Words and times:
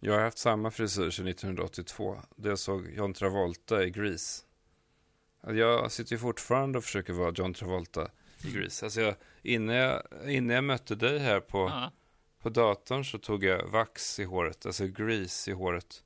Jag 0.00 0.12
har 0.12 0.20
haft 0.20 0.38
samma 0.38 0.70
frisyr 0.70 1.10
sedan 1.10 1.26
1982. 1.28 2.16
Det 2.36 2.48
jag 2.48 2.58
såg 2.58 2.90
John 2.92 3.14
Travolta 3.14 3.84
i 3.84 3.90
Grease. 3.90 4.42
Alltså, 5.40 5.56
Jag 5.56 5.92
sitter 5.92 6.12
ju 6.12 6.18
fortfarande 6.18 6.78
och 6.78 6.84
försöker 6.84 7.12
vara 7.12 7.32
John 7.36 7.54
Travolta 7.54 8.10
i 8.44 8.50
Grease. 8.52 8.86
Alltså 8.86 9.00
jag, 9.00 9.14
innan, 9.42 9.76
jag, 9.76 10.02
innan 10.26 10.54
jag 10.54 10.64
mötte 10.64 10.94
dig 10.94 11.18
här 11.18 11.40
på, 11.40 11.58
Ja. 11.58 11.92
på 12.42 12.48
datorn 12.48 13.04
så 13.04 13.18
tog 13.18 13.44
jag 13.44 13.66
vax 13.66 14.18
i 14.20 14.24
håret, 14.24 14.66
alltså 14.66 14.86
Grease 14.86 15.50
i 15.50 15.54
håret. 15.54 16.02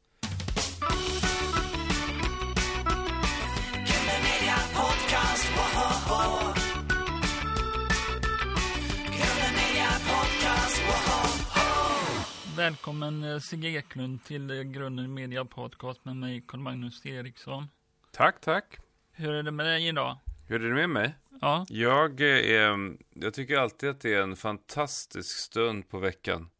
Välkommen 12.60 13.24
eh, 13.24 13.38
Sigge 13.38 13.68
Eklund 13.68 14.24
till 14.24 14.50
eh, 14.50 14.62
Grunden 14.62 15.14
Media 15.14 15.44
Podcast 15.44 16.04
med 16.04 16.16
mig 16.16 16.44
Carl 16.48 16.60
Magnus 16.60 17.06
Eriksson. 17.06 17.68
Tack, 18.10 18.40
tack. 18.40 18.78
Hur 19.12 19.32
är 19.32 19.42
det 19.42 19.50
med 19.50 19.66
dig 19.66 19.88
idag? 19.88 20.16
Hur 20.48 20.64
är 20.64 20.68
det 20.68 20.74
med 20.74 20.90
mig? 20.90 21.14
Ja, 21.40 21.66
Jag, 21.68 22.20
är, 22.20 22.96
jag 23.14 23.34
tycker 23.34 23.58
alltid 23.58 23.88
att 23.88 24.00
det 24.00 24.14
är 24.14 24.22
en 24.22 24.36
fantastisk 24.36 25.36
stund 25.38 25.88
på 25.88 25.98
veckan. 25.98 26.50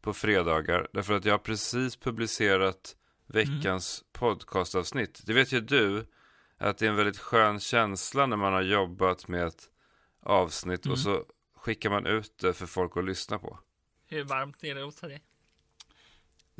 På 0.00 0.12
fredagar. 0.12 0.88
Därför 0.92 1.14
att 1.16 1.24
jag 1.24 1.32
har 1.32 1.38
precis 1.38 1.96
publicerat 1.96 2.96
veckans 3.26 4.04
podcastavsnitt. 4.12 5.22
Det 5.26 5.32
vet 5.32 5.52
ju 5.52 5.60
du. 5.60 6.06
Att 6.58 6.78
det 6.78 6.86
är 6.86 6.90
en 6.90 6.96
väldigt 6.96 7.18
skön 7.18 7.60
känsla 7.60 8.26
när 8.26 8.36
man 8.36 8.52
har 8.52 8.62
jobbat 8.62 9.28
med 9.28 9.46
ett 9.46 9.70
avsnitt. 10.22 10.86
Och 10.86 10.98
så 10.98 11.24
skickar 11.56 11.90
man 11.90 12.06
ut 12.06 12.38
det 12.38 12.52
för 12.52 12.66
folk 12.66 12.96
att 12.96 13.04
lyssna 13.04 13.38
på. 13.38 13.58
hur 14.06 14.24
varmt 14.24 14.64
är 14.64 14.74
det 14.74 14.82
hos 14.82 14.96
dig? 14.96 15.22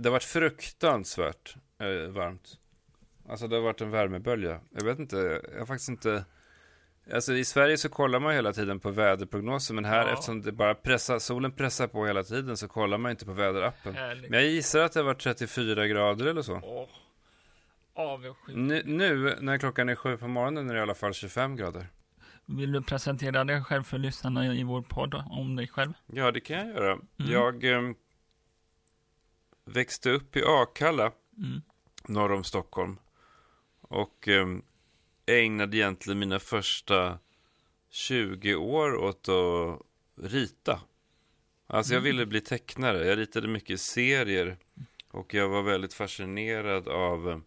Det 0.03 0.09
har 0.09 0.13
varit 0.13 0.25
fruktansvärt 0.25 1.55
eh, 1.81 2.11
varmt. 2.13 2.59
Alltså 3.29 3.49
det 3.49 3.57
har 3.57 3.63
varit 3.63 3.81
en 3.81 3.91
värmebölja. 3.91 4.61
Jag 4.71 4.85
vet 4.85 4.99
inte, 4.99 5.17
jag 5.53 5.59
har 5.59 5.67
faktiskt 5.67 5.89
inte... 5.89 6.25
Alltså 7.15 7.33
i 7.33 7.45
Sverige 7.45 7.77
så 7.79 7.89
kollar 7.89 8.21
man 8.21 8.35
hela 8.35 8.53
tiden 8.53 8.81
på 8.81 8.91
väderprognoser, 8.91 9.75
men 9.75 9.85
här 9.85 10.07
Ja. 10.07 10.13
eftersom 10.13 10.43
det 10.43 10.53
bara 10.53 10.75
pressar, 10.75 11.19
solen 11.19 11.53
pressar 11.53 11.87
på 11.87 12.07
hela 12.07 12.23
tiden 12.23 12.57
så 12.57 12.69
kollar 12.69 12.99
man 12.99 13.11
inte 13.11 13.25
på 13.25 13.33
väderappen. 13.33 13.95
Härligt. 13.95 14.31
Men 14.31 14.41
jag 14.41 14.49
gissar 14.49 14.81
att 14.81 14.93
det 14.93 15.01
har 15.01 15.05
varit 15.05 15.21
34 15.21 15.87
grader 15.87 16.27
eller 16.27 16.43
så. 16.43 16.61
Åh, 16.65 16.89
avundsjuk. 17.95 18.57
Nu, 18.57 18.83
nu 18.87 19.37
när 19.41 19.59
klockan 19.59 19.89
är 19.89 19.95
sju 19.95 20.17
på 20.17 20.29
morgonen 20.29 20.71
är 20.71 20.75
det 20.75 20.79
i 20.79 20.83
alla 20.83 20.95
fall 20.95 21.15
25 21.15 21.57
grader. 21.57 21.87
Vill 22.47 22.73
du 22.73 22.83
presentera 22.83 23.45
dig 23.45 23.65
själv 23.65 23.83
för 23.83 23.99
lyssnarna 23.99 24.55
i 24.55 24.63
vår 24.65 24.83
podd 24.83 25.15
om 25.31 25.57
dig 25.57 25.69
själv? 25.69 25.93
Ja, 26.07 26.31
det 26.31 26.41
kan 26.41 26.57
jag 26.59 26.69
göra. 26.69 26.99
Jag 27.17 27.65
eh, 27.65 27.81
växte 29.73 30.11
upp 30.11 30.37
i 30.37 30.43
Akalla, 30.45 31.13
Mm. 31.39 31.63
norr 32.09 32.33
om 32.33 32.45
Stockholm. 32.45 32.99
Och 33.81 34.29
eh, 34.29 34.47
ägnade 35.27 35.77
egentligen 35.77 36.19
mina 36.19 36.39
första 36.39 37.19
20 37.91 38.55
år 38.55 38.95
åt 38.97 39.29
att 39.29 39.81
rita. 40.25 40.81
Alltså 41.67 41.95
jag 41.95 42.01
ville 42.01 42.27
bli 42.27 42.41
tecknare. 42.41 43.07
Jag 43.07 43.19
ritade 43.19 43.49
mycket 43.49 43.81
serier. 43.81 44.59
Och 45.11 45.35
jag 45.35 45.49
var 45.49 45.63
väldigt 45.63 45.95
fascinerad 45.95 46.89
av 46.89 47.31
eh, 47.31 47.39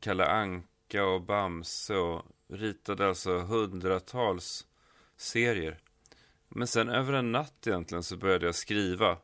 Kalle 0.00 0.26
Anka 0.26 1.04
och 1.04 1.22
Bamse. 1.22 1.96
Och 1.96 2.22
ritade 2.48 3.08
alltså 3.08 3.38
hundratals 3.38 4.66
serier. 5.16 5.78
Men 6.48 6.66
sen 6.66 6.88
över 6.88 7.12
en 7.12 7.32
natt 7.32 7.66
egentligen 7.66 8.02
så 8.02 8.16
började 8.16 8.46
jag 8.46 8.54
skriva 8.54 9.18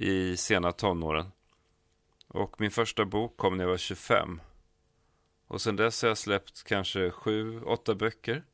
i 0.00 0.36
sena 0.36 0.72
tonåren. 0.72 1.32
Och 2.28 2.60
min 2.60 2.70
första 2.70 3.04
bok 3.04 3.36
kom 3.36 3.56
när 3.56 3.64
jag 3.64 3.70
var 3.70 3.76
25. 3.76 4.40
Och 5.46 5.60
sen 5.60 5.76
dess 5.76 6.02
har 6.02 6.08
jag 6.08 6.18
släppt 6.18 6.62
kanske 6.62 7.10
sju, 7.10 7.60
åtta 7.62 7.94
böcker. 7.94 8.44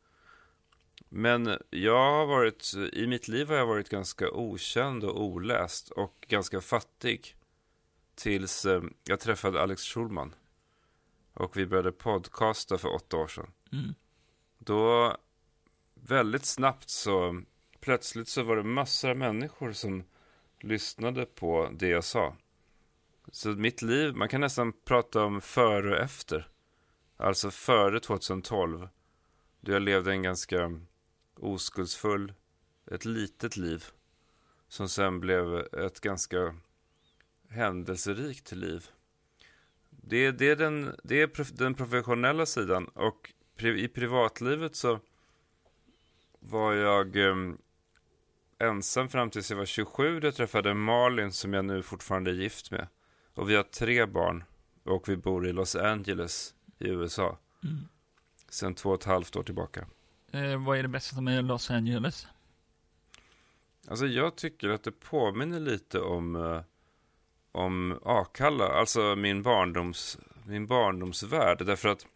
Men 1.09 1.59
jag 1.71 2.12
har 2.12 2.26
varit, 2.26 2.75
i 2.93 3.06
mitt 3.06 3.28
liv 3.28 3.48
har 3.48 3.56
jag 3.56 3.66
varit 3.66 3.88
ganska 3.88 4.31
okänd 4.31 5.04
och 5.04 5.22
oläst 5.22 5.91
och 5.91 6.26
ganska 6.28 6.60
fattig. 6.60 7.37
Tills 8.15 8.65
eh, 8.65 8.82
jag 9.04 9.21
träffade 9.21 9.62
Alex 9.62 9.82
Schulman. 9.82 10.34
Och 11.34 11.56
vi 11.56 11.66
började 11.66 11.92
podcasta 11.92 12.78
för 12.78 12.94
åtta 12.94 13.16
år 13.16 13.26
sedan. 13.26 13.50
Mm. 13.72 13.94
Då, 14.59 15.16
väldigt 15.94 16.44
snabbt 16.44 16.91
så, 16.91 17.42
plötsligt 17.81 18.28
så 18.28 18.42
var 18.42 18.56
det 18.56 18.62
massor 18.62 19.10
av 19.10 19.16
människor 19.16 19.72
som 19.72 20.04
lyssnade 20.61 21.27
på 21.27 21.71
det 21.72 21.89
jag 21.89 22.05
sa. 22.05 22.37
Så 23.33 23.49
mitt 23.49 23.83
liv, 23.83 24.15
man 24.15 24.28
kan 24.28 24.41
nästan 24.41 24.72
prata 24.72 25.25
om 25.25 25.41
före 25.41 25.91
och 25.91 26.03
efter. 26.03 26.49
Alltså 27.17 27.50
före 27.50 28.00
2012. 28.00 28.89
Då 29.61 29.72
jag 29.72 29.83
levde 29.83 30.11
en 30.11 30.22
ganska 30.22 30.81
oskuldsfull, 31.37 32.33
ett 32.91 33.05
litet 33.05 33.56
liv. 33.56 33.84
Som 34.69 34.89
sen 34.89 35.21
blev 35.21 35.59
ett 35.59 36.00
ganska 36.00 36.56
händelserikt 37.49 38.53
liv. 38.53 38.87
Det, 39.91 40.31
det 40.31 40.50
är, 40.50 40.56
den, 40.56 40.97
det 41.05 41.22
är 41.22 41.56
den 41.59 41.75
professionella 41.75 42.47
sidan. 42.47 42.84
Och 42.84 43.33
i 43.59 43.89
privatlivet 43.89 44.77
så 44.77 45.00
var 46.41 46.72
jag 46.72 47.16
ehm, 47.16 47.59
ensam 48.59 49.09
fram 49.09 49.31
tills 49.31 49.50
jag 49.50 49.59
var 49.59 49.65
27. 49.65 50.21
Då 50.21 50.27
jag 50.27 50.34
träffade 50.34 50.75
Malin 50.75 51.33
som 51.33 51.53
jag 51.53 51.65
nu 51.65 51.83
fortfarande 51.83 52.31
är 52.31 52.34
gift 52.34 52.71
med. 52.71 52.89
Och 53.34 53.50
vi 53.50 53.56
har 53.56 53.62
tre 53.62 54.06
barn. 54.06 54.44
Och 54.84 55.09
vi 55.09 55.17
bor 55.17 55.49
i 55.49 55.53
Los 55.53 55.77
Angeles 55.77 56.55
i 56.78 56.89
USA. 56.89 57.39
Mm. 57.65 57.89
Sen 58.49 58.75
två 58.75 58.91
och 58.91 59.00
ett 59.00 59.05
halvt 59.05 59.37
år 59.37 59.43
tillbaka. 59.43 59.87
Eh, 60.33 60.65
vad 60.65 60.78
är 60.78 60.83
det 60.83 60.89
bästa 60.89 61.21
med 61.21 61.45
Los 61.45 61.71
Angeles? 61.71 62.27
Alltså 63.89 64.06
jag 64.06 64.37
tycker 64.37 64.69
att 64.69 64.83
det 64.83 64.93
påminner 64.93 65.61
lite 65.61 66.00
om, 66.00 66.37
eh, 66.37 66.62
om 67.53 68.00
Akalla, 68.05 68.69
alltså 68.69 69.16
min, 69.16 69.43
barndoms, 69.43 70.19
min 70.45 70.66
barndomsvärld. 70.66 71.66
Därför 71.66 71.89
att 71.89 72.06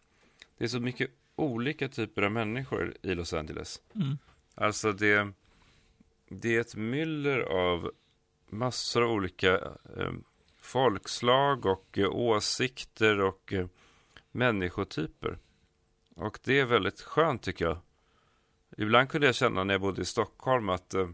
det 0.57 0.63
är 0.63 0.67
så 0.67 0.79
mycket 0.79 1.11
olika 1.35 1.89
typer 1.89 2.21
av 2.21 2.31
människor 2.31 2.93
i 3.01 3.15
Los 3.15 3.33
Angeles. 3.33 3.81
Mm. 3.95 4.17
Alltså 4.55 4.91
det, 4.91 5.33
det 6.33 6.55
är 6.55 6.61
ett 6.61 6.75
myller 6.75 7.39
av 7.39 7.91
massor 8.49 9.03
av 9.03 9.11
olika 9.11 9.55
eh, 9.97 10.11
folkslag 10.61 11.65
och 11.65 11.97
eh, 11.97 12.09
åsikter 12.11 13.19
och 13.19 13.53
eh, 13.53 13.67
människotyper. 14.31 15.37
Och 16.15 16.39
det 16.43 16.59
är 16.59 16.65
väldigt 16.65 17.01
skönt 17.01 17.43
tycker 17.43 17.65
jag. 17.65 17.77
Ibland 18.77 19.09
kunde 19.09 19.27
jag 19.27 19.35
känna 19.35 19.63
när 19.63 19.73
jag 19.73 19.81
bodde 19.81 20.01
i 20.01 20.05
Stockholm 20.05 20.69
att 20.69 20.93
eh, 20.93 21.09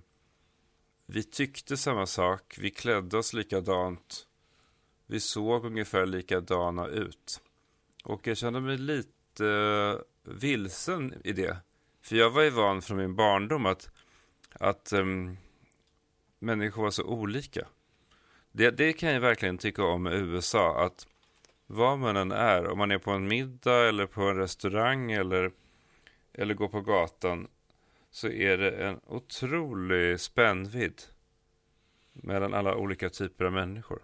vi 1.06 1.24
tyckte 1.24 1.78
samma 1.78 2.06
sak, 2.06 2.58
vi 2.60 2.70
klädde 2.70 3.18
oss 3.18 3.34
likadant, 3.34 4.28
vi 5.08 5.20
såg 5.20 5.66
ungefär 5.66 6.06
likadana 6.06 6.88
ut. 6.88 7.42
Och 8.04 8.28
jag 8.28 8.38
kände 8.38 8.62
mig 8.62 8.78
lite 8.78 9.48
eh, 9.48 10.34
vilsen 10.34 11.14
i 11.24 11.34
det. 11.34 11.58
För 12.02 12.16
jag 12.16 12.30
var 12.30 12.42
ju 12.42 12.50
van 12.50 12.82
från 12.82 12.98
min 12.98 13.16
barndom 13.16 13.66
att, 13.66 13.90
att 14.60 14.94
um, 14.94 15.38
människor 16.40 16.84
var 16.84 16.92
så 16.92 17.04
olika. 17.04 17.68
Det, 18.52 18.72
det 18.72 18.94
kan 18.94 19.10
jag 19.14 19.22
verkligen 19.22 19.58
tycka 19.58 19.84
om 19.84 20.08
i 20.08 20.16
USA, 20.16 20.86
att 20.86 21.08
vad 21.68 22.00
man 22.00 22.18
än 22.18 22.32
är, 22.32 22.68
om 22.68 22.78
man 22.78 22.92
är 22.92 22.98
på 22.98 23.12
en 23.12 23.28
middag 23.28 23.90
eller 23.90 24.06
på 24.06 24.22
en 24.22 24.38
restaurang 24.38 25.12
eller, 25.12 25.52
eller 26.34 26.54
går 26.54 26.68
på 26.68 26.82
gatan, 26.82 27.48
så 28.12 28.28
är 28.28 28.58
det 28.58 28.72
en 28.72 29.00
otrolig 29.06 30.20
spännvidd 30.20 31.02
mellan 32.14 32.54
alla 32.54 32.76
olika 32.76 33.10
typer 33.10 33.46
av 33.46 33.52
människor. 33.52 34.02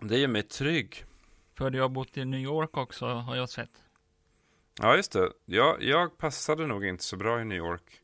Det 0.00 0.18
gör 0.18 0.28
mig 0.28 0.42
trygg. 0.42 1.04
För 1.54 1.70
jag 1.70 1.84
har 1.84 1.88
bott 1.88 2.16
i 2.16 2.24
New 2.24 2.40
York 2.40 2.76
också, 2.76 3.06
har 3.06 3.36
jag 3.36 3.48
sett. 3.48 3.84
Ja, 4.80 4.96
just 4.96 5.12
det. 5.12 5.32
Jag, 5.44 5.82
jag 5.82 6.18
passade 6.18 6.66
nog 6.66 6.84
inte 6.84 7.04
så 7.04 7.16
bra 7.16 7.40
i 7.40 7.44
New 7.44 7.58
York. 7.58 8.02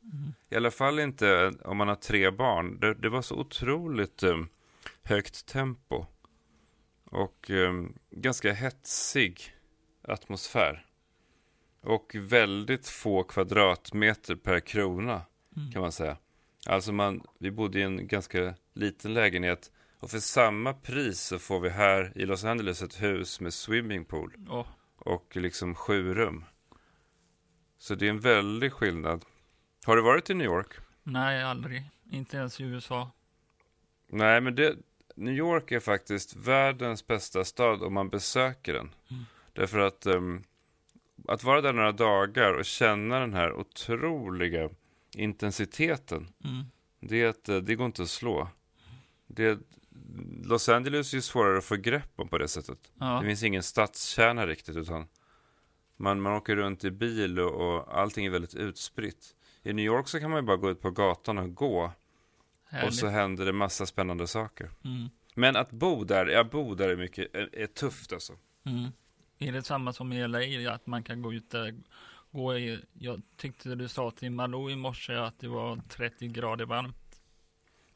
I 0.49 0.57
alla 0.57 0.71
fall 0.71 0.99
inte 0.99 1.53
om 1.65 1.77
man 1.77 1.89
har 1.89 1.95
tre 1.95 2.31
barn. 2.31 2.81
Det, 2.81 2.95
det 2.95 3.09
var 3.09 3.23
så 3.23 3.37
otroligt 3.37 4.23
um, 4.23 4.49
högt 5.03 5.47
tempo. 5.47 6.07
Och 7.05 7.51
um, 7.51 7.99
ganska 8.11 8.53
hetsig 8.53 9.55
atmosfär. 10.03 10.87
Och 11.83 12.17
väldigt 12.19 12.89
få 12.89 13.23
kvadratmeter 13.23 14.35
per 14.35 14.61
krona, 14.61 15.23
kan 15.73 15.83
man 15.83 15.93
säga. 15.93 16.17
Alltså 16.67 16.93
man, 16.93 17.23
vi 17.39 17.51
bodde 17.51 17.79
i 17.79 17.83
en 17.83 18.07
ganska 18.07 18.55
liten 18.75 19.15
lägenhet. 19.15 19.73
Och 19.99 20.11
för 20.11 20.19
samma 20.19 20.73
pris 20.73 21.21
så 21.21 21.39
får 21.39 21.61
vi 21.61 21.69
här 21.69 22.13
i 22.15 22.27
Los 22.27 22.45
Angeles 22.45 22.83
ett 22.83 23.03
hus 23.03 23.41
med 23.41 23.55
swimmingpool 23.55 24.37
Åh, 24.49 24.67
och 24.99 25.37
liksom 25.37 25.75
sju 25.75 26.15
rum. 26.15 26.45
Så 27.81 27.95
det 27.95 28.07
är 28.07 28.11
en 28.11 28.21
väldig 28.21 28.73
skillnad. 28.73 29.25
Har 29.87 29.97
du 29.97 30.03
varit 30.03 30.31
i 30.31 30.35
New 30.35 30.47
York? 30.47 30.73
nej, 31.03 31.43
aldrig. 31.43 31.83
Inte 32.11 32.37
ens 32.37 32.61
i 32.61 32.65
USA. 32.65 33.11
Nej, 34.09 34.41
men 34.41 34.55
det, 34.55 34.77
New 35.17 35.35
York 35.35 35.73
är 35.73 35.81
faktiskt 35.81 36.37
världens 36.37 37.07
bästa 37.07 37.45
stad 37.45 37.83
om 37.83 37.95
man 37.95 38.09
besöker 38.11 38.73
den. 38.73 38.95
Mm. 39.11 39.25
Därför 39.53 39.79
att 39.79 40.07
ehm, 40.07 40.43
att 41.29 41.45
vara 41.45 41.61
där 41.61 41.73
några 41.73 41.93
dagar 41.93 42.55
och 42.55 42.65
känna 42.65 43.21
den 43.21 43.35
här 43.35 43.53
otroliga 43.53 44.71
intensiteten, 45.15 46.29
Mm. 46.45 46.65
det, 47.01 47.49
eh, 47.49 47.57
det 47.57 47.75
går 47.75 47.87
inte 47.87 48.03
att 48.03 48.09
slå. 48.11 48.49
Det, 49.27 49.59
Los 50.45 50.69
Angeles 50.69 51.13
är 51.13 51.17
ju 51.17 51.23
svårare 51.23 51.59
att 51.59 51.65
få 51.65 51.77
grepp 51.77 52.13
om 52.17 52.29
på 52.29 52.39
det 52.39 52.49
sättet. 52.49 52.79
Ja. 52.99 53.21
Det 53.21 53.27
finns 53.27 53.43
ingen 53.43 53.63
stadskärna 53.63 54.47
riktigt, 54.47 54.77
utan 54.77 55.09
man, 56.01 56.21
man 56.21 56.33
åker 56.33 56.57
runt 56.57 56.85
i 56.85 56.91
bil 56.91 57.41
och, 57.41 57.53
och 57.55 57.99
allting 57.99 58.27
är 58.27 58.31
väldigt 58.31 58.55
utspritt. 58.55 59.37
I 59.63 59.73
New 59.73 59.85
York 59.85 60.09
så 60.09 60.21
kan 60.21 60.31
man 60.31 60.39
ju 60.39 60.47
bara 60.47 60.57
gå 60.57 60.71
ut 60.71 60.81
på 60.81 60.91
gatan 60.91 61.39
och 61.39 61.55
gå 61.55 61.85
och 61.85 61.91
Härligt. 62.65 62.95
så 62.95 63.07
händer 63.07 63.47
det 63.47 63.53
massa 63.53 63.87
spännande 63.87 64.27
saker. 64.27 64.71
Mm. 64.85 65.09
Men 65.35 65.57
att 65.57 65.71
bo 65.71 66.05
där, 66.05 66.27
jag 66.27 66.49
bo 66.49 66.75
där 66.75 66.89
är 66.89 66.97
mycket, 66.97 67.35
är, 67.35 67.55
är 67.55 67.67
tufft 67.67 68.13
alltså. 68.13 68.33
Mm. 68.65 68.93
Är 69.39 69.53
det 69.53 69.63
samma 69.63 69.93
som 69.93 70.13
i 70.13 70.29
LA, 70.29 70.73
att 70.75 70.87
man 70.87 71.03
kan 71.03 71.23
gå 71.23 71.33
ut 71.33 71.51
där, 71.51 71.75
gå 72.31 72.59
i, 72.59 72.81
jag 72.93 73.23
tyckte 73.37 73.75
du 73.75 73.89
sa 73.89 74.11
till 74.11 74.31
Malou 74.31 74.71
i 74.71 74.77
morse 74.77 75.15
att 75.15 75.39
det 75.39 75.49
var 75.49 75.81
30 75.89 76.29
grader 76.29 76.65
varmt. 76.65 77.21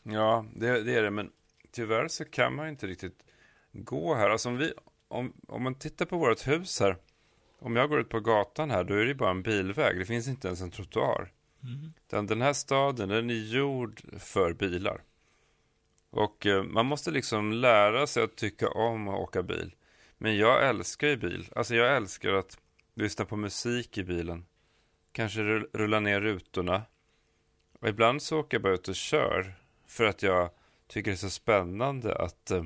Ja, 0.02 0.46
det, 0.54 0.82
det 0.82 0.94
är 0.94 1.02
det, 1.02 1.10
men 1.10 1.30
tyvärr 1.70 2.08
så 2.08 2.24
kan 2.24 2.54
man 2.54 2.68
inte 2.68 2.86
riktigt 2.86 3.24
gå 3.72 4.14
här. 4.14 4.30
Alltså 4.30 4.48
om, 4.48 4.56
vi, 4.56 4.72
om, 5.08 5.32
om 5.48 5.62
man 5.62 5.74
tittar 5.74 6.06
på 6.06 6.18
vårt 6.18 6.46
hus 6.46 6.80
här, 6.80 6.96
om 7.58 7.76
jag 7.76 7.88
går 7.88 8.00
ut 8.00 8.08
på 8.08 8.20
gatan 8.20 8.70
här, 8.70 8.84
då 8.84 8.94
är 8.94 9.06
det 9.06 9.14
bara 9.14 9.30
en 9.30 9.42
bilväg. 9.42 9.98
Det 9.98 10.04
finns 10.04 10.28
inte 10.28 10.48
ens 10.48 10.60
en 10.60 10.70
trottoar. 10.70 11.32
Mm. 11.62 11.92
Den, 12.06 12.26
den 12.26 12.42
här 12.42 12.52
staden, 12.52 13.08
den 13.08 13.30
är 13.30 13.34
gjord 13.34 14.00
för 14.18 14.52
bilar. 14.52 15.02
Och 16.10 16.46
eh, 16.46 16.62
man 16.62 16.86
måste 16.86 17.10
liksom 17.10 17.52
lära 17.52 18.06
sig 18.06 18.22
att 18.22 18.36
tycka 18.36 18.68
om 18.68 19.08
att 19.08 19.20
åka 19.20 19.42
bil. 19.42 19.74
Men 20.18 20.36
jag 20.36 20.68
älskar 20.68 21.08
ju 21.08 21.16
bil. 21.16 21.48
Alltså 21.56 21.74
jag 21.74 21.96
älskar 21.96 22.32
att 22.32 22.58
lyssna 22.94 23.24
på 23.24 23.36
musik 23.36 23.98
i 23.98 24.04
bilen. 24.04 24.46
Kanske 25.12 25.40
rulla 25.72 26.00
ner 26.00 26.20
rutorna. 26.20 26.82
Och 27.80 27.88
ibland 27.88 28.22
så 28.22 28.38
åker 28.40 28.54
jag 28.54 28.62
bara 28.62 28.74
ut 28.74 28.88
och 28.88 28.94
kör. 28.94 29.54
För 29.86 30.04
att 30.04 30.22
jag 30.22 30.50
tycker 30.86 31.10
det 31.10 31.14
är 31.14 31.16
så 31.16 31.30
spännande 31.30 32.14
att... 32.16 32.50
Eh, 32.50 32.64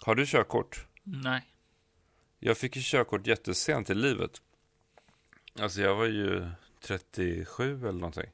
har 0.00 0.14
du 0.14 0.26
körkort? 0.26 0.86
Nej. 1.02 1.51
Jag 2.44 2.58
fick 2.58 2.76
ju 2.76 2.82
körkort 2.84 3.26
jättesent 3.26 3.90
i 3.90 3.94
livet. 3.94 4.42
Alltså 5.58 5.80
jag 5.80 5.94
var 5.94 6.06
ju 6.06 6.50
37 6.80 7.80
eller 7.80 7.92
någonting. 7.92 8.30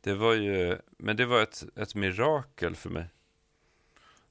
Det 0.00 0.14
var 0.14 0.34
ju, 0.34 0.78
men 0.98 1.16
det 1.16 1.26
var 1.26 1.42
ett, 1.42 1.64
ett 1.76 1.94
mirakel 1.94 2.76
för 2.76 2.90
mig. 2.90 3.06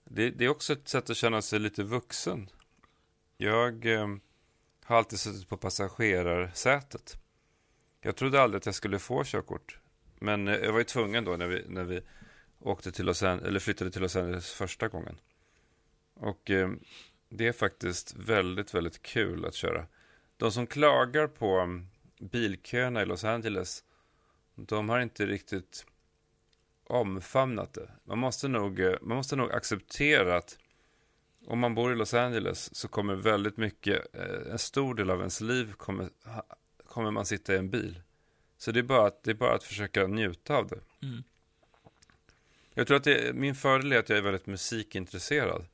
Det, 0.03 0.29
det 0.29 0.45
är 0.45 0.49
också 0.49 0.73
ett 0.73 0.87
sätt 0.87 1.09
att 1.09 1.17
känna 1.17 1.41
sig 1.41 1.59
lite 1.59 1.83
vuxen. 1.83 2.49
Jag 3.37 3.85
eh, 3.85 4.07
har 4.83 4.97
alltid 4.97 5.19
suttit 5.19 5.49
på 5.49 5.57
passagerarsätet. 5.57 7.17
Jag 8.01 8.15
trodde 8.15 8.41
aldrig 8.41 8.57
att 8.57 8.65
jag 8.65 8.75
skulle 8.75 8.99
få 8.99 9.23
körkort. 9.23 9.79
Men 10.19 10.47
eh, 10.47 10.55
jag 10.55 10.71
var 10.71 10.79
ju 10.79 10.85
tvungen 10.85 11.25
då 11.25 11.37
när 11.37 11.47
vi, 11.47 11.65
när 11.67 11.83
vi 11.83 12.01
åkte 12.59 12.91
till 12.91 13.05
Los 13.05 13.23
Angeles, 13.23 13.47
eller 13.47 13.59
flyttade 13.59 13.91
till 13.91 14.01
Los 14.01 14.15
Angeles 14.15 14.51
första 14.51 14.87
gången. 14.87 15.19
Och 16.13 16.51
eh, 16.51 16.71
det 17.37 17.47
är 17.47 17.51
faktiskt 17.51 18.15
väldigt, 18.15 18.73
väldigt 18.73 19.01
kul 19.01 19.45
att 19.45 19.53
köra. 19.53 19.85
De 20.37 20.51
som 20.51 20.67
klagar 20.67 21.27
på 21.27 21.59
um, 21.59 21.87
bilköerna 22.19 23.01
i 23.01 23.05
Los 23.05 23.23
Angeles, 23.23 23.83
de 24.55 24.89
har 24.89 24.99
inte 24.99 25.25
riktigt 25.25 25.85
omfamnat 26.83 27.73
det. 27.73 27.89
Man 28.03 28.19
måste 28.19 28.47
nog, 28.47 28.79
eh, 28.79 28.95
man 29.01 29.17
måste 29.17 29.35
nog 29.35 29.51
acceptera 29.51 30.37
att 30.37 30.57
om 31.45 31.59
man 31.59 31.75
bor 31.75 31.93
i 31.93 31.95
Los 31.95 32.13
Angeles 32.13 32.75
så 32.75 32.87
kommer 32.87 33.15
väldigt 33.15 33.57
mycket, 33.57 34.15
eh, 34.15 34.51
en 34.51 34.59
stor 34.59 34.95
del 34.95 35.09
av 35.09 35.19
ens 35.19 35.41
liv 35.41 35.73
kommer, 35.73 36.09
kommer 36.85 37.11
man 37.11 37.25
sitta 37.25 37.53
i 37.53 37.57
en 37.57 37.69
bil. 37.69 38.01
Så 38.57 38.71
det 38.71 38.79
är 38.79 38.83
bara 38.83 39.07
att, 39.07 39.23
det 39.23 39.31
är 39.31 39.35
bara 39.35 39.55
att 39.55 39.63
försöka 39.63 40.07
njuta 40.07 40.55
av 40.55 40.67
det. 40.67 40.79
Mm. 41.01 41.23
Jag 42.73 42.87
tror 42.87 42.97
att 42.97 43.03
det, 43.03 43.35
min 43.35 43.55
fördel 43.55 43.91
är 43.91 43.99
att 43.99 44.09
jag 44.09 44.17
är 44.17 44.21
väldigt 44.21 44.47
musikintresserad. 44.47 45.65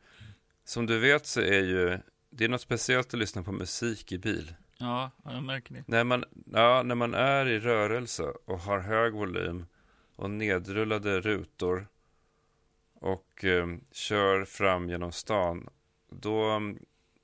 Som 0.70 0.86
du 0.86 1.00
vet 1.00 1.26
så 1.26 1.42
är 1.42 1.64
ju, 1.64 2.00
det 2.30 2.46
är 2.46 2.50
något 2.50 2.62
speciellt 2.62 3.14
att 3.14 3.20
lyssna 3.20 3.44
på 3.44 3.52
musik 3.52 4.12
i 4.12 4.18
bil. 4.18 4.54
Ja, 4.78 5.12
ja, 5.24 5.34
jag 5.34 5.44
märker 5.44 5.74
det. 5.74 5.84
När 5.88 6.04
man, 6.04 6.26
ja, 6.54 6.84
när 6.84 6.96
man 6.96 7.14
är 7.14 7.46
i 7.46 7.60
rörelse 7.60 8.24
och 8.24 8.60
har 8.60 8.80
hög 8.80 9.14
volym 9.14 9.66
och 10.16 10.30
nedrullade 10.30 11.22
rutor 11.22 11.88
och 12.94 13.44
eh, 13.44 13.68
kör 13.92 14.46
fram 14.46 14.90
genom 14.90 15.12
stan, 15.12 15.70
då 16.10 16.62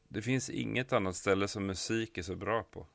det 0.08 0.22
finns 0.22 0.50
inget 0.50 0.94
annat 0.94 1.16
ställe 1.16 1.48
som 1.48 1.66
musik 1.66 2.18
är 2.18 2.24
så 2.24 2.36
bra 2.36 2.64
på. 2.64 2.88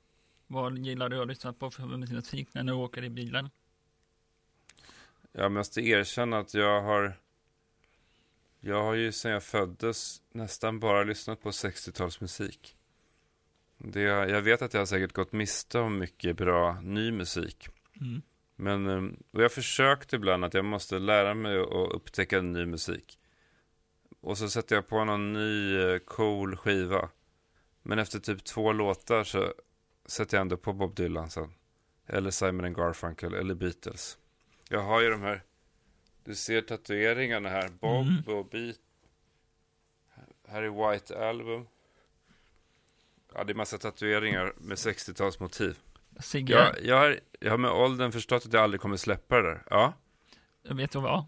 Vad 0.46 0.79
gillar 0.79 1.08
du 1.08 1.23
att 1.23 1.29
lyssna 1.29 1.53
på 1.53 1.70
för 1.70 1.82
musik 1.82 2.49
när 2.55 2.64
du 2.64 2.73
åker 2.73 3.05
i 3.05 3.11
bilen? 3.11 3.50
Jag 5.32 5.53
måste 5.53 5.81
erkänna 5.81 6.38
att 6.38 6.55
jag 6.55 6.82
har 6.82 7.17
Jag 8.60 8.82
har 8.82 8.94
ju 8.94 9.12
sedan 9.12 9.32
jag 9.32 9.42
föddes 9.42 10.22
nästan 10.32 10.80
bara 10.80 11.04
lyssnat 11.04 11.42
på 11.42 11.50
60-talsmusik. 11.50 12.76
Det, 13.78 14.00
jag 14.00 14.42
vet 14.42 14.62
att 14.62 14.74
jag 14.74 14.80
har 14.80 14.86
säkert 14.86 15.12
gått 15.12 15.32
miste 15.32 15.78
om 15.78 15.98
mycket 15.98 16.36
bra 16.36 16.80
ny 16.80 17.12
musik. 17.12 17.68
Mm. 18.00 18.22
Men 18.56 18.86
eh, 18.86 19.12
och 19.30 19.42
jag 19.42 19.52
försökte 19.52 20.16
ibland 20.16 20.44
att 20.44 20.54
jag 20.54 20.64
måste 20.64 20.98
lära 20.98 21.34
mig 21.34 21.58
att 21.60 21.92
upptäcka 21.92 22.40
ny 22.40 22.66
musik. 22.66 23.18
Och 24.20 24.38
så 24.38 24.48
sätter 24.48 24.74
jag 24.74 24.88
på 24.88 25.04
någon 25.04 25.32
ny 25.32 25.76
eh, 25.76 25.98
cool 25.98 26.56
skiva. 26.56 27.08
Men 27.82 27.98
efter 27.98 28.18
typ 28.18 28.44
två 28.44 28.72
låtar 28.72 29.24
så 29.24 29.54
sätter 30.06 30.36
jag 30.36 30.42
ändå 30.42 30.56
på 30.56 30.72
Bob 30.72 30.94
Dylan 30.94 31.30
sen. 31.30 31.52
Eller 32.06 32.30
Simon 32.30 32.72
Garfunkel 32.72 33.34
eller 33.34 33.54
Beatles. 33.54 34.18
Jag 34.68 34.80
har 34.80 35.00
ju 35.00 35.10
de 35.10 35.22
här, 35.22 35.42
du 36.31 36.37
ser 36.37 36.62
tatueringarna 36.62 37.49
här, 37.49 37.69
Bob 37.69 38.06
Mm. 38.06 38.38
och 38.38 38.47
Beat. 38.47 38.77
Här 40.49 40.62
är 40.62 40.91
White 40.93 41.29
Album. 41.29 41.67
Ja, 43.35 43.44
det 43.44 43.53
är 43.53 43.55
massa 43.55 43.79
tatueringar 43.79 44.53
med 44.59 44.77
60-talsmotiv. 44.77 45.75
Sigge, 46.21 46.53
Jag, 46.53 46.85
jag, 46.85 46.97
har, 46.97 47.21
jag 47.41 47.50
har 47.50 47.59
med 47.59 47.71
åldern 47.71 48.12
förstått 48.12 48.47
att 48.47 48.53
jag 48.53 48.62
aldrig 48.62 48.81
kommer 48.81 48.97
släppa 48.97 49.37
det 49.37 49.49
där. 49.49 49.62
Ja, 49.71 49.93
vet 50.62 50.91
du 50.93 51.00
vad? 51.00 51.25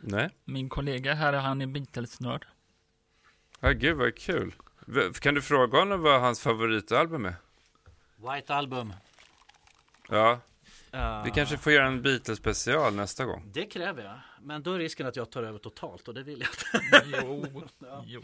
nej. 0.00 0.30
Min 0.44 0.68
kollega 0.68 1.14
här, 1.14 1.32
han 1.32 1.60
är 1.60 1.66
Beatles-nörd. 1.66 2.46
Ja, 3.60 3.70
gud 3.70 3.96
vad 3.96 4.16
kul. 4.16 4.54
Kan 5.20 5.34
du 5.34 5.42
fråga 5.42 5.78
honom 5.78 6.00
vad 6.02 6.20
hans 6.20 6.40
favoritalbum 6.40 7.24
är? 7.26 7.34
White 8.16 8.54
Album. 8.54 8.92
Ja, 10.08 10.40
Uh, 10.94 11.24
vi 11.24 11.30
kanske 11.30 11.56
får 11.58 11.72
göra 11.72 11.86
en 11.86 12.02
Beatles-special 12.02 12.94
nästa 12.94 13.24
gång. 13.24 13.50
Det 13.52 13.66
kräver 13.66 14.04
jag. 14.04 14.18
Men 14.42 14.62
då 14.62 14.72
är 14.72 14.78
risken 14.78 15.06
att 15.06 15.16
jag 15.16 15.30
tar 15.30 15.42
över 15.42 15.58
totalt 15.58 16.08
och 16.08 16.14
det 16.14 16.22
vill 16.22 16.40
jag 16.40 16.48
inte. 16.50 17.18
Jo, 17.22 17.46
jo. 18.06 18.20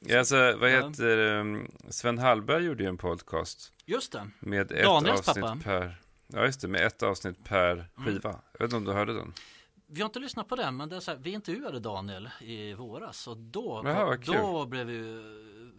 Ja, 0.00 0.18
Alltså, 0.18 0.56
vad 0.60 0.70
heter 0.70 1.18
um, 1.18 1.70
Sven 1.88 2.18
Hallberg 2.18 2.64
gjorde 2.64 2.82
ju 2.82 2.88
en 2.88 2.98
podcast 2.98 3.72
Just 3.84 4.12
det. 4.12 4.30
med 4.40 4.72
ett 4.72 4.84
Daniels 4.84 5.28
avsnitt 5.28 5.44
pappa. 5.44 5.60
per... 5.64 5.96
Ja, 6.26 6.44
just 6.44 6.60
det, 6.60 6.68
med 6.68 6.86
ett 6.86 7.02
avsnitt 7.02 7.44
per 7.44 7.86
skiva. 7.96 8.40
Jag 8.52 8.58
vet 8.58 8.62
inte 8.62 8.76
om 8.76 8.84
du 8.84 8.92
hörde 8.92 9.14
den? 9.14 9.32
Vi 9.94 10.00
har 10.00 10.06
inte 10.06 10.18
lyssnat 10.18 10.48
på 10.48 10.56
den 10.56 10.76
men 10.76 10.88
det 10.88 10.96
är 10.96 11.00
så 11.00 11.10
här, 11.10 11.18
vi 11.18 11.30
intervjuade 11.30 11.80
Daniel 11.80 12.30
i 12.40 12.74
våras 12.74 13.26
och 13.28 13.36
då, 13.36 13.82
Jaha, 13.84 14.16
då 14.16 14.66
blev 14.66 14.86
vi, 14.86 15.22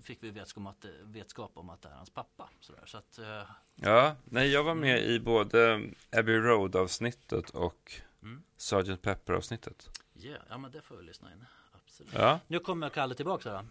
fick 0.03 0.23
vi 0.23 0.31
vetskap 0.31 0.57
om, 0.57 0.67
att, 0.67 0.85
vetskap 1.03 1.51
om 1.53 1.69
att 1.69 1.81
det 1.81 1.89
är 1.89 1.93
hans 1.93 2.09
pappa. 2.09 2.49
Så, 2.59 2.73
där. 2.73 2.83
så 2.85 2.97
att, 2.97 3.17
eh, 3.19 3.43
Ja, 3.75 4.15
nej, 4.23 4.49
jag 4.51 4.63
var 4.63 4.75
med 4.75 5.03
i 5.03 5.19
både 5.19 5.81
Abbey 6.11 6.35
Road-avsnittet 6.37 7.49
och 7.49 7.91
Mm. 8.21 8.43
Sgt. 8.57 9.01
Pepper-avsnittet. 9.01 9.89
yeah, 10.15 10.41
ja 10.49 10.57
men 10.57 10.71
det 10.71 10.81
får 10.81 10.95
vi 10.97 11.03
lyssna 11.03 11.31
in. 11.33 11.45
Absolut. 11.71 12.13
Ja. 12.13 12.39
Nu 12.47 12.59
kommer 12.59 12.89
Kalle 12.89 13.15
tillbaka 13.15 13.49
här. 13.51 13.63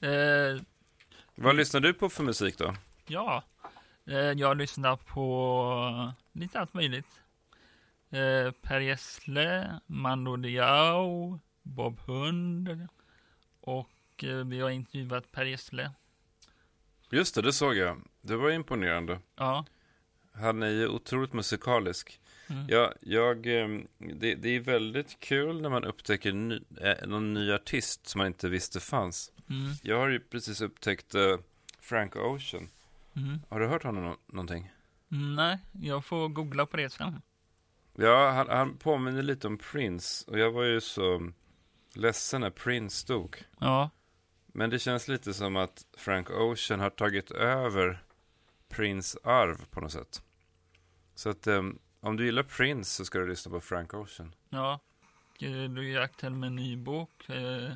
då. 0.00 0.06
Eh, 0.08 0.62
Vad 1.34 1.56
lyssnar 1.56 1.80
du 1.80 1.94
på 1.94 2.08
för 2.08 2.22
musik 2.24 2.58
då? 2.58 2.74
ja, 3.06 3.42
eh, 4.06 4.14
jag 4.16 4.56
lyssnar 4.56 4.96
på 4.96 6.12
lite 6.32 6.60
allt 6.60 6.74
möjligt. 6.74 7.19
Eh, 8.10 8.50
per 8.62 8.80
Gessle, 8.80 9.80
Mando 9.86 10.36
Diao, 10.36 11.38
Bob 11.62 11.98
Hund 12.06 12.88
och 13.60 14.24
eh, 14.24 14.44
vi 14.46 14.60
har 14.60 14.70
intervjuat 14.70 15.32
Per 15.32 15.44
Gessle. 15.44 15.90
Just 17.10 17.34
det, 17.34 17.42
det 17.42 17.52
såg 17.52 17.76
jag. 17.76 18.00
Det 18.20 18.36
var 18.36 18.50
imponerande. 18.50 19.18
Ja, 19.36 19.64
Han 20.32 20.62
är 20.62 20.68
ju 20.70 20.88
otroligt 20.88 21.32
musikalisk. 21.32 22.20
Mm. 22.48 22.66
Ja, 22.68 22.92
jag, 23.00 23.46
ehm, 23.46 23.86
det, 23.98 24.34
det 24.34 24.48
är 24.48 24.60
väldigt 24.60 25.20
kul 25.20 25.60
när 25.62 25.68
man 25.68 25.84
upptäcker 25.84 26.32
ny, 26.32 26.60
eh, 26.80 27.06
någon 27.06 27.34
ny 27.34 27.52
artist 27.52 28.06
som 28.06 28.18
man 28.18 28.26
inte 28.26 28.48
visste 28.48 28.80
fanns. 28.80 29.32
mm, 29.50 29.72
Jag 29.82 29.98
har 29.98 30.08
ju 30.08 30.20
precis 30.20 30.60
upptäckt 30.60 31.14
eh, 31.14 31.36
Frank 31.80 32.16
Ocean. 32.16 32.68
mm. 33.16 33.40
Har 33.48 33.60
du 33.60 33.66
hört 33.66 33.82
honom 33.82 34.04
nå- 34.04 34.16
någonting? 34.26 34.70
Nej, 35.08 35.58
jag 35.72 36.04
får 36.04 36.28
googla 36.28 36.66
på 36.66 36.76
det 36.76 36.90
sen. 36.90 37.22
Ja, 37.94 38.30
han, 38.30 38.48
han 38.48 38.76
påminner 38.76 39.22
lite 39.22 39.46
om 39.46 39.58
Prince. 39.58 40.30
Och 40.30 40.38
jag 40.38 40.50
var 40.52 40.64
ju 40.64 40.80
så 40.80 41.30
ledsen 41.94 42.40
när 42.40 42.50
Prince 42.50 43.06
dog. 43.12 43.44
Ja, 43.58 43.90
Men 44.46 44.70
det 44.70 44.78
känns 44.78 45.08
lite 45.08 45.34
som 45.34 45.56
att 45.56 45.86
Frank 45.96 46.30
Ocean 46.30 46.80
har 46.80 46.90
tagit 46.90 47.30
över 47.30 48.04
Prince 48.68 49.18
arv 49.24 49.64
på 49.70 49.80
något 49.80 49.92
sätt. 49.92 50.22
Så 51.14 51.28
att 51.30 51.46
um, 51.46 51.78
om 52.00 52.16
du 52.16 52.24
gillar 52.24 52.42
Prince 52.42 52.90
så 52.90 53.04
ska 53.04 53.18
du 53.18 53.26
lyssna 53.28 53.52
på 53.52 53.60
Frank 53.60 53.94
Ocean. 53.94 54.34
ja. 54.48 54.80
Eh, 55.40 55.62
Du 55.70 55.92
är 55.92 56.00
aktuell 56.00 56.34
med 56.34 56.46
en 56.46 56.56
ny 56.56 56.76
bok. 56.76 57.28
Eh, 57.28 57.64
eh, 57.66 57.72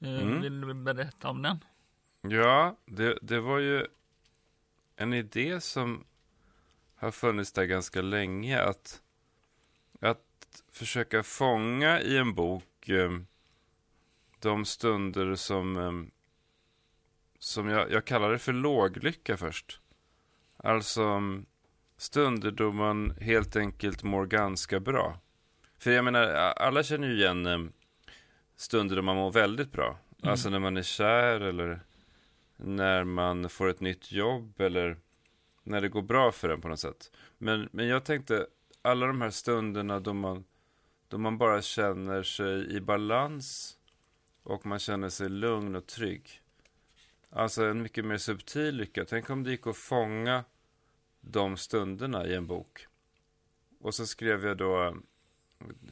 Mm. 0.00 0.40
Vill 0.40 0.60
du 0.60 0.74
berätta 0.74 1.28
om 1.28 1.42
den? 1.42 1.64
Ja, 2.20 2.76
det, 2.86 3.18
det 3.22 3.40
var 3.40 3.58
ju 3.58 3.86
en 4.96 5.12
idé 5.12 5.60
som 5.60 6.04
har 7.02 7.10
funnits 7.10 7.52
där 7.52 7.64
ganska 7.64 8.02
länge. 8.02 8.62
Att, 8.62 9.02
att 10.00 10.62
försöka 10.72 11.22
fånga 11.22 12.00
i 12.00 12.16
en 12.16 12.34
bok 12.34 12.88
eh, 12.88 13.10
de 14.38 14.64
stunder 14.64 15.34
som, 15.34 15.76
eh, 15.76 15.92
som 17.38 17.68
jag, 17.68 17.90
jag 17.90 18.04
kallar 18.04 18.32
det 18.32 18.38
för 18.38 18.52
låglycka 18.52 19.36
först. 19.36 19.80
Alltså 20.56 21.02
mm, 21.02 21.46
stunder 21.96 22.50
då 22.50 22.72
man 22.72 23.10
helt 23.20 23.56
enkelt 23.56 24.02
mår 24.02 24.26
ganska 24.26 24.80
bra. 24.80 25.18
För 25.78 25.90
jag 25.90 26.04
menar, 26.04 26.22
alla 26.36 26.82
känner 26.82 27.08
ju 27.08 27.14
igen 27.14 27.46
eh, 27.46 27.60
stunder 28.56 28.96
då 28.96 29.02
man 29.02 29.16
mår 29.16 29.30
väldigt 29.30 29.72
bra. 29.72 29.98
Mm. 30.22 30.30
Alltså 30.30 30.50
när 30.50 30.58
man 30.58 30.76
är 30.76 30.82
kär 30.82 31.40
eller 31.40 31.80
när 32.56 33.04
man 33.04 33.48
får 33.48 33.68
ett 33.68 33.80
nytt 33.80 34.12
jobb 34.12 34.60
eller 34.60 34.96
när 35.62 35.80
det 35.80 35.88
går 35.88 36.02
bra 36.02 36.32
för 36.32 36.48
en 36.48 36.60
på 36.60 36.68
något 36.68 36.80
sätt. 36.80 37.10
Men, 37.38 37.68
men 37.72 37.88
jag 37.88 38.04
tänkte 38.04 38.46
alla 38.82 39.06
de 39.06 39.20
här 39.20 39.30
stunderna 39.30 40.00
då 40.00 40.12
man, 40.12 40.44
då 41.08 41.18
man 41.18 41.38
bara 41.38 41.62
känner 41.62 42.22
sig 42.22 42.76
i 42.76 42.80
balans 42.80 43.78
och 44.42 44.66
man 44.66 44.78
känner 44.78 45.08
sig 45.08 45.28
lugn 45.28 45.76
och 45.76 45.86
trygg. 45.86 46.42
Alltså 47.30 47.64
en 47.64 47.82
mycket 47.82 48.04
mer 48.04 48.18
subtil 48.18 48.76
lycka. 48.76 49.04
Tänk 49.04 49.30
om 49.30 49.42
det 49.42 49.50
gick 49.50 49.66
att 49.66 49.76
fånga 49.76 50.44
de 51.20 51.56
stunderna 51.56 52.26
i 52.26 52.34
en 52.34 52.46
bok. 52.46 52.86
Och 53.80 53.94
så 53.94 54.06
skrev 54.06 54.46
jag 54.46 54.56
då 54.56 54.82
eh, 54.82 54.94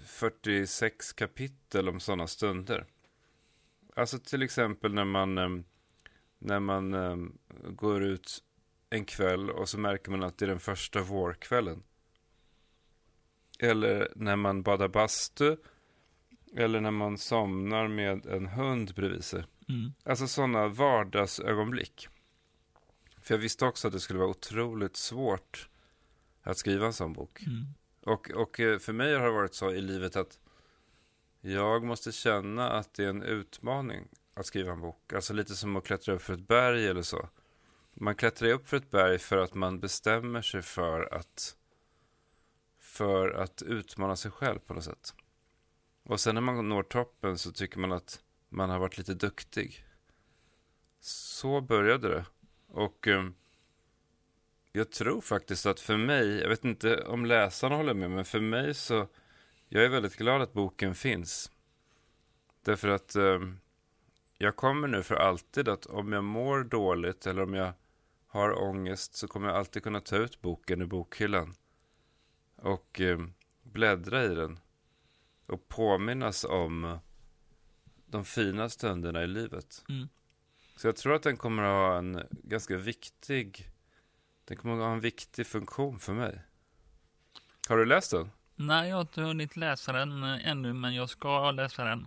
46 0.05 1.13
kapitel 1.13 1.89
om 1.89 2.01
sådana 2.01 2.27
stunder. 2.27 2.87
Alltså 3.97 4.19
till 4.19 4.43
exempel 4.43 4.95
när 4.95 5.05
man, 5.05 5.39
eh, 5.39 5.49
när 6.39 6.61
man 6.61 6.95
eh, 6.95 7.17
går 7.71 8.03
ut 8.03 8.45
en 8.91 9.05
kväll 9.05 9.51
och 9.51 9.69
så 9.69 9.79
märker 9.79 10.11
man 10.11 10.23
att 10.23 10.39
det 10.39 10.45
är 10.45 10.49
den 10.49 10.61
första 10.61 11.03
vårkvällen. 11.03 11.83
Eller 13.59 14.13
när 14.17 14.37
man 14.37 14.63
badar 14.63 14.89
bastu. 14.89 15.57
Eller 16.57 16.81
när 16.81 16.91
man 16.91 17.19
somnar 17.19 17.89
med 17.89 18.27
en 18.27 18.47
hund 18.47 18.95
bredvid 18.95 19.25
sig. 19.25 19.45
Mm. 19.69 19.93
Alltså 20.05 20.27
sådana 20.27 20.69
vardagsögonblick. 20.69 22.09
För 23.21 23.35
jag 23.35 23.39
visste 23.39 23.65
också 23.65 23.89
att 23.89 23.93
det 23.93 24.01
skulle 24.01 24.19
vara 24.19 24.31
otroligt 24.31 24.97
svårt 24.97 25.69
att 26.43 26.59
skriva 26.59 26.87
en 26.87 26.93
sån 26.93 27.13
bok. 27.13 27.43
Mm. 27.43 27.67
Och, 28.01 28.31
och 28.31 28.61
eh, 28.61 28.79
för 28.79 28.93
mig 28.93 29.15
har 29.15 29.25
det 29.25 29.33
varit 29.33 29.55
så 29.55 29.71
i 29.71 29.81
livet 29.81 30.17
att 30.17 30.39
jag 31.41 31.85
måste 31.85 32.13
känna 32.13 32.71
att 32.71 32.95
det 32.95 33.05
är 33.05 33.09
en 33.09 33.23
utmaning 33.23 34.09
att 34.35 34.47
skriva 34.47 34.73
en 34.73 34.81
bok. 34.81 35.13
Alltså 35.13 35.35
lite 35.35 35.55
som 35.55 35.77
att 35.77 35.85
klättra 35.85 36.15
upp 36.15 36.23
för 36.23 36.35
ett 36.35 36.49
berg 36.49 36.87
eller 36.87 37.03
så. 37.03 37.29
Man 38.03 38.15
klättrar 38.15 38.49
upp 38.49 38.69
för 38.69 38.77
ett 38.77 38.91
berg 38.91 39.19
för 39.19 39.37
att 39.37 39.55
man 39.55 39.81
bestämmer 39.81 40.43
sig 40.43 40.63
för 40.63 41.15
att 41.15 41.57
för 42.79 43.31
att 43.31 43.63
utmana 43.63 44.17
sig 44.17 44.31
själv 44.31 44.59
på 44.59 44.75
något 44.75 44.85
sätt. 44.85 45.15
Och 46.03 46.21
sen 46.21 46.35
när 46.35 46.43
man 46.43 46.69
når 46.69 46.83
toppen 46.83 47.39
så 47.39 47.53
tycker 47.53 47.79
man 47.79 47.93
att 47.93 48.23
man 48.49 48.71
har 48.71 48.79
varit 48.79 48.99
lite 48.99 49.15
duktig. 49.15 49.85
Så 51.01 51.61
började 51.61 52.09
det. 52.09 52.25
Och 52.69 53.09
eh, 53.09 53.29
jag 54.73 54.91
tror 54.91 55.21
faktiskt 55.21 55.67
att 55.67 55.81
för 55.81 55.97
mig, 55.97 56.41
jag 56.41 56.49
vet 56.49 56.65
inte 56.65 57.05
om 57.05 57.27
läsarna 57.27 57.77
håller 57.77 57.95
med, 57.95 58.11
men 58.11 58.25
för 58.25 58.41
mig 58.41 58.75
så, 58.75 59.09
jag 59.69 59.85
är 59.85 59.89
väldigt 59.89 60.17
glad 60.17 60.43
att 60.43 60.53
boken 60.53 60.95
finns. 60.95 61.53
Därför 62.63 62.89
att 62.89 63.17
eh, 63.17 63.41
jag 64.39 64.57
kommer 64.57 64.89
nu 64.89 65.03
för 65.03 65.15
alltid 65.15 65.69
att 65.69 65.87
om 65.87 66.13
jag 66.13 66.25
mår 66.25 66.65
dåligt 66.65 67.27
eller 67.27 67.43
om 67.43 67.55
jag 67.55 67.73
har 68.31 68.63
ångest 68.63 69.15
så 69.15 69.29
kommer 69.29 69.49
jag 69.49 69.57
alltid 69.57 69.83
kunna 69.83 70.01
ta 70.01 70.17
ut 70.17 70.41
boken 70.41 70.83
ur 70.83 70.87
bokhyllan 70.87 71.55
och 72.57 73.01
eh, 73.01 73.19
bläddra 73.63 74.25
i 74.25 74.35
den 74.35 74.59
och 75.47 75.69
påminnas 75.69 76.45
om 76.45 76.85
eh, 76.85 76.99
de 78.07 78.25
fina 78.25 78.69
stunderna 78.69 79.23
i 79.23 79.27
livet. 79.27 79.85
Mm. 79.89 80.09
Så 80.77 80.89
jag 80.89 80.97
tror 80.97 81.15
att 81.15 81.23
den 81.23 81.37
kommer 81.37 81.63
att 81.63 81.69
ha 81.69 81.99
en 81.99 82.23
ganska 82.31 82.77
viktig 82.77 83.71
den 84.45 84.57
kommer 84.57 84.75
att 84.75 84.81
ha 84.81 84.93
en 84.93 85.01
viktig 85.01 85.47
funktion 85.47 85.99
för 85.99 86.13
mig. 86.13 86.41
Har 87.69 87.77
du 87.77 87.85
läst 87.85 88.11
den? 88.11 88.31
Nej, 88.57 88.89
jag 88.89 88.97
har 88.97 89.01
inte 89.01 89.21
hunnit 89.23 89.57
läsa 89.57 89.93
den 89.93 90.23
eh, 90.23 90.49
ännu, 90.49 90.73
men 90.73 90.95
jag 90.95 91.11
ska 91.11 91.51
läsa 91.51 91.85
den. 91.85 92.07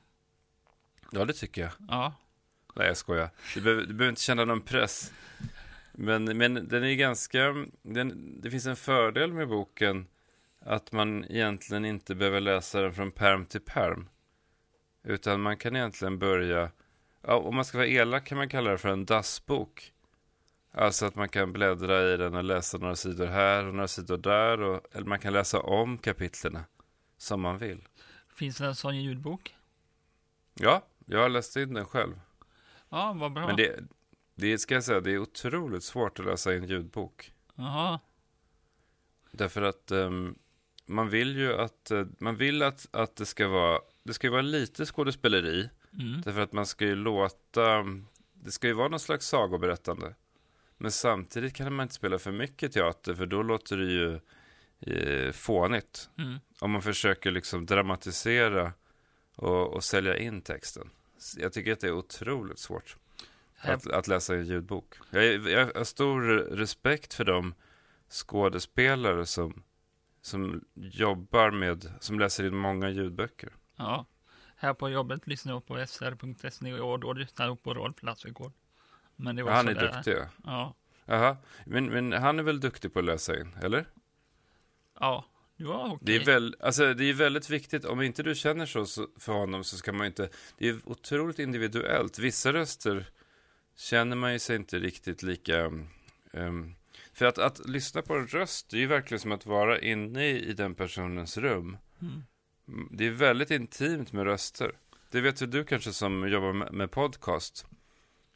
Ja, 1.11 1.25
det 1.25 1.33
tycker 1.33 1.61
jag. 1.61 1.71
Ja, 1.87 2.13
Nej, 2.75 2.87
jag 2.87 2.97
skojar. 2.97 3.29
Du 3.53 3.61
behöver, 3.61 3.81
du 3.81 3.93
behöver 3.93 4.09
inte 4.09 4.21
känna 4.21 4.45
någon 4.45 4.61
press. 4.61 5.13
Men, 5.93 6.37
men 6.37 6.67
den 6.67 6.83
är 6.83 6.95
ganska... 6.95 7.65
Den, 7.81 8.41
det 8.41 8.51
finns 8.51 8.65
en 8.65 8.75
fördel 8.75 9.33
med 9.33 9.47
boken 9.47 10.07
att 10.59 10.91
man 10.91 11.25
egentligen 11.25 11.85
inte 11.85 12.15
behöver 12.15 12.39
läsa 12.39 12.81
den 12.81 12.93
från 12.93 13.11
perm 13.11 13.45
till 13.45 13.61
perm. 13.61 14.09
Utan 15.03 15.41
man 15.41 15.57
kan 15.57 15.75
egentligen 15.75 16.19
börja... 16.19 16.71
Ja, 17.21 17.35
om 17.35 17.55
man 17.55 17.65
ska 17.65 17.77
vara 17.77 17.87
elak 17.87 18.25
kan 18.25 18.37
man 18.37 18.49
kalla 18.49 18.71
det 18.71 18.77
för 18.77 18.89
en 18.89 19.05
dassbok. 19.05 19.93
Alltså 20.71 21.05
att 21.05 21.15
man 21.15 21.29
kan 21.29 21.53
bläddra 21.53 22.13
i 22.13 22.17
den 22.17 22.35
och 22.35 22.43
läsa 22.43 22.77
några 22.77 22.95
sidor 22.95 23.27
här 23.27 23.65
och 23.65 23.73
några 23.73 23.87
sidor 23.87 24.17
där. 24.17 24.61
Och, 24.61 24.81
eller 24.91 25.05
man 25.05 25.19
kan 25.19 25.33
läsa 25.33 25.59
om 25.59 25.97
kapitlerna 25.97 26.65
som 27.17 27.41
man 27.41 27.57
vill. 27.57 27.87
finns 28.35 28.57
det 28.57 28.65
en 28.65 28.75
sån 28.75 29.01
ljudbok? 29.01 29.55
Ja, 30.53 30.85
jag 31.05 31.19
har 31.19 31.29
läst 31.29 31.55
in 31.55 31.73
den 31.73 31.85
själv. 31.85 32.19
Ja, 32.89 33.13
vad 33.19 33.33
bra. 33.33 33.47
Men 33.47 33.55
det, 33.55 33.79
det 34.35 34.57
ska 34.57 34.73
jag 34.73 34.83
säga, 34.83 34.99
det 35.01 35.11
är 35.11 35.17
otroligt 35.17 35.83
svårt 35.83 36.19
att 36.19 36.25
läsa 36.25 36.53
en 36.53 36.67
ljudbok. 36.67 37.33
Jaha, 37.55 37.99
Därför 39.31 39.61
att 39.61 39.91
ehm, 39.91 40.35
man 40.85 41.09
vill 41.09 41.37
ju 41.37 41.53
att, 41.53 41.91
eh, 41.91 42.05
man 42.19 42.35
vill 42.35 42.61
att, 42.61 42.87
att 42.91 43.15
det 43.15 43.25
ska 43.25 43.47
vara, 43.47 43.79
det 44.03 44.13
ska 44.13 44.31
vara 44.31 44.41
lite 44.41 44.85
skådespeleri. 44.85 45.69
mm. 45.99 46.21
Därför 46.21 46.41
att 46.41 46.51
man 46.53 46.65
ska 46.65 46.85
ju 46.85 46.95
låta, 46.95 47.85
det 48.33 48.51
ska 48.51 48.67
ju 48.67 48.73
vara 48.73 48.87
någon 48.87 48.99
slags 48.99 49.27
sagoberättande. 49.27 50.15
Men 50.77 50.91
samtidigt 50.91 51.53
kan 51.55 51.73
man 51.73 51.83
inte 51.83 51.95
spela 51.95 52.19
för 52.19 52.31
mycket 52.31 52.71
teater, 52.71 53.13
för 53.13 53.25
då 53.25 53.43
låter 53.43 53.77
det 53.77 53.91
ju 53.91 54.19
eh, 54.79 55.31
fånigt. 55.31 56.09
Mm. 56.17 56.39
Om 56.59 56.71
man 56.71 56.81
försöker 56.81 57.31
liksom 57.31 57.65
dramatisera 57.65 58.73
och, 59.35 59.73
och 59.73 59.83
sälja 59.83 60.17
in 60.17 60.41
texten. 60.41 60.89
Jag 61.37 61.53
tycker 61.53 61.73
att 61.73 61.79
det 61.79 61.87
är 61.87 61.91
otroligt 61.93 62.59
svårt. 62.59 62.97
Att, 63.63 63.87
att 63.87 64.07
läsa 64.07 64.35
en 64.35 64.45
ljudbok. 64.45 64.95
Jag, 65.09 65.23
jag 65.49 65.71
har 65.75 65.83
stor 65.83 66.21
respekt 66.55 67.13
för 67.13 67.23
de 67.23 67.53
skådespelare 68.09 69.25
som, 69.25 69.63
som 70.21 70.65
jobbar 70.75 71.51
med, 71.51 71.91
som 71.99 72.19
läser 72.19 72.43
in 72.43 72.55
många 72.55 72.89
ljudböcker. 72.89 73.49
ja. 73.75 74.05
här 74.55 74.73
på 74.73 74.89
jobbet 74.89 75.27
lyssnar 75.27 75.53
jag 75.53 75.65
på 75.65 75.85
sr.se 75.87 76.73
och 76.73 76.99
då 76.99 77.13
lyssnar 77.13 77.45
jag 77.45 77.63
på 77.63 77.73
Rolf 77.73 78.03
Lassegård. 78.03 78.51
Men 79.15 79.35
det 79.35 79.43
var 79.43 79.51
Han 79.51 79.67
är 79.67 79.73
sådär. 79.73 79.93
duktig. 79.93 80.15
Ja, 80.43 80.75
Jaha, 81.05 81.37
men, 81.65 81.85
men 81.85 82.13
han 82.13 82.39
är 82.39 82.43
väl 82.43 82.59
duktig 82.59 82.93
på 82.93 82.99
att 82.99 83.05
läsa 83.05 83.39
in, 83.39 83.55
eller? 83.61 83.85
ja, 84.99 85.25
det 85.57 85.63
var 85.63 85.85
okej. 85.85 85.97
Det 86.01 86.15
är, 86.15 86.25
väl, 86.25 86.55
alltså, 86.59 86.93
det 86.93 87.05
är 87.09 87.13
väldigt 87.13 87.49
viktigt, 87.49 87.85
om 87.85 88.01
inte 88.01 88.23
du 88.23 88.35
känner 88.35 88.65
så, 88.65 89.07
för 89.19 89.33
honom 89.33 89.63
så 89.63 89.77
ska 89.77 89.93
man 89.93 90.07
inte, 90.07 90.29
det 90.57 90.69
är 90.69 90.79
otroligt 90.85 91.39
individuellt. 91.39 92.19
Vissa 92.19 92.53
röster 92.53 93.05
känner 93.75 94.15
man 94.15 94.33
ju 94.33 94.39
sig 94.39 94.55
inte 94.55 94.79
riktigt 94.79 95.23
lika, 95.23 95.71
ehm, 96.33 96.75
för 97.13 97.25
att, 97.25 97.37
att 97.37 97.67
lyssna 97.67 98.01
på 98.01 98.15
en 98.15 98.27
röst, 98.27 98.69
det 98.69 98.77
är 98.77 98.81
ju 98.81 98.87
verkligen 98.87 99.19
som 99.19 99.31
att 99.31 99.45
vara 99.45 99.79
inne 99.79 100.25
i, 100.25 100.49
i 100.49 100.53
den 100.53 100.75
personens 100.75 101.37
rum. 101.37 101.77
Mm. 102.01 102.23
Mm, 102.67 102.89
Det 102.91 103.07
är 103.07 103.11
väldigt 103.11 103.51
intimt 103.51 104.13
med 104.13 104.25
röster. 104.25 104.71
Det 105.09 105.21
vet 105.21 105.41
ju 105.41 105.45
du 105.45 105.63
kanske 105.63 105.93
som 105.93 106.29
jobbar 106.29 106.53
med, 106.53 106.73
med 106.73 106.91
podcast. 106.91 107.65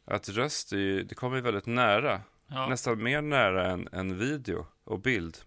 Att 0.04 0.28
röst, 0.28 0.72
är 0.72 0.76
ju, 0.76 1.02
det 1.02 1.14
kommer 1.14 1.36
ju 1.36 1.42
väldigt 1.42 1.66
nära. 1.66 2.20
Ja. 2.46 2.68
Nästan 2.68 3.02
mer 3.02 3.22
nära 3.22 3.70
än, 3.70 3.88
än 3.92 4.18
video 4.18 4.66
och 4.84 5.00
bild. 5.00 5.38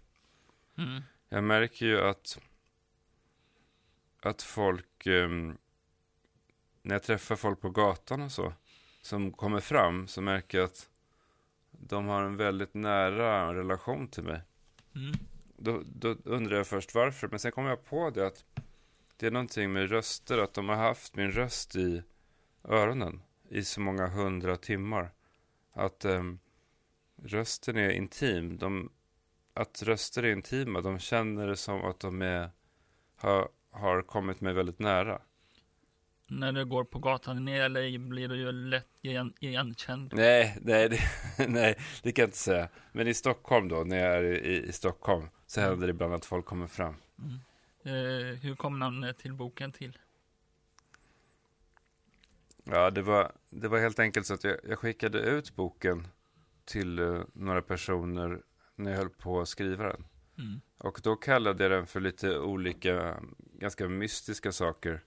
Mm. 0.77 1.01
Jag 1.29 1.43
märker 1.43 1.85
ju 1.85 2.01
att, 2.01 2.39
att 4.21 4.41
folk, 4.41 5.05
ehm, 5.05 5.57
när 6.81 6.95
jag 6.95 7.03
träffar 7.03 7.35
folk 7.35 7.61
på 7.61 7.69
gatan 7.69 8.21
och 8.21 8.31
så, 8.31 8.53
som 9.01 9.31
kommer 9.31 9.59
fram, 9.59 10.07
så 10.07 10.21
märker 10.21 10.57
jag 10.57 10.65
att 10.65 10.89
de 11.71 12.07
har 12.07 12.23
en 12.23 12.37
väldigt 12.37 12.73
nära 12.73 13.55
relation 13.55 14.07
till 14.07 14.23
mig. 14.23 14.41
Mm. 14.95 15.13
Då, 15.57 15.83
då 15.85 16.15
undrar 16.23 16.57
jag 16.57 16.67
först 16.67 16.95
varför, 16.95 17.27
men 17.27 17.39
sen 17.39 17.51
kommer 17.51 17.69
jag 17.69 17.85
på 17.85 18.09
det 18.09 18.27
att 18.27 18.45
Det 19.17 19.27
är 19.27 19.31
någonting 19.31 19.73
med 19.73 19.89
röster, 19.89 20.37
att 20.37 20.53
de 20.53 20.69
har 20.69 20.75
haft 20.75 21.15
min 21.15 21.31
röst 21.31 21.75
i 21.75 22.03
öronen 22.63 23.21
i 23.49 23.63
så 23.63 23.81
många 23.81 24.07
hundra 24.07 24.57
timmar. 24.57 25.11
Att 25.73 26.05
ehm, 26.05 26.39
rösten 27.23 27.77
är 27.77 27.89
intim. 27.89 28.57
De, 28.57 28.91
att 29.53 29.83
röster 29.83 30.23
är 30.23 30.31
intima, 30.31 30.81
de 30.81 30.99
känner 30.99 31.47
det 31.47 31.57
som 31.57 31.81
att 31.81 31.99
de 31.99 32.21
är, 32.21 32.51
har, 33.15 33.49
har 33.71 34.01
kommit 34.01 34.41
mig 34.41 34.53
väldigt 34.53 34.79
nära. 34.79 35.21
När 36.31 36.51
du 36.51 36.65
går 36.65 36.83
på 36.83 36.99
gatan 36.99 37.47
i 37.47 37.69
LA 37.69 37.99
blir 37.99 38.27
du 38.27 38.35
ju 38.35 38.51
lätt 38.51 38.87
igen, 39.01 39.33
igenkänd. 39.39 40.13
Nej, 40.15 40.57
nej 40.61 40.89
det, 40.89 40.99
nej, 41.47 41.77
det 42.03 42.11
kan 42.11 42.23
jag 42.23 42.27
inte 42.27 42.37
säga. 42.37 42.69
Men 42.91 43.07
i 43.07 43.13
Stockholm 43.13 43.67
då, 43.67 43.83
när 43.83 43.97
jag 43.97 44.15
är 44.15 44.23
i, 44.23 44.67
i 44.67 44.71
Stockholm, 44.71 45.29
så 45.47 45.61
händer 45.61 45.87
det 45.87 45.91
ibland 45.91 46.13
att 46.13 46.25
folk 46.25 46.45
kommer 46.45 46.67
fram. 46.67 46.95
Eh, 47.83 47.91
hur 48.41 48.55
kom 48.55 48.79
namnet 48.79 49.17
till 49.17 49.33
boken 49.33 49.71
till? 49.71 49.97
Ja, 52.63 52.89
det 52.89 53.01
var, 53.01 53.31
det 53.49 53.67
var 53.67 53.79
helt 53.79 53.99
enkelt 53.99 54.25
så 54.25 54.33
att 54.33 54.43
jag, 54.43 54.57
jag 54.69 54.79
skickade 54.79 55.19
ut 55.19 55.55
boken 55.55 56.07
till 56.65 56.99
eh, 56.99 57.21
några 57.33 57.61
personer 57.61 58.41
när 58.75 58.91
jag 58.91 58.97
höll 58.97 59.09
på 59.09 59.41
att 59.41 59.49
skriva 59.49 59.83
den. 59.83 60.03
Mm. 60.37 60.61
Och 60.77 60.99
då 61.03 61.15
kallade 61.15 61.63
jag 61.63 61.71
den 61.71 61.87
för 61.87 61.99
lite 61.99 62.37
olika, 62.39 63.19
ganska 63.37 63.87
mystiska 63.87 64.51
saker. 64.51 65.03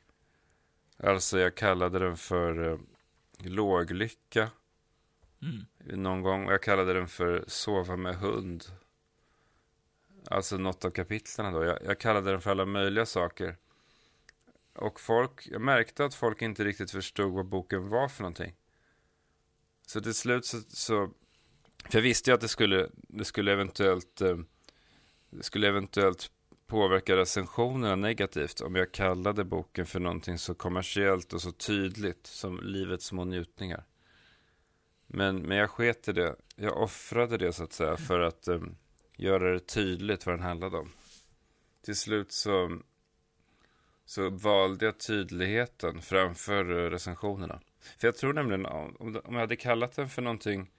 Alltså 0.97 1.39
jag 1.39 1.55
kallade 1.55 1.99
den 1.99 2.17
för 2.17 2.73
eh, 2.73 2.79
låglycka 3.39 4.51
Mm. 5.43 5.67
någon 6.03 6.23
gång. 6.23 6.49
Jag 6.49 6.63
kallade 6.63 6.93
den 6.93 7.09
för 7.09 7.45
sova 7.47 7.97
med 7.97 8.17
hund. 8.17 8.65
Alltså 10.31 10.57
något 10.57 10.85
av 10.85 10.91
kapitlen 10.91 11.53
då. 11.53 11.65
Jag, 11.65 11.79
jag 11.85 11.99
kallade 11.99 12.31
den 12.31 12.41
för 12.41 12.51
alla 12.51 12.67
möjliga 12.67 13.07
saker. 13.07 13.57
Och 14.75 15.01
folk, 15.01 15.47
jag 15.47 15.61
märkte 15.61 16.05
att 16.05 16.15
folk 16.15 16.43
inte 16.43 16.65
riktigt 16.65 16.91
förstod 16.91 17.33
vad 17.33 17.47
boken 17.47 17.89
var 17.89 18.09
för 18.09 18.23
någonting. 18.23 18.55
Så 19.87 20.01
till 20.01 20.15
slut 20.15 20.45
så, 20.45 20.61
så 20.61 21.11
för 21.85 21.99
jag 21.99 22.03
visste 22.03 22.31
ju 22.31 22.35
att 22.35 22.41
det 22.41 22.49
skulle, 22.49 22.91
det 22.95 23.25
skulle 23.25 23.53
eventuellt, 23.53 24.21
eh, 24.21 24.39
det 25.31 25.43
skulle 25.43 25.69
eventuellt 25.69 26.31
påverka 26.67 27.17
recensionerna 27.17 27.97
negativt 27.97 28.61
om 28.61 28.75
jag 28.75 28.93
kallade 28.93 29.45
boken 29.45 29.87
för 29.87 30.01
någonting 30.01 30.39
så 30.39 30.55
kommersiellt 30.55 31.33
och 31.33 31.43
så 31.43 31.53
tydligt 31.53 32.27
som 32.27 32.61
livets 32.63 33.07
små 33.07 33.25
njutningar. 33.25 33.85
Men, 35.07 35.37
men 35.37 35.57
jag 35.57 35.71
sket 35.71 36.09
i 36.09 36.13
det. 36.13 36.37
Jag 36.57 36.83
offrade 36.83 37.39
det 37.39 37.53
så 37.53 37.65
att 37.65 37.73
säga 37.73 37.97
för 37.97 38.21
att 38.21 38.49
eh, 38.49 38.63
göra 39.17 39.53
det 39.53 39.67
tydligt 39.67 40.27
vad 40.27 40.35
den 40.35 40.43
handlade 40.43 40.79
om. 40.79 40.93
Till 41.85 41.97
slut 41.97 42.33
så, 42.33 42.79
så 44.05 44.31
valde 44.31 44.85
jag 44.85 44.99
tydligheten 44.99 46.03
framför 46.03 46.71
eh, 46.71 46.91
recensionerna. 46.91 47.61
För 47.99 48.09
jag 48.09 48.17
tror 48.17 48.33
nämligen 48.33 48.67
om, 48.67 48.97
om 49.25 49.35
jag 49.35 49.41
hade 49.41 49.57
kallat 49.57 49.97
den 49.97 50.09
för 50.09 50.23
någonting 50.23 50.71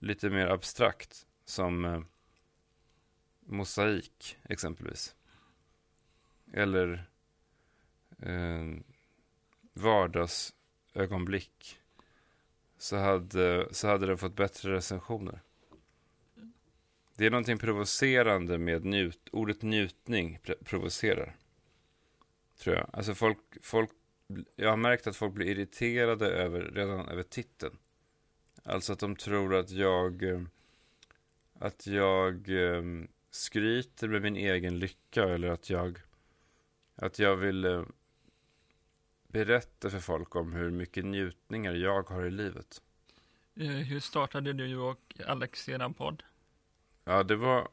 lite 0.00 0.30
mer 0.30 0.46
abstrakt 0.46 1.26
som 1.44 1.84
eh, 1.84 2.00
mosaik 3.48 4.38
exempelvis. 4.44 5.14
Eller 6.52 7.08
eh, 8.18 8.64
vardagsögonblick. 9.72 11.78
Så 12.78 12.96
hade, 12.96 13.68
så 13.70 13.88
hade 13.88 14.06
den 14.06 14.18
fått 14.18 14.36
bättre 14.36 14.72
recensioner. 14.72 15.40
Det 17.16 17.26
är 17.26 17.30
någonting 17.30 17.58
provocerande 17.58 18.58
med 18.58 18.84
njut, 18.84 19.28
ordet 19.32 19.62
njutning 19.62 20.38
provocerar. 20.64 21.36
Tror 22.58 22.76
jag. 22.76 22.90
Alltså 22.92 23.14
folk, 23.14 23.38
folk, 23.62 23.90
jag 24.56 24.70
har 24.70 24.76
märkt 24.76 25.06
att 25.06 25.16
folk 25.16 25.34
blir 25.34 25.46
irriterade 25.46 26.26
över, 26.26 26.60
redan 26.60 27.08
över 27.08 27.22
titeln. 27.22 27.78
Alltså 28.62 28.92
att 28.92 28.98
de 28.98 29.16
tror 29.16 29.54
att 29.54 29.70
jag, 29.70 30.22
eh, 30.22 30.42
att 31.58 31.86
jag 31.86 32.48
eh, 32.48 32.82
skryter 33.30 34.08
med 34.08 34.22
min 34.22 34.36
egen 34.36 34.78
lycka 34.78 35.24
eller 35.24 35.48
att 35.48 35.70
jag, 35.70 35.98
att 36.94 37.18
jag 37.18 37.36
vill 37.36 37.64
eh, 37.64 37.82
berätta 39.28 39.90
för 39.90 40.00
folk 40.00 40.36
om 40.36 40.52
hur 40.52 40.70
mycket 40.70 41.04
njutningar 41.04 41.72
jag 41.72 42.02
har 42.02 42.24
i 42.24 42.30
livet. 42.30 42.82
Eh, 43.54 43.66
hur 43.66 44.00
startade 44.00 44.52
du 44.52 44.76
och 44.76 45.20
Alex 45.26 45.68
eran 45.68 45.94
podd? 45.94 46.22
Ja, 47.04 47.22
det 47.22 47.36
var, 47.36 47.68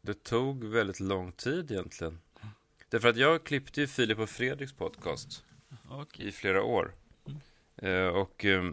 det 0.00 0.24
tog 0.24 0.64
väldigt 0.64 1.00
lång 1.00 1.32
tid 1.32 1.70
egentligen. 1.70 2.18
Därför 2.88 3.08
att 3.08 3.16
jag 3.16 3.44
klippte 3.44 3.80
ju 3.80 3.86
Filip 3.86 4.18
och 4.18 4.30
Fredriks 4.30 4.72
podcast 4.72 5.44
Okej. 5.90 6.28
i 6.28 6.32
flera 6.32 6.62
år. 6.62 6.94
Eh, 7.76 8.06
och 8.06 8.44
eh, 8.44 8.72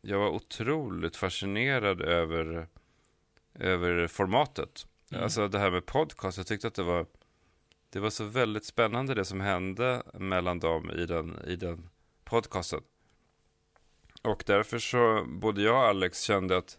jag 0.00 0.18
var 0.18 0.28
otroligt 0.28 1.16
fascinerad 1.16 2.00
över, 2.00 2.68
över 3.54 4.06
formatet. 4.06 4.86
Mm. 5.10 5.24
Alltså 5.24 5.48
det 5.48 5.58
här 5.58 5.70
med 5.70 5.86
podcast, 5.86 6.38
jag 6.38 6.46
tyckte 6.46 6.66
att 6.66 6.74
det 6.74 6.82
var, 6.82 7.06
det 7.90 8.00
var 8.00 8.10
så 8.10 8.24
väldigt 8.24 8.64
spännande 8.64 9.14
det 9.14 9.24
som 9.24 9.40
hände 9.40 10.02
mellan 10.14 10.58
dem 10.58 10.90
i 10.90 11.06
den, 11.06 11.38
i 11.46 11.56
den 11.56 11.88
podcasten. 12.24 12.80
Och 14.22 14.42
därför 14.46 14.78
så, 14.78 15.24
både 15.28 15.62
jag 15.62 15.74
och 15.74 15.88
Alex 15.88 16.22
kände 16.22 16.56
att 16.56 16.78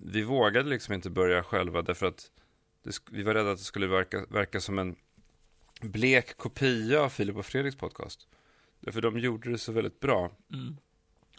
vi 0.00 0.22
vågade 0.22 0.68
liksom 0.68 0.94
inte 0.94 1.10
börja 1.10 1.42
själva 1.42 1.82
därför 1.82 2.06
att 2.06 2.30
det, 2.82 2.98
vi 3.10 3.22
var 3.22 3.34
rädda 3.34 3.50
att 3.50 3.58
det 3.58 3.64
skulle 3.64 3.86
verka, 3.86 4.26
verka 4.28 4.60
som 4.60 4.78
en 4.78 4.96
blek 5.80 6.36
kopia 6.36 7.02
av 7.02 7.08
Filip 7.08 7.36
och 7.36 7.46
Fredriks 7.46 7.76
podcast. 7.76 8.28
Därför 8.80 9.00
de 9.00 9.18
gjorde 9.18 9.50
det 9.50 9.58
så 9.58 9.72
väldigt 9.72 10.00
bra. 10.00 10.30
Mm. 10.52 10.76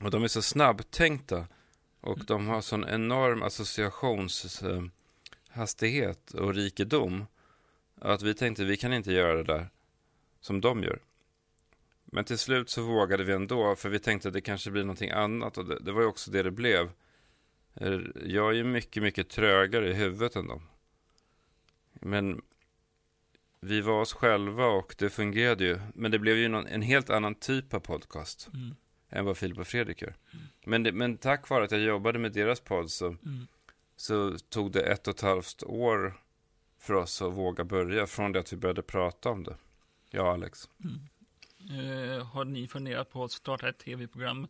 Och 0.01 0.12
de 0.12 0.23
är 0.23 0.27
så 0.27 0.41
snabbtänkta. 0.41 1.47
Och 2.01 2.25
de 2.25 2.47
har 2.47 2.61
sån 2.61 2.89
enorm 2.89 3.43
associationshastighet 3.43 6.33
och 6.33 6.53
rikedom. 6.53 7.25
Att 7.99 8.21
vi 8.21 8.33
tänkte 8.33 8.65
vi 8.65 8.77
kan 8.77 8.93
inte 8.93 9.11
göra 9.11 9.35
det 9.35 9.43
där 9.43 9.69
som 10.39 10.61
de 10.61 10.83
gör. 10.83 10.99
Men 12.05 12.25
till 12.25 12.37
slut 12.37 12.69
så 12.69 12.83
vågade 12.83 13.23
vi 13.23 13.33
ändå. 13.33 13.75
För 13.75 13.89
vi 13.89 13.99
tänkte 13.99 14.27
att 14.27 14.33
det 14.33 14.41
kanske 14.41 14.71
blir 14.71 14.83
någonting 14.83 15.11
annat. 15.11 15.57
Och 15.57 15.65
det, 15.65 15.79
det 15.79 15.91
var 15.91 16.01
ju 16.01 16.07
också 16.07 16.31
det 16.31 16.43
det 16.43 16.51
blev. 16.51 16.91
Eh, 17.73 17.99
jag 18.25 18.49
är 18.49 18.53
ju 18.53 18.63
mycket, 18.63 19.03
mycket 19.03 19.29
trögare 19.29 19.89
i 19.89 19.93
huvudet 19.93 20.35
än 20.35 20.47
dem. 20.47 20.61
Men 21.93 22.41
vi 23.59 23.81
var 23.81 24.01
oss 24.01 24.13
själva 24.13 24.65
och 24.65 24.95
det 24.97 25.09
fungerade 25.09 25.63
ju. 25.63 25.79
Men 25.93 26.11
det 26.11 26.19
blev 26.19 26.37
ju 26.37 26.47
någon, 26.47 26.67
en 26.67 26.81
helt 26.81 27.09
annan 27.09 27.35
typ 27.35 27.73
av 27.73 27.79
podcast 27.79 28.49
Mm 28.53 28.75
än 29.12 29.26
vad 29.26 29.38
Filip 29.38 29.58
och 29.60 29.67
Fredrik 29.67 30.02
gör. 30.02 30.15
Men, 30.65 30.84
det, 30.84 30.91
men 30.91 31.17
tack 31.17 31.50
vare 31.50 31.63
att 31.63 31.71
jag 31.71 31.82
jobbade 31.82 32.19
med 32.19 32.32
deras 32.32 32.60
podd 32.60 32.91
så, 32.91 33.06
Mm. 33.08 33.47
så 33.95 34.38
tog 34.50 34.71
det 34.71 34.82
ett 34.82 35.08
och 35.08 35.13
ett 35.15 35.21
halvt 35.21 35.63
år 35.63 36.13
för 36.80 36.93
oss 36.93 37.21
att 37.21 37.34
våga 37.34 37.63
börja 37.63 38.08
från 38.08 38.32
det 38.32 38.39
att 38.39 38.54
vi 38.54 38.58
började 38.58 38.82
prata 38.82 39.30
om 39.30 39.43
det. 39.43 39.56
Och 40.19 40.28
Alex. 40.28 40.69
Eh, 41.60 42.26
har 42.26 42.45
ni 42.45 42.67
funderat 42.67 43.10
på 43.12 43.24
att 43.24 43.32
starta 43.32 43.69
ett 43.69 43.78
tv-program 43.78 44.47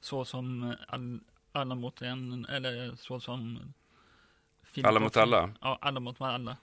så 0.00 0.24
som 0.24 0.74
all, 0.88 1.20
Alla 1.52 1.74
mot 1.74 2.02
en 2.02 2.44
eller 2.44 2.94
så 2.96 3.20
som 3.20 3.58
Filip 4.62 4.86
Alla 4.86 5.00
mot 5.00 5.16
alla? 5.16 5.50
Ja, 5.60 5.78
Alla 5.80 6.00
mot 6.00 6.20
alla. 6.20 6.56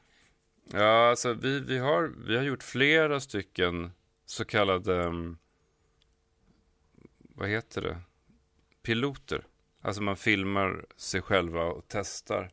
Ja, 0.74 1.10
alltså 1.10 1.34
vi, 1.34 1.60
vi, 1.60 1.78
har, 1.78 2.12
vi 2.26 2.38
har 2.38 2.44
gjort 2.44 2.64
flera 2.64 3.20
stycken 3.20 3.92
så 4.26 4.46
kallade, 4.46 4.94
um, 5.06 5.38
vad 7.42 7.50
heter 7.50 7.82
det, 7.82 7.98
piloter. 8.84 9.46
Alltså 9.82 10.02
man 10.02 10.18
filmar 10.18 10.86
sig 10.98 11.22
själva 11.22 11.64
och 11.64 11.86
testar. 11.88 12.52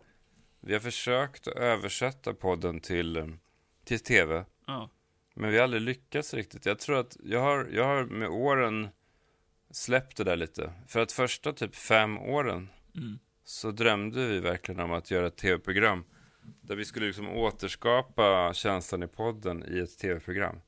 Vi 0.60 0.72
har 0.72 0.80
försökt 0.80 1.48
att 1.48 1.54
översätta 1.54 2.34
podden 2.34 2.80
till, 2.80 3.16
um, 3.16 3.40
till 3.84 4.00
tv. 4.00 4.44
Ja. 4.66 4.90
Men 5.34 5.50
vi 5.50 5.56
har 5.56 5.64
aldrig 5.64 5.82
lyckats 5.82 6.34
riktigt. 6.34 6.66
Jag 6.66 6.78
tror 6.78 6.98
att 6.98 7.16
jag 7.24 7.40
har, 7.40 7.68
jag 7.72 7.84
har 7.84 8.04
med 8.04 8.28
åren 8.28 8.88
släppt 9.70 10.16
det 10.16 10.24
där 10.24 10.36
lite. 10.36 10.72
För 10.86 11.00
att 11.00 11.12
första 11.12 11.52
typ 11.52 11.74
fem 11.74 12.18
åren 12.18 12.68
Mm. 12.96 13.18
så 13.44 13.70
drömde 13.70 14.26
vi 14.26 14.40
verkligen 14.40 14.80
om 14.80 14.92
att 14.92 15.10
göra 15.10 15.26
ett 15.26 15.36
tv-program. 15.36 16.04
Där 16.60 16.76
vi 16.76 16.84
skulle 16.84 17.06
liksom 17.06 17.28
återskapa 17.28 18.54
känslan 18.54 19.02
i 19.02 19.06
podden 19.08 19.64
i 19.68 19.78
ett 19.78 19.98
tv-program. 19.98 20.60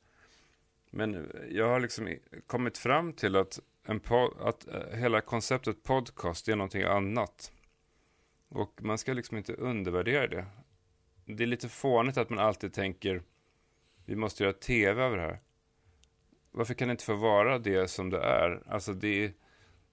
Men 0.90 1.32
jag 1.50 1.68
har 1.68 1.80
liksom 1.80 2.16
kommit 2.46 2.78
fram 2.78 3.12
till 3.12 3.36
att, 3.36 3.60
en 3.82 4.00
att 4.40 4.68
eh, 4.68 4.98
hela 4.98 5.20
konceptet 5.20 5.82
podcast 5.82 6.48
är 6.48 6.56
någonting 6.56 6.82
annat. 6.82 7.52
Och 8.48 8.82
man 8.82 8.98
ska 8.98 9.12
liksom 9.12 9.36
inte 9.36 9.54
undervärdera 9.54 10.26
det. 10.26 10.46
Det 11.24 11.42
är 11.42 11.46
lite 11.46 11.68
fånigt 11.68 12.16
att 12.18 12.30
man 12.30 12.38
alltid 12.38 12.72
tänker 12.72 13.22
vi 14.04 14.16
måste 14.16 14.42
göra 14.42 14.52
tv 14.52 15.02
över 15.02 15.16
det 15.16 15.22
här. 15.22 15.40
Varför 16.50 16.74
kan 16.74 16.88
det 16.88 16.92
inte 16.92 17.04
få 17.04 17.14
vara 17.14 17.58
det 17.58 17.88
som 17.88 18.10
det 18.10 18.20
är? 18.22 18.62
Alltså 18.66 18.92
det, 18.92 19.24
är- 19.24 19.32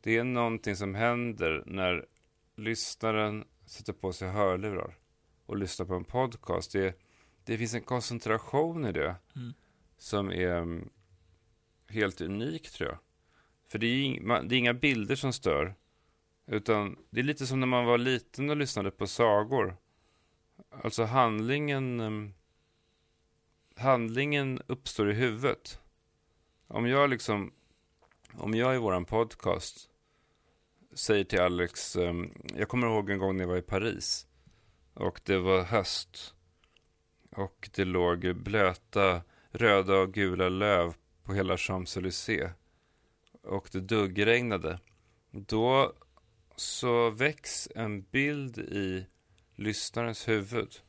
det 0.01 0.17
är 0.17 0.23
någonting 0.23 0.75
som 0.75 0.95
händer 0.95 1.63
när 1.65 2.05
lyssnaren 2.55 3.45
sätter 3.65 3.93
på 3.93 4.13
sig 4.13 4.29
hörlurar 4.29 4.97
och 5.45 5.57
lyssnar 5.57 5.85
på 5.85 5.93
en 5.95 6.03
podcast. 6.03 6.71
Det, 6.71 6.99
det 7.43 7.57
finns 7.57 7.73
en 7.73 7.81
koncentration 7.81 8.85
i 8.85 8.91
det. 8.91 9.15
Mm. 9.35 9.53
som 9.97 10.31
är 10.31 10.57
mm, 10.57 10.89
helt 11.87 12.21
unik 12.21 12.69
tror 12.71 12.89
jag. 12.89 12.97
För 13.67 13.79
det 13.79 13.87
är, 13.87 13.95
ing- 13.95 14.23
man- 14.23 14.47
det 14.47 14.55
är 14.55 14.57
inga 14.57 14.73
bilder 14.73 15.15
som 15.15 15.33
stör. 15.33 15.75
Utan 16.47 16.97
det 17.09 17.19
är 17.19 17.23
lite 17.23 17.47
som 17.47 17.59
när 17.59 17.67
man 17.67 17.85
var 17.85 17.97
liten 17.97 18.49
och 18.49 18.57
lyssnade 18.57 18.91
på 18.91 19.07
sagor. 19.07 19.77
Alltså 20.83 21.03
handlingen, 21.03 21.99
ehm, 21.99 22.33
handlingen 23.75 24.61
uppstår 24.67 25.11
i 25.11 25.13
huvudet. 25.13 25.79
Om 26.67 26.87
jag 26.87 27.09
liksom, 27.09 27.53
om 28.33 28.53
jag 28.53 28.75
i 28.75 28.77
våran 28.77 29.05
podcast 29.05 29.89
säger 30.93 31.23
till 31.23 31.39
Alex, 31.41 31.95
ehm, 31.95 32.31
jag 32.55 32.69
kommer 32.69 32.87
ihåg 32.87 33.09
en 33.09 33.19
gång 33.19 33.37
när 33.37 33.43
jag 33.43 33.49
var 33.49 33.57
i 33.57 33.61
Paris 33.61 34.27
och 34.93 35.21
det 35.23 35.37
var 35.37 35.63
höst 35.63 36.35
och 37.31 37.69
det 37.75 37.85
låg 37.85 38.35
blöta 38.35 39.21
röda 39.51 39.95
och 39.97 40.13
gula 40.13 40.49
löv 40.49 40.93
på 41.23 41.33
hela 41.33 41.55
Champs-Élysées 41.55 42.49
och 43.47 43.69
det 43.71 43.79
duggregnade. 43.79 44.79
Då 45.31 45.93
så 46.55 47.09
väcks 47.09 47.69
en 47.75 48.01
bild 48.01 48.57
i 48.57 49.05
lyssnarens 49.55 50.27
huvud 50.27 50.81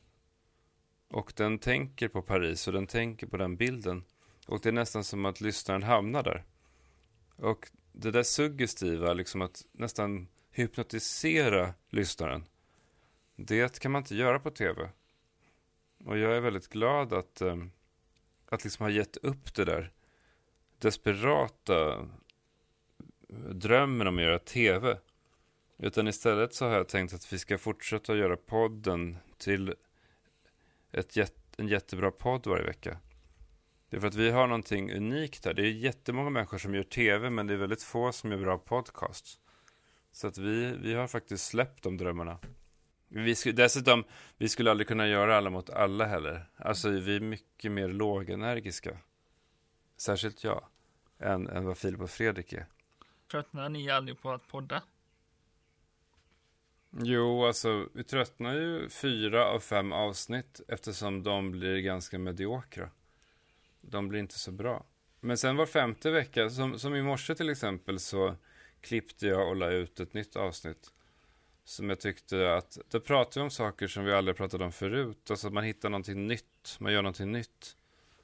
och 1.07 1.33
den 1.35 1.59
tänker 1.59 2.07
på 2.07 2.21
Paris 2.21 2.67
och 2.67 2.73
den 2.73 2.87
tänker 2.87 3.27
på 3.27 3.37
den 3.37 3.57
bilden 3.57 4.03
och 4.47 4.59
det 4.61 4.69
är 4.69 4.73
nästan 4.73 5.03
som 5.03 5.25
att 5.25 5.41
lyssnaren 5.41 5.83
hamnar 5.83 6.23
där. 6.23 6.45
Och 7.35 7.71
det 7.91 8.11
där 8.11 8.23
suggestiva, 8.23 9.13
liksom 9.13 9.41
att 9.41 9.65
nästan 9.71 10.27
hypnotisera 10.51 11.73
lyssnaren, 11.89 12.45
det 13.35 13.79
kan 13.79 13.91
man 13.91 14.01
inte 14.01 14.15
göra 14.15 14.39
på 14.39 14.51
tv. 14.51 14.89
Och 16.05 16.17
jag 16.17 16.37
är 16.37 16.41
väldigt 16.41 16.67
glad 16.67 17.13
att, 17.13 17.41
eh, 17.41 17.57
att 18.45 18.63
liksom 18.63 18.83
ha 18.83 18.91
gett 18.91 19.17
upp 19.17 19.53
det 19.55 19.65
där 19.65 19.91
desperata 20.79 22.09
drömmen 23.53 24.07
om 24.07 24.17
att 24.17 24.23
göra 24.23 24.39
tv. 24.39 24.97
Utan 25.77 26.07
istället 26.07 26.53
så 26.53 26.65
har 26.65 26.75
jag 26.75 26.87
tänkt 26.87 27.13
att 27.13 27.33
vi 27.33 27.39
ska 27.39 27.57
fortsätta 27.57 28.15
göra 28.15 28.37
podden 28.37 29.17
till 29.37 29.75
ett 30.91 31.15
jätte, 31.15 31.41
en 31.57 31.67
jättebra 31.67 32.11
podd 32.11 32.47
varje 32.47 32.65
vecka. 32.65 32.97
Det 33.89 33.97
är 33.97 34.01
för 34.01 34.07
att 34.07 34.15
vi 34.15 34.29
har 34.29 34.47
någonting 34.47 34.93
unikt 34.93 35.45
här. 35.45 35.53
Det 35.53 35.61
är 35.61 35.71
jättemånga 35.71 36.29
människor 36.29 36.57
som 36.57 36.75
gör 36.75 36.83
tv, 36.83 37.29
men 37.29 37.47
det 37.47 37.53
är 37.53 37.57
väldigt 37.57 37.83
få 37.83 38.11
som 38.11 38.31
gör 38.31 38.37
bra 38.37 38.57
podcasts. 38.57 39.39
Så 40.11 40.27
att 40.27 40.37
vi, 40.37 40.77
vi 40.81 40.93
har 40.93 41.07
faktiskt 41.07 41.45
släppt 41.45 41.83
de 41.83 41.97
drömmarna. 41.97 42.39
Vi 43.07 43.35
skulle, 43.35 43.55
dessutom, 43.55 44.03
vi 44.37 44.49
skulle 44.49 44.71
aldrig 44.71 44.87
kunna 44.87 45.07
göra 45.07 45.37
alla 45.37 45.49
mot 45.49 45.69
alla 45.69 46.05
heller. 46.05 46.49
Alltså 46.55 46.89
vi 46.89 47.15
är 47.15 47.19
mycket 47.19 47.71
mer 47.71 47.87
lågenergiska. 47.87 48.97
Särskilt 49.97 50.43
jag. 50.43 50.65
Än, 51.19 51.47
än 51.47 51.65
vad 51.65 51.77
Filip 51.77 52.01
och 52.01 52.09
Fredrik 52.09 52.53
är. 52.53 52.67
Tröttnar 53.31 53.69
ni 53.69 53.89
aldrig 53.89 54.21
på 54.21 54.31
att 54.31 54.47
podda? 54.47 54.83
Jo, 56.89 57.45
alltså 57.45 57.87
vi 57.93 58.03
tröttnar 58.03 58.53
ju 58.53 58.89
fyra 58.89 59.45
av 59.45 59.59
fem 59.59 59.91
avsnitt 59.91 60.61
eftersom 60.67 61.23
de 61.23 61.51
blir 61.51 61.77
ganska 61.77 62.19
mediokra. 62.19 62.89
De 63.81 64.07
blir 64.07 64.19
inte 64.19 64.39
så 64.39 64.51
bra. 64.51 64.85
Men 65.19 65.37
sen 65.37 65.55
var 65.55 65.65
femte 65.65 66.11
vecka, 66.11 66.49
som, 66.49 66.79
som 66.79 66.95
i 66.95 67.01
morse 67.01 67.35
till 67.35 67.49
exempel, 67.49 67.99
så 67.99 68.35
klippte 68.81 69.27
jag 69.27 69.49
och 69.49 69.55
la 69.55 69.69
ut 69.69 69.99
ett 69.99 70.13
nytt 70.13 70.35
avsnitt. 70.35 70.93
Som 71.63 71.89
jag 71.89 71.99
tyckte 71.99 72.55
att, 72.55 72.77
då 72.89 72.99
pratade 72.99 73.39
vi 73.39 73.43
om 73.43 73.49
saker 73.49 73.87
som 73.87 74.05
vi 74.05 74.13
aldrig 74.13 74.37
pratat 74.37 74.61
om 74.61 74.71
förut. 74.71 75.31
Alltså 75.31 75.47
att 75.47 75.53
man 75.53 75.63
hittar 75.63 75.89
någonting 75.89 76.27
nytt, 76.27 76.77
man 76.79 76.93
gör 76.93 77.01
någonting 77.01 77.31
nytt. 77.31 77.77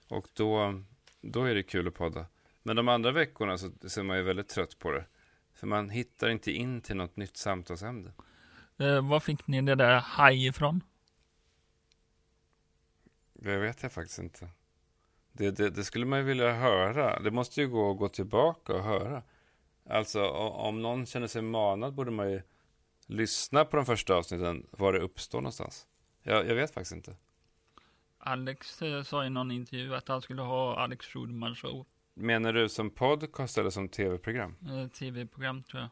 Och 0.08 0.28
då, 0.34 0.82
då 1.22 1.44
är 1.44 1.56
det 1.56 1.64
kul 1.64 1.88
att 1.88 1.94
podda. 1.94 2.26
Men 2.68 2.76
de 2.76 2.88
andra 2.88 3.12
veckorna 3.12 3.58
så 3.58 3.72
ser 3.88 4.04
man 4.04 4.18
ju 4.18 4.24
väldigt 4.24 4.50
trött 4.50 4.80
på 4.80 4.92
det. 4.92 5.06
För 5.54 5.68
man 5.68 5.90
hittar 5.90 6.30
inte 6.30 6.52
in 6.52 6.82
till 6.82 6.96
något 6.96 7.16
nytt 7.16 7.38
samtalsämne. 7.38 8.12
Eh, 8.78 9.10
var 9.10 9.20
fick 9.20 9.48
ni 9.48 9.62
det 9.62 9.76
där 9.76 10.00
haj 10.00 10.48
ifrån? 10.48 10.84
Det 13.34 13.58
vet 13.58 13.84
jag 13.84 13.92
faktiskt 13.92 14.20
inte. 14.20 14.50
Det, 15.32 15.52
det, 15.52 15.70
det 15.70 15.84
skulle 15.84 16.06
man 16.06 16.20
ju 16.20 16.26
vilja 16.26 16.54
höra. 16.54 17.20
Det 17.20 17.32
måste 17.32 17.62
ju 17.62 17.68
gå 17.68 17.92
att 17.92 17.98
gå 17.98 18.10
tillbaka 18.10 18.74
och 18.74 18.84
höra. 18.84 19.24
Alltså 19.90 20.28
om 20.50 20.82
någon 20.82 21.06
känner 21.06 21.28
sig 21.28 21.42
manad 21.42 21.94
borde 21.94 22.12
man 22.12 22.32
ju 22.32 22.42
lyssna 23.08 23.66
på 23.66 23.78
de 23.78 23.86
första 23.86 24.16
avsnitten, 24.16 24.68
var 24.72 24.94
det 24.94 25.00
uppstår 25.00 25.42
någonstans. 25.42 25.88
Jag, 26.24 26.48
jag 26.48 26.56
vet 26.56 26.74
faktiskt 26.74 26.96
inte. 26.96 27.16
Alex 28.18 28.82
eh, 28.82 29.04
sa 29.04 29.26
i 29.26 29.30
någon 29.30 29.52
intervju 29.52 29.96
att 29.96 30.08
han 30.08 30.22
skulle 30.22 30.42
ha 30.42 30.80
Alex 30.80 31.06
Schulman 31.06 31.56
show. 31.56 31.86
Menar 32.18 32.54
du 32.54 32.70
som 32.70 32.90
podcast 32.90 33.58
eller 33.58 33.70
som 33.70 33.90
tv-program? 33.90 34.56
Eh, 34.70 34.88
Tv-program 34.88 35.64
tror 35.64 35.82
jag. 35.82 35.90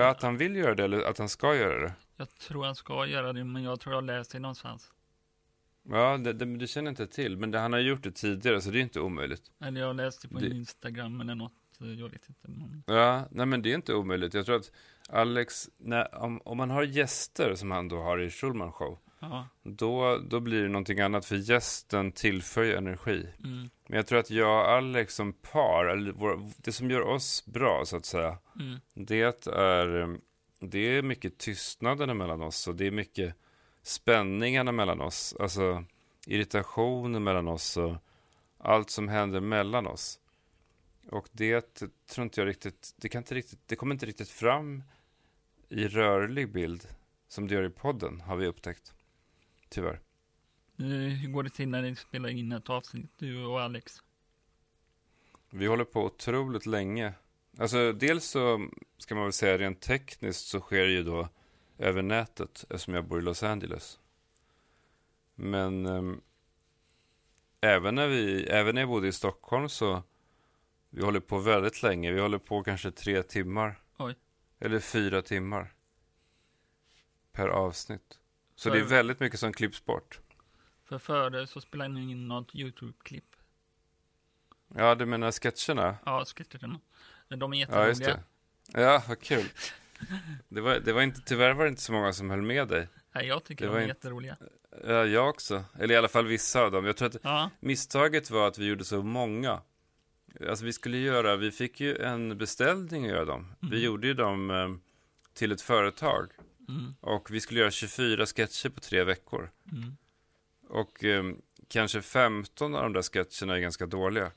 Ja, 0.00 0.08
att 0.10 0.22
han 0.22 0.36
vill 0.36 0.56
göra 0.56 0.74
det 0.74 0.84
eller 0.84 1.02
att 1.02 1.18
han 1.18 1.28
ska 1.28 1.54
göra 1.56 1.82
det. 1.82 1.92
Jag 2.16 2.28
tror 2.38 2.64
han 2.64 2.74
ska 2.74 3.06
göra 3.06 3.32
det, 3.32 3.44
men 3.44 3.62
jag 3.62 3.80
tror 3.80 3.94
jag 3.94 4.04
läst 4.04 4.32
det 4.32 4.38
någonstans. 4.38 4.92
Ja, 5.82 6.18
det, 6.18 6.32
det, 6.32 6.44
det 6.56 6.66
känner 6.66 6.90
inte 6.90 7.06
till, 7.06 7.36
men 7.36 7.50
det, 7.50 7.58
han 7.58 7.72
har 7.72 7.80
gjort 7.80 8.02
det 8.02 8.10
tidigare 8.12 8.60
så 8.60 8.70
det 8.70 8.78
är 8.78 8.82
inte 8.82 9.00
omöjligt. 9.00 9.42
Eller 9.60 9.80
jag 9.80 9.96
läste 9.96 10.28
på 10.28 10.38
Det- 10.38 10.46
Instagram 10.46 11.20
eller 11.20 11.34
något. 11.34 11.52
Jag 11.78 12.08
vet 12.08 12.28
inte. 12.28 12.48
Men... 12.48 12.82
Ja, 12.86 13.24
nej 13.30 13.46
men 13.46 13.62
det 13.62 13.70
är 13.70 13.74
inte 13.74 13.94
omöjligt. 13.94 14.34
Jag 14.34 14.46
tror 14.46 14.56
att 14.56 14.72
Alex, 15.08 15.70
när, 15.76 16.14
om, 16.14 16.40
om 16.44 16.56
man 16.56 16.70
har 16.70 16.82
gäster 16.82 17.54
som 17.54 17.70
han 17.70 17.88
då 17.88 18.02
har 18.02 18.18
i 18.18 18.30
Schulman 18.30 18.72
show, 18.72 18.98
Ja. 19.20 19.48
då, 19.62 20.18
då 20.18 20.40
blir 20.40 20.62
det 20.62 20.68
någonting 20.68 21.00
annat 21.00 21.24
för 21.26 21.36
gästen 21.36 22.12
tillför 22.12 22.62
ju 22.62 22.74
energi. 22.74 23.28
Mm. 23.44 23.70
Men 23.86 23.96
jag 23.96 24.06
tror 24.06 24.18
att 24.18 24.30
jag 24.30 24.60
och 24.64 24.70
Alex 24.70 25.14
som 25.14 25.32
par, 25.32 26.12
vår, 26.12 26.50
det 26.56 26.72
som 26.72 26.90
gör 26.90 27.00
oss 27.02 27.46
bra 27.46 27.84
så 27.84 27.96
att 27.96 28.06
säga, 28.06 28.38
Mm. 28.60 28.78
det 28.94 29.46
är, 29.46 30.00
eh, 30.00 30.08
det 30.60 30.78
är 30.78 31.02
mycket 31.02 31.38
tystnaden 31.38 32.16
mellan 32.16 32.42
oss 32.42 32.68
och 32.68 32.74
det 32.74 32.86
är 32.86 32.90
mycket 32.90 33.34
spänningarna 33.82 34.72
mellan 34.72 35.00
oss, 35.00 35.34
alltså 35.40 35.84
irritationen 36.26 37.24
mellan 37.24 37.48
oss 37.48 37.76
och 37.76 37.96
allt 38.58 38.90
som 38.90 39.08
händer 39.08 39.40
mellan 39.40 39.86
oss. 39.86 40.20
Och 41.10 41.28
det 41.32 41.82
tror 42.10 42.24
inte 42.24 42.40
jag 42.40 42.48
riktigt, 42.48 42.94
det 42.96 43.08
kan 43.08 43.18
inte 43.22 43.34
riktigt, 43.34 43.60
det 43.66 43.76
kommer 43.76 43.94
inte 43.94 44.06
riktigt 44.06 44.28
fram 44.30 44.82
i 45.68 45.88
rörlig 45.88 46.52
bild 46.52 46.88
som 47.28 47.48
det 47.48 47.54
gör 47.54 47.64
i 47.64 47.70
podden, 47.70 48.20
har 48.20 48.36
vi 48.36 48.46
upptäckt. 48.46 48.94
Tyvärr. 49.68 50.00
Hur 50.76 51.28
går 51.28 51.42
det 51.42 51.50
till 51.50 51.68
när 51.68 51.82
ni 51.82 51.96
spelar 51.96 52.28
in 52.28 52.52
ett 52.52 52.70
avsnitt, 52.70 53.10
du 53.18 53.44
och 53.44 53.60
Alex? 53.60 54.02
Vi 55.50 55.66
håller 55.66 55.84
på 55.84 56.04
otroligt 56.04 56.66
länge. 56.66 57.14
Alltså 57.58 57.92
dels 57.92 58.24
så 58.24 58.68
ska 58.98 59.14
man 59.14 59.24
väl 59.24 59.32
säga 59.32 59.58
rent 59.58 59.80
tekniskt 59.80 60.46
så 60.46 60.60
sker 60.60 60.86
det 60.86 60.92
ju 60.92 61.02
då 61.02 61.28
över 61.78 62.02
nätet 62.02 62.64
eftersom 62.70 62.94
jag 62.94 63.04
bor 63.04 63.18
i 63.18 63.22
Los 63.22 63.42
Angeles. 63.42 63.98
Men 65.34 65.86
ehm, 65.86 66.20
även, 67.60 67.94
när 67.94 68.08
vi, 68.08 68.44
även 68.44 68.74
när 68.74 68.82
jag 68.82 68.88
bodde 68.88 69.08
i 69.08 69.12
Stockholm 69.12 69.68
så 69.68 70.02
vi 70.90 71.02
håller 71.02 71.20
på 71.20 71.38
väldigt 71.38 71.82
länge. 71.82 72.12
Vi 72.12 72.20
håller 72.20 72.38
på 72.38 72.62
kanske 72.62 72.90
tre 72.90 73.22
timmar. 73.22 73.80
Oj. 73.96 74.14
Eller 74.58 74.80
fyra 74.80 75.22
timmar. 75.22 75.74
Per 77.32 77.48
avsnitt. 77.48 78.18
Så 78.58 78.70
det 78.70 78.78
är 78.78 78.84
väldigt 78.84 79.20
mycket 79.20 79.40
som 79.40 79.52
klipps 79.52 79.84
bort. 79.84 80.20
För 80.84 80.98
före 80.98 81.46
så 81.46 81.60
spelade 81.60 81.90
ni 81.94 82.10
in 82.10 82.28
något 82.28 82.54
YouTube-klipp. 82.54 83.24
Ja, 84.74 84.94
du 84.94 85.06
menar 85.06 85.30
sketcherna? 85.32 85.96
Ja, 86.04 86.24
sketcherna. 86.24 86.80
De 87.28 87.52
är 87.52 87.56
Ja, 87.56 87.60
jätteroliga. 87.60 87.88
just 87.88 88.04
det. 88.04 88.20
Ja, 88.82 89.02
vad 89.08 89.20
kul. 89.20 89.44
Det 90.48 90.60
var, 90.60 90.74
det 90.80 90.92
var 90.92 91.02
inte, 91.02 91.20
tyvärr 91.20 91.52
var 91.54 91.64
det 91.64 91.68
inte 91.70 91.82
så 91.82 91.92
många 91.92 92.12
som 92.12 92.30
höll 92.30 92.42
med 92.42 92.68
dig. 92.68 92.88
Nej, 93.12 93.26
jag 93.26 93.44
tycker 93.44 93.64
Det 93.64 93.68
de 93.68 93.72
var 93.72 93.78
är 93.78 93.82
inte- 93.82 93.90
jätteroliga. 93.96 94.36
Ja, 94.86 95.04
jag 95.04 95.28
också. 95.28 95.64
Eller 95.78 95.94
i 95.94 95.96
alla 95.96 96.08
fall 96.08 96.26
vissa 96.26 96.60
av 96.62 96.70
dem. 96.72 96.84
Jag 96.84 96.96
tror 96.96 97.08
att 97.08 97.16
Ja, 97.22 97.50
misstaget 97.60 98.30
var 98.30 98.48
att 98.48 98.58
vi 98.58 98.66
gjorde 98.66 98.84
så 98.84 99.02
många. 99.02 99.60
Alltså 100.48 100.64
vi 100.64 100.72
skulle 100.72 100.98
göra, 100.98 101.36
vi 101.36 101.50
fick 101.50 101.80
ju 101.80 101.96
en 101.98 102.38
beställning 102.38 103.04
att 103.04 103.10
göra 103.10 103.24
dem. 103.24 103.54
Vi 103.60 103.66
Mm. 103.68 103.80
gjorde 103.80 104.06
ju 104.06 104.14
dem 104.14 104.50
eh, 104.50 104.68
till 105.34 105.52
ett 105.52 105.62
företag. 105.62 106.30
Mm, 106.68 106.94
Och 107.00 107.30
vi 107.30 107.40
skulle 107.40 107.60
göra 107.60 107.70
24 107.70 108.26
sketcher 108.26 108.68
på 108.68 108.80
tre 108.80 109.04
veckor. 109.04 109.50
mm. 109.72 109.96
Och 110.68 111.04
eh, 111.04 111.24
kanske 111.68 112.02
15 112.02 112.74
av 112.74 112.82
de 112.82 112.92
där 112.92 113.02
sketcherna 113.02 113.56
är 113.56 113.60
ganska 113.60 113.86
dåliga. 113.86 114.30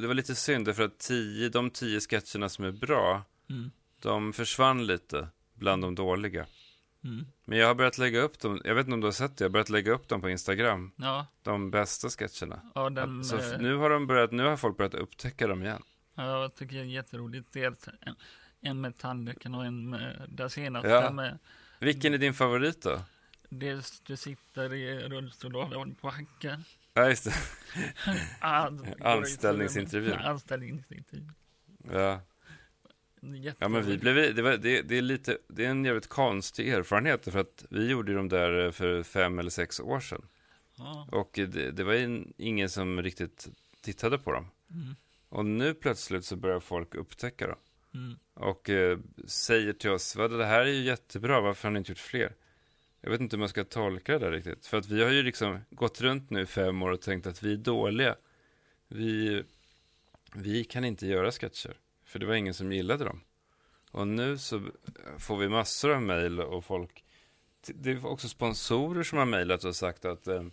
Det 0.00 0.06
var 0.06 0.14
lite 0.14 0.34
synd, 0.34 0.76
för 0.76 0.82
att 0.82 0.98
10, 0.98 1.48
de 1.48 1.70
10 1.70 2.00
sketcherna 2.00 2.48
som 2.48 2.64
är 2.64 2.72
bra, 2.72 3.24
Mm. 3.50 3.70
de 4.02 4.32
försvann 4.32 4.86
lite 4.86 5.28
bland 5.54 5.82
de 5.82 5.94
dåliga. 5.94 6.46
Mm. 7.04 7.26
Men 7.44 7.58
jag 7.58 7.66
har 7.66 7.74
börjat 7.74 7.98
lägga 7.98 8.20
upp 8.20 8.38
dem, 8.38 8.60
jag 8.64 8.74
vet 8.74 8.86
inte 8.86 8.94
om 8.94 9.00
du 9.00 9.06
har 9.06 9.12
sett 9.12 9.36
det, 9.36 9.44
jag 9.44 9.48
har 9.48 9.52
börjat 9.52 9.68
lägga 9.70 9.92
upp 9.92 10.08
dem 10.08 10.20
på 10.20 10.30
Instagram. 10.30 10.92
Ja, 10.96 11.26
De 11.42 11.70
bästa 11.70 12.08
sketcherna. 12.08 12.60
ja, 12.74 12.90
den, 12.90 13.24
Så 13.24 13.36
f- 13.36 13.52
eh, 13.52 13.60
nu 13.60 13.74
har 13.76 13.90
de 13.90 14.06
börjat, 14.06 14.32
nu 14.32 14.42
har 14.42 14.56
folk 14.56 14.76
börjat 14.76 14.94
upptäcka 14.94 15.46
dem 15.46 15.62
igen. 15.62 15.82
ja, 16.14 16.40
jag 16.42 16.54
tycker 16.54 16.76
det 16.76 16.80
är 16.82 16.84
jätteroligt. 16.84 17.52
Dels 17.52 17.88
en, 18.00 18.14
en 18.62 18.80
med 18.80 18.98
tandläkaren 18.98 19.54
och 19.54 19.64
en 19.64 19.90
med 19.90 20.26
det 20.28 20.50
senaste 20.50 20.88
Ja. 20.88 21.10
med 21.10 21.38
Vilken 21.78 22.14
är 22.14 22.18
din 22.18 22.34
favorit 22.34 22.82
då? 22.82 23.00
dels 23.48 24.00
du 24.00 24.16
sitter 24.16 24.74
i 24.74 24.98
rullstol 25.08 25.56
och 25.56 25.62
håller 25.66 25.94
på 25.94 26.10
hacka. 26.10 26.60
Ja, 26.94 27.08
just 27.08 27.24
det. 27.24 27.34
Anställningsintervju. 29.00 30.10
inte- 30.12 30.22
Anställningsintervju. 30.22 31.28
Ja. 31.92 32.20
Ja 33.58 33.68
men 33.68 33.82
vi 33.86 33.98
blev, 33.98 34.34
det, 34.34 34.42
var, 34.42 34.56
det, 34.56 34.82
det 34.82 34.98
är 34.98 35.02
lite, 35.02 35.38
det 35.48 35.64
är 35.64 35.70
en 35.70 35.84
jävligt 35.84 36.08
konstig 36.08 36.68
erfarenhet 36.68 37.24
för 37.24 37.38
att 37.38 37.64
vi 37.70 37.88
gjorde 37.90 38.12
ju 38.12 38.16
de 38.18 38.28
där 38.28 38.64
eh, 38.64 38.70
för 38.70 39.02
fem 39.02 39.38
eller 39.38 39.50
sex 39.50 39.80
år 39.80 40.00
sedan. 40.00 40.22
Ja. 40.76 41.08
Och 41.12 41.30
det, 41.34 41.70
det 41.70 41.84
var 41.84 41.92
ju 41.94 42.24
ingen 42.36 42.70
som 42.70 43.02
riktigt 43.02 43.48
tittade 43.80 44.18
på 44.18 44.32
dem. 44.32 44.50
Mm. 44.70 44.96
Och 45.28 45.44
nu 45.44 45.74
plötsligt 45.74 46.24
så 46.24 46.36
börjar 46.36 46.60
folk 46.60 46.94
upptäcka 46.94 47.46
dem. 47.46 47.58
Mm. 47.94 48.18
Och 48.34 48.70
eh, 48.70 48.98
säger 49.26 49.72
till 49.72 49.90
oss, 49.90 50.16
vad 50.16 50.38
det 50.38 50.46
här 50.46 50.60
är 50.60 50.66
ju 50.66 50.82
jättebra, 50.82 51.40
varför 51.40 51.68
har 51.68 51.72
ni 51.72 51.78
inte 51.78 51.90
gjort 51.90 51.98
fler? 51.98 52.34
Jag 53.00 53.10
vet 53.10 53.20
inte 53.20 53.36
hur 53.36 53.40
man 53.40 53.48
ska 53.48 53.64
tolka 53.64 54.12
det 54.12 54.18
där 54.18 54.30
riktigt. 54.30 54.66
För 54.66 54.76
att 54.76 54.88
vi 54.88 55.02
har 55.02 55.10
ju 55.10 55.22
liksom 55.22 55.58
gått 55.70 56.00
runt 56.00 56.30
nu 56.30 56.40
i 56.40 56.46
fem 56.46 56.82
år 56.82 56.90
och 56.90 57.00
tänkt 57.00 57.26
att 57.26 57.42
vi 57.42 57.52
är 57.52 57.56
dåliga. 57.56 58.16
Vi, 58.88 59.42
vi 60.34 60.64
kan 60.64 60.84
inte 60.84 61.06
göra 61.06 61.30
sketcher. 61.30 61.76
För 62.04 62.18
det 62.18 62.26
var 62.26 62.34
ingen 62.34 62.54
som 62.54 62.72
gillade 62.72 63.04
dem. 63.04 63.20
Och 63.90 64.08
nu 64.08 64.38
så 64.38 64.62
får 65.18 65.36
vi 65.36 65.48
massor 65.48 65.90
av 65.90 66.02
mejl 66.02 66.40
och 66.40 66.64
folk. 66.64 67.04
Det 67.66 67.90
är 67.90 68.06
också 68.06 68.28
sponsorer 68.28 69.02
som 69.02 69.18
har 69.18 69.26
mejlat 69.26 69.64
och 69.64 69.76
sagt 69.76 70.04
att 70.04 70.26
eh, 70.26 70.44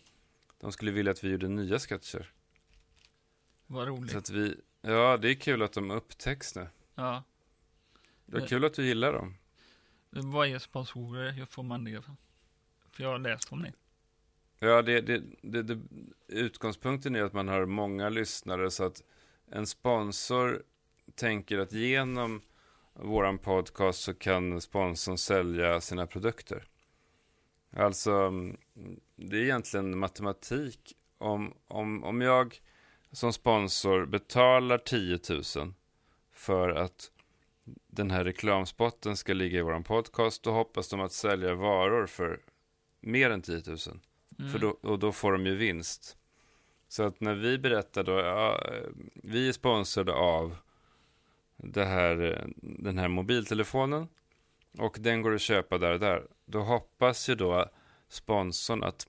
de 0.60 0.72
skulle 0.72 0.92
vilja 0.92 1.12
att 1.12 1.24
vi 1.24 1.30
gjorde 1.30 1.48
nya 1.48 1.80
sketcher. 1.80 2.32
Vad 3.68 3.88
roligt. 3.88 4.12
Så 4.12 4.18
att 4.18 4.30
vi, 4.30 4.56
ja 4.82 5.18
det 5.18 5.30
är 5.30 5.34
kul 5.34 5.62
att 5.62 5.74
de 5.74 5.92
upptäcks 5.92 6.56
nu. 6.56 6.68
Ja. 7.00 7.24
Det 8.26 8.38
är 8.38 8.42
Eh. 8.42 8.48
kul 8.48 8.66
att 8.66 8.74
du 8.74 8.86
gillar 8.86 9.14
dem. 9.14 9.36
Vad 10.10 10.48
är 10.48 10.60
sponsorer? 10.60 11.32
Hur 11.32 11.46
får 11.46 11.64
man 11.64 11.84
det? 11.84 12.02
För 12.92 13.04
jag 13.04 13.10
har 13.10 13.20
läst 13.20 13.52
om 13.52 13.62
det. 13.62 13.74
Ja, 14.60 14.82
det, 14.82 15.02
det, 15.02 15.24
det, 15.42 15.64
det, 15.64 15.80
utgångspunkten 16.28 17.16
är 17.16 17.24
att 17.24 17.34
man 17.34 17.48
har 17.48 17.66
många 17.66 18.10
lyssnare 18.10 18.72
så 18.72 18.84
att 18.84 19.04
en 19.52 19.68
sponsor 19.68 20.64
tänker 21.16 21.58
att 21.58 21.72
genom 21.72 22.42
våran 22.94 23.38
podcast 23.38 24.02
så 24.02 24.14
kan 24.14 24.62
sponsorn 24.62 25.18
sälja 25.18 25.82
sina 25.82 26.08
produkter. 26.08 26.64
Alltså, 27.76 28.32
det 29.16 29.38
är 29.38 29.42
egentligen 29.44 29.98
matematik. 29.98 30.96
Om, 31.18 31.54
om, 31.68 32.04
om 32.04 32.22
jag 32.22 32.60
som 33.12 33.34
sponsor 33.34 34.06
betalar 34.06 34.78
10 34.78 35.20
000 35.64 35.74
för 36.40 36.70
att 36.70 37.12
den 37.88 38.12
här 38.12 38.24
reklamspotten 38.24 39.18
ska 39.18 39.34
ligga 39.34 39.60
i 39.60 39.62
våran 39.62 39.84
podcast, 39.84 40.44
då 40.44 40.52
hoppas 40.52 40.90
de 40.90 41.00
att 41.00 41.12
sälja 41.12 41.56
varor 41.56 42.06
för 42.06 42.40
mer 43.00 43.30
än 43.30 43.42
10 43.42 43.62
000. 43.68 43.78
Mm. 44.40 44.52
För 44.52 44.60
då, 44.60 44.70
och 44.82 45.00
då 45.00 45.12
får 45.12 45.32
de 45.32 45.46
ju 45.46 45.56
vinst. 45.56 46.18
Så 46.88 47.04
att 47.04 47.22
när 47.22 47.36
vi 47.36 47.58
berättar 47.58 48.04
då, 48.04 48.12
ja, 48.12 48.62
vi 49.14 49.48
är 49.48 49.52
sponsrade 49.52 50.14
av 50.14 50.56
det 51.58 51.86
här, 51.86 52.48
den 52.62 52.98
här 52.98 53.08
mobiltelefonen 53.08 54.08
och 54.78 54.98
den 55.00 55.22
går 55.22 55.36
att 55.36 55.42
köpa 55.42 55.78
där 55.78 55.92
och 55.92 56.00
där. 56.00 56.28
Då 56.46 56.60
hoppas 56.60 57.30
ju 57.30 57.36
då 57.36 57.66
sponsorn 58.10 58.84
att 58.84 59.08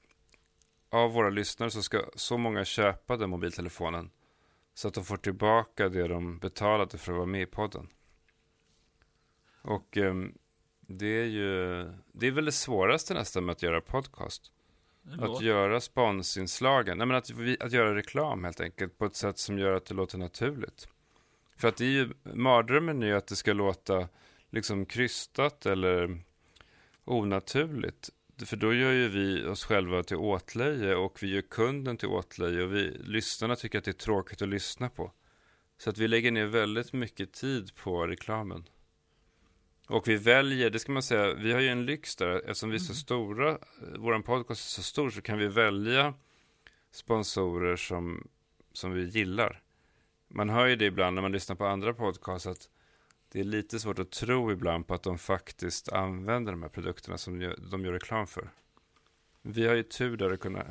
av 0.89 1.13
våra 1.13 1.31
lyssnare 1.31 1.71
så 1.71 1.83
ska 1.83 2.03
så 2.15 2.39
många 2.39 2.65
köpa 2.65 3.17
den 3.17 3.31
mobiltelefonen 3.31 4.11
så 4.75 4.89
att 4.89 4.95
de 4.95 5.05
får 5.05 5.17
tillbaka 5.17 5.89
det 5.89 6.09
de 6.09 6.39
betalade 6.39 6.99
för 6.99 7.13
att 7.13 7.17
vara 7.17 7.27
med 7.27 7.43
i 7.43 7.47
podden. 7.47 7.89
Och 9.63 9.97
ehm, 9.97 10.35
det 10.81 11.07
är 11.07 11.25
ju, 11.25 11.85
det 12.13 12.27
är 12.27 12.31
väl 12.31 12.45
det 12.45 12.53
svåraste 12.53 13.15
nästan 13.15 13.45
med 13.45 13.53
att 13.53 13.63
göra 13.63 13.81
podcast. 13.81 14.53
Att 15.19 15.43
göra 15.43 15.81
sponsinslagen, 15.81 16.99
nej 16.99 17.07
men 17.07 17.17
att, 17.17 17.31
vi, 17.31 17.57
att 17.61 17.73
göra 17.73 17.95
reklam 17.95 18.45
helt 18.45 18.61
enkelt 18.61 18.99
på 18.99 19.05
ett 19.05 19.17
sätt 19.17 19.39
som 19.39 19.59
gör 19.59 19.73
att 19.73 19.87
det 19.87 19.95
låter 19.95 20.19
naturligt. 20.19 20.89
För 21.57 21.69
att 21.69 21.77
det 21.77 21.85
är 21.85 21.89
ju, 21.89 22.13
mardrömmen 22.35 23.03
är 23.03 23.07
ju 23.07 23.17
att 23.17 23.27
det 23.27 23.37
ska 23.37 23.53
låta 23.53 24.09
liksom 24.51 24.87
krystat 24.87 25.67
eller 25.67 26.23
onaturligt. 27.05 28.11
För 28.47 28.57
då 28.57 28.75
gör 28.75 28.93
ju 28.93 29.09
vi 29.09 29.47
oss 29.47 29.65
själva 29.65 30.03
till 30.03 30.17
åtlöje 30.17 30.95
och 30.95 31.23
vi 31.23 31.29
gör 31.35 31.41
kunden 31.41 31.97
till 31.97 32.09
åtlöje 32.09 32.63
och 32.63 32.75
vi, 32.75 32.97
lyssnarna 33.05 33.57
tycker 33.57 33.79
att 33.79 33.85
det 33.85 33.91
är 33.91 33.93
tråkigt 33.93 34.43
att 34.43 34.49
lyssna 34.49 34.89
på. 34.89 35.13
Så 35.79 35.91
att 35.91 35.99
vi 35.99 36.09
lägger 36.09 36.31
ner 36.31 36.47
väldigt 36.47 36.93
mycket 36.93 37.33
tid 37.33 37.75
på 37.75 38.07
reklamen. 38.07 38.65
Och 39.89 40.09
vi 40.09 40.17
väljer, 40.17 40.71
det 40.71 40.79
ska 40.79 40.93
man 40.93 41.03
säga, 41.03 41.35
vi 41.35 41.53
har 41.53 41.61
ju 41.61 41.69
en 41.69 41.87
lyx 41.87 42.17
där, 42.17 42.37
eftersom 42.37 42.71
vi 42.71 42.77
är 42.77 42.81
så 42.81 42.95
stora, 42.95 43.59
vår 43.97 44.23
podcast 44.23 44.61
är 44.61 44.71
så 44.71 44.83
stor, 44.83 45.11
så 45.11 45.23
kan 45.23 45.39
vi 45.39 45.49
välja 45.49 46.15
sponsorer 46.91 47.77
som, 47.77 48.29
som 48.73 48.93
vi 48.93 49.05
gillar. 49.05 49.63
Man 50.29 50.51
hör 50.51 50.67
ju 50.67 50.77
det 50.77 50.85
ibland 50.85 51.15
när 51.15 51.23
man 51.23 51.33
lyssnar 51.33 51.57
på 51.57 51.67
andra 51.67 51.95
podcasts, 51.95 52.47
att 52.47 52.69
det 53.33 53.41
är 53.41 53.45
lite 53.45 53.81
svårt 53.81 53.99
att 53.99 54.11
tro 54.11 54.53
ibland 54.53 54.87
på 54.87 54.95
att 54.95 55.03
de 55.03 55.19
faktiskt 55.19 55.93
använder 55.93 56.53
de 56.53 56.63
här 56.63 56.71
produkterna 56.71 57.19
som 57.19 57.55
de 57.71 57.85
gör 57.85 57.93
reklam 57.93 58.27
för. 58.27 58.51
Vi 59.43 59.67
har 59.67 59.75
ju 59.75 59.83
tur 59.83 60.17
där 60.17 60.31
att 60.31 60.41
kunna... 60.41 60.65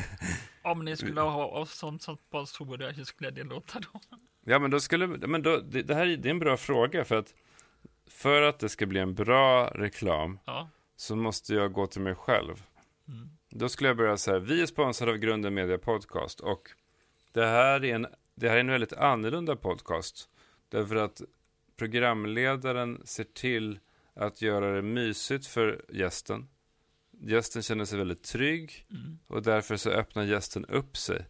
Om 0.62 0.84
ni 0.84 0.96
skulle 0.96 1.20
ha 1.20 1.46
oss 1.46 1.74
som, 1.78 1.98
som 1.98 2.16
sponsorer, 2.16 2.92
hur 2.92 3.04
skulle 3.04 3.30
det 3.30 3.44
låta 3.44 3.80
då? 3.80 4.00
Ja, 4.44 4.58
men 4.58 4.70
då 4.70 4.80
skulle... 4.80 5.06
Men 5.06 5.42
då, 5.42 5.56
det, 5.56 5.82
det 5.82 5.94
här 5.94 6.06
är, 6.06 6.16
det 6.16 6.28
är 6.28 6.30
en 6.30 6.38
bra 6.38 6.56
fråga, 6.56 7.04
för 7.04 7.16
att 7.16 7.34
för 8.06 8.42
att 8.42 8.58
det 8.58 8.68
ska 8.68 8.86
bli 8.86 9.00
en 9.00 9.14
bra 9.14 9.66
reklam 9.66 10.38
Ja. 10.44 10.68
så 10.96 11.16
måste 11.16 11.54
jag 11.54 11.72
gå 11.72 11.86
till 11.86 12.00
mig 12.00 12.14
själv. 12.14 12.62
Mm. 13.08 13.30
Då 13.50 13.68
skulle 13.68 13.88
jag 13.88 13.96
börja 13.96 14.10
här, 14.10 14.38
vi 14.38 14.62
är 14.62 14.66
sponsrade 14.66 15.12
av 15.12 15.18
Grunden 15.18 15.54
Media 15.54 15.78
Podcast 15.78 16.40
och 16.40 16.70
det 17.32 17.46
här 17.46 17.84
är 17.84 17.94
en, 17.94 18.06
det 18.34 18.48
här 18.48 18.56
är 18.56 18.60
en 18.60 18.70
väldigt 18.70 18.92
annorlunda 18.92 19.56
podcast. 19.56 20.28
Därför 20.68 20.96
att 20.96 21.22
programledaren 21.82 23.02
ser 23.04 23.24
till 23.24 23.78
att 24.14 24.42
göra 24.42 24.74
det 24.74 24.82
mysigt 24.82 25.46
för 25.46 25.84
gästen. 25.88 26.48
Gästen 27.20 27.62
känner 27.62 27.84
sig 27.84 27.98
väldigt 27.98 28.22
trygg 28.22 28.86
Mm. 28.90 29.18
och 29.26 29.42
därför 29.42 29.76
så 29.76 29.90
öppnar 29.90 30.22
gästen 30.24 30.64
upp 30.64 30.96
sig. 30.96 31.26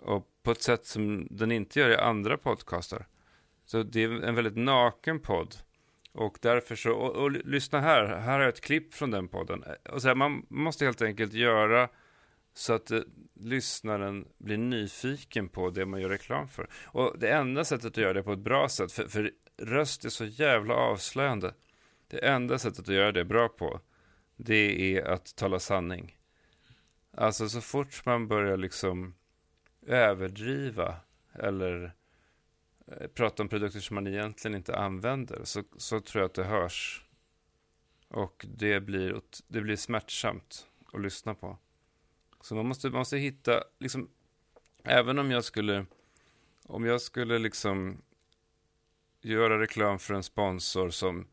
Och 0.00 0.28
på 0.42 0.50
ett 0.50 0.62
sätt 0.62 0.86
som 0.86 1.26
den 1.30 1.52
inte 1.52 1.80
gör 1.80 1.90
i 1.90 1.96
andra 1.96 2.38
podcastar. 2.38 3.06
Så 3.64 3.82
det 3.82 4.02
är 4.02 4.22
en 4.22 4.34
väldigt 4.34 4.56
naken 4.56 5.20
podd. 5.20 5.54
Och 6.12 6.38
därför 6.42 6.76
så, 6.76 6.92
och, 6.92 7.16
och 7.16 7.30
lyssna 7.30 7.80
här, 7.80 8.06
här 8.06 8.32
har 8.32 8.40
jag 8.40 8.48
ett 8.48 8.60
klipp 8.60 8.94
från 8.94 9.10
den 9.10 9.28
podden. 9.28 9.64
Och 9.90 10.02
så 10.02 10.08
här, 10.08 10.14
man 10.14 10.46
måste 10.48 10.84
helt 10.84 11.02
enkelt 11.02 11.32
göra 11.32 11.88
så 12.54 12.72
att 12.72 12.90
eh, 12.90 13.00
lyssnaren 13.34 14.28
blir 14.38 14.58
nyfiken 14.58 15.48
på 15.48 15.70
det 15.70 15.86
man 15.86 16.00
gör 16.00 16.08
reklam 16.08 16.48
för. 16.48 16.68
Och 16.84 17.18
det 17.18 17.30
enda 17.30 17.64
sättet 17.64 17.86
att 17.86 17.96
göra 17.96 18.12
det 18.12 18.22
på 18.22 18.32
ett 18.32 18.38
bra 18.38 18.68
sätt, 18.68 18.92
för, 18.92 19.08
för 19.08 19.32
röst 19.56 20.04
är 20.04 20.08
så 20.08 20.24
jävla 20.24 20.74
avslöjande. 20.74 21.54
Det 22.08 22.26
enda 22.26 22.58
sättet 22.58 22.88
att 22.88 22.94
göra 22.94 23.12
det 23.12 23.24
bra 23.24 23.48
på, 23.48 23.80
det 24.36 24.96
är 24.96 25.04
att 25.04 25.36
tala 25.36 25.58
sanning. 25.58 26.18
Alltså 27.10 27.48
så 27.48 27.60
fort 27.60 28.06
man 28.06 28.28
börjar 28.28 28.56
liksom 28.56 29.14
överdriva 29.86 30.96
eller 31.32 31.94
eh, 32.86 33.06
prata 33.06 33.42
om 33.42 33.48
produkter 33.48 33.80
som 33.80 33.94
man 33.94 34.06
egentligen 34.06 34.54
inte 34.54 34.76
använder 34.76 35.44
så, 35.44 35.62
så 35.76 36.00
tror 36.00 36.22
jag 36.22 36.28
att 36.28 36.34
det 36.34 36.44
hörs. 36.44 37.04
Och 38.08 38.46
det 38.48 38.80
blir, 38.80 39.20
det 39.48 39.60
blir 39.60 39.76
smärtsamt 39.76 40.66
att 40.92 41.00
lyssna 41.00 41.34
på. 41.34 41.58
Så 42.44 42.54
man 42.54 42.66
måste, 42.66 42.90
man 42.90 42.98
måste 42.98 43.16
hitta, 43.18 43.64
liksom, 43.78 44.08
även 44.82 45.18
om 45.18 45.30
jag 45.30 45.44
skulle, 45.44 45.86
om 46.66 46.84
jag 46.84 47.00
skulle 47.00 47.38
liksom 47.38 48.02
göra 49.20 49.60
reklam 49.60 49.98
för 49.98 50.14
en 50.14 50.22
sponsor 50.22 50.90
som, 50.90 51.26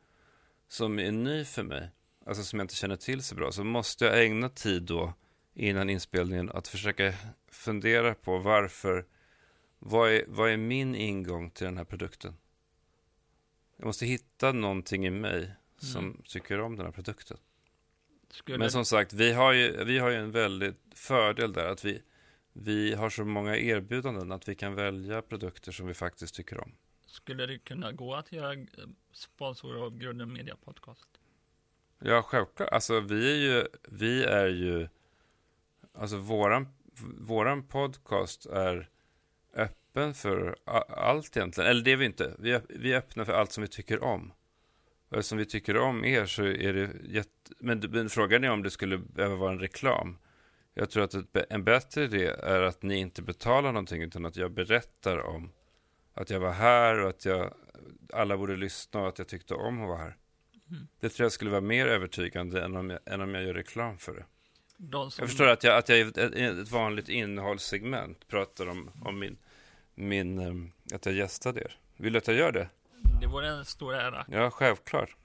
som 0.68 1.00
är 1.00 1.12
ny 1.12 1.46
för 1.46 1.64
mig, 1.64 1.90
alltså 2.26 2.44
som 2.44 2.60
jag 2.60 2.64
inte 2.64 2.76
känner 2.76 2.96
till 2.96 3.24
så 3.24 3.36
bra, 3.36 3.52
så 3.52 3.64
måste 3.64 4.06
jag 4.06 4.26
ägna 4.26 4.50
tid 4.50 4.84
då 4.84 5.14
innan 5.54 5.90
inspelningen 5.90 6.50
att 6.50 6.68
försöka 6.68 7.14
fundera 7.48 8.14
på 8.14 8.38
varför, 8.38 9.06
vad 9.80 10.12
är, 10.12 10.26
vad 10.28 10.50
är 10.50 10.58
min 10.58 10.96
ingång 10.96 11.50
till 11.50 11.66
den 11.66 11.78
här 11.78 11.86
produkten? 11.86 12.38
Jag 13.78 13.86
måste 13.86 14.06
hitta 14.06 14.52
någonting 14.52 15.06
i 15.06 15.10
mig 15.12 15.52
som 15.78 16.06
Mm. 16.06 16.22
tycker 16.28 16.60
om 16.60 16.76
den 16.76 16.86
här 16.86 16.94
produkten. 16.94 17.38
Skulle, 18.34 18.58
Men 18.58 18.72
som 18.72 18.86
sagt, 18.86 19.14
vi 19.14 19.34
har 19.34 19.54
ju, 19.54 19.84
vi 19.84 20.00
har 20.00 20.10
ju 20.10 20.16
en 20.16 20.32
väldigt 20.32 20.78
fördel 20.96 21.54
där, 21.54 21.66
att 21.66 21.86
vi, 21.86 22.02
vi 22.54 22.94
har 22.94 23.10
så 23.10 23.26
många 23.26 23.58
erbjudanden 23.58 24.32
att 24.32 24.50
vi 24.50 24.56
kan 24.56 24.76
välja 24.76 25.22
produkter 25.22 25.72
som 25.72 25.88
vi 25.88 25.94
faktiskt 25.94 26.36
tycker 26.36 26.60
om. 26.60 26.76
skulle 27.06 27.46
det 27.46 27.60
kunna 27.60 27.92
gå 27.92 28.16
att 28.16 28.32
göra 28.32 28.54
eh, 28.54 28.68
sponsor 29.14 29.86
av 29.86 29.98
Grunden 29.98 30.34
Media 30.34 30.56
Podcast? 30.56 31.10
Ja, 32.00 32.22
självklart. 32.22 32.70
Alltså 32.70 33.00
vi 33.00 33.32
är 33.32 33.54
ju, 33.54 33.68
vi 33.90 34.24
är 34.24 34.48
ju, 34.48 34.88
alltså 35.94 36.18
våran, 36.18 36.68
våran 37.20 37.68
podcast 37.68 38.46
är 38.46 38.90
öppen 39.54 40.14
för 40.14 40.56
allt 40.90 41.38
egentligen. 41.38 41.70
Eller 41.70 41.84
det 41.84 41.92
är 41.92 41.98
vi 41.98 42.06
inte. 42.06 42.36
Vi 42.40 42.52
är, 42.52 42.62
vi 42.70 42.94
är 42.94 42.98
öppna 42.98 43.26
för 43.26 43.34
allt 43.34 43.52
som 43.52 43.62
vi 43.62 43.68
tycker 43.68 44.04
om. 44.04 44.34
Och 45.12 45.18
eftersom 45.18 45.38
vi 45.38 45.46
tycker 45.46 45.78
om 45.78 46.06
er 46.06 46.26
så 46.26 46.44
är 46.44 46.74
det 46.74 46.90
jätte... 47.04 47.30
Men, 47.60 47.80
men 47.80 48.10
frågan 48.10 48.44
är 48.44 48.52
om 48.52 48.64
det 48.64 48.72
skulle 48.72 48.98
behöva 48.98 49.36
vara 49.36 49.52
en 49.52 49.60
reklam. 49.60 50.18
Jag 50.74 50.90
tror 50.90 51.04
att 51.04 51.14
ett, 51.14 51.26
en 51.50 51.64
bättre 51.64 52.04
idé 52.04 52.26
är 52.26 52.62
att 52.62 52.84
ni 52.84 52.98
inte 52.98 53.22
betalar 53.22 53.72
någonting 53.72 54.02
utan 54.02 54.26
att 54.26 54.36
jag 54.36 54.52
berättar 54.52 55.18
om 55.18 55.52
att 56.14 56.30
jag 56.30 56.40
var 56.40 56.52
här 56.52 57.00
och 57.00 57.10
att 57.10 57.26
jag, 57.26 57.54
alla 58.14 58.38
borde 58.38 58.56
lyssna 58.56 59.02
och 59.02 59.08
att 59.08 59.18
jag 59.18 59.28
tyckte 59.28 59.54
om 59.54 59.82
att 59.82 59.88
vara 59.88 59.98
här. 59.98 60.18
Mm. 60.70 60.88
Det 61.00 61.10
tror 61.10 61.26
jag 61.26 61.32
skulle 61.32 61.52
vara 61.52 61.62
mer 61.62 61.88
övertygande 61.88 62.64
än 62.64 62.76
om 62.76 62.90
jag, 62.90 63.00
än 63.06 63.22
om 63.22 63.36
jag 63.36 63.44
gör 63.44 63.54
reklam 63.54 63.98
för 63.98 64.14
det. 64.14 64.26
De 64.78 65.12
som, 65.12 65.22
Jag 65.22 65.30
förstår 65.30 65.48
att 65.48 65.64
jag, 65.64 65.78
att 65.78 65.90
jag 65.90 65.98
i 65.98 66.02
ett, 66.02 66.18
ett 66.18 66.72
vanligt 66.72 67.10
innehållssegment 67.10 68.28
pratar 68.28 68.68
om, 68.68 68.92
om 69.02 69.20
min, 69.20 69.38
min, 69.96 70.40
ehm, 70.40 70.72
att 70.94 71.06
jag 71.06 71.16
gästade 71.16 71.62
er. 71.62 71.80
Vill 71.98 72.14
du 72.14 72.18
att 72.18 72.28
jag 72.28 72.38
gör 72.38 72.52
det? 72.52 72.70
Det 73.22 73.28
vore 73.28 73.48
en 73.50 73.66
stor 73.66 73.94
ära. 73.96 74.26
Ja, 74.28 74.52
självklart. 74.52 75.16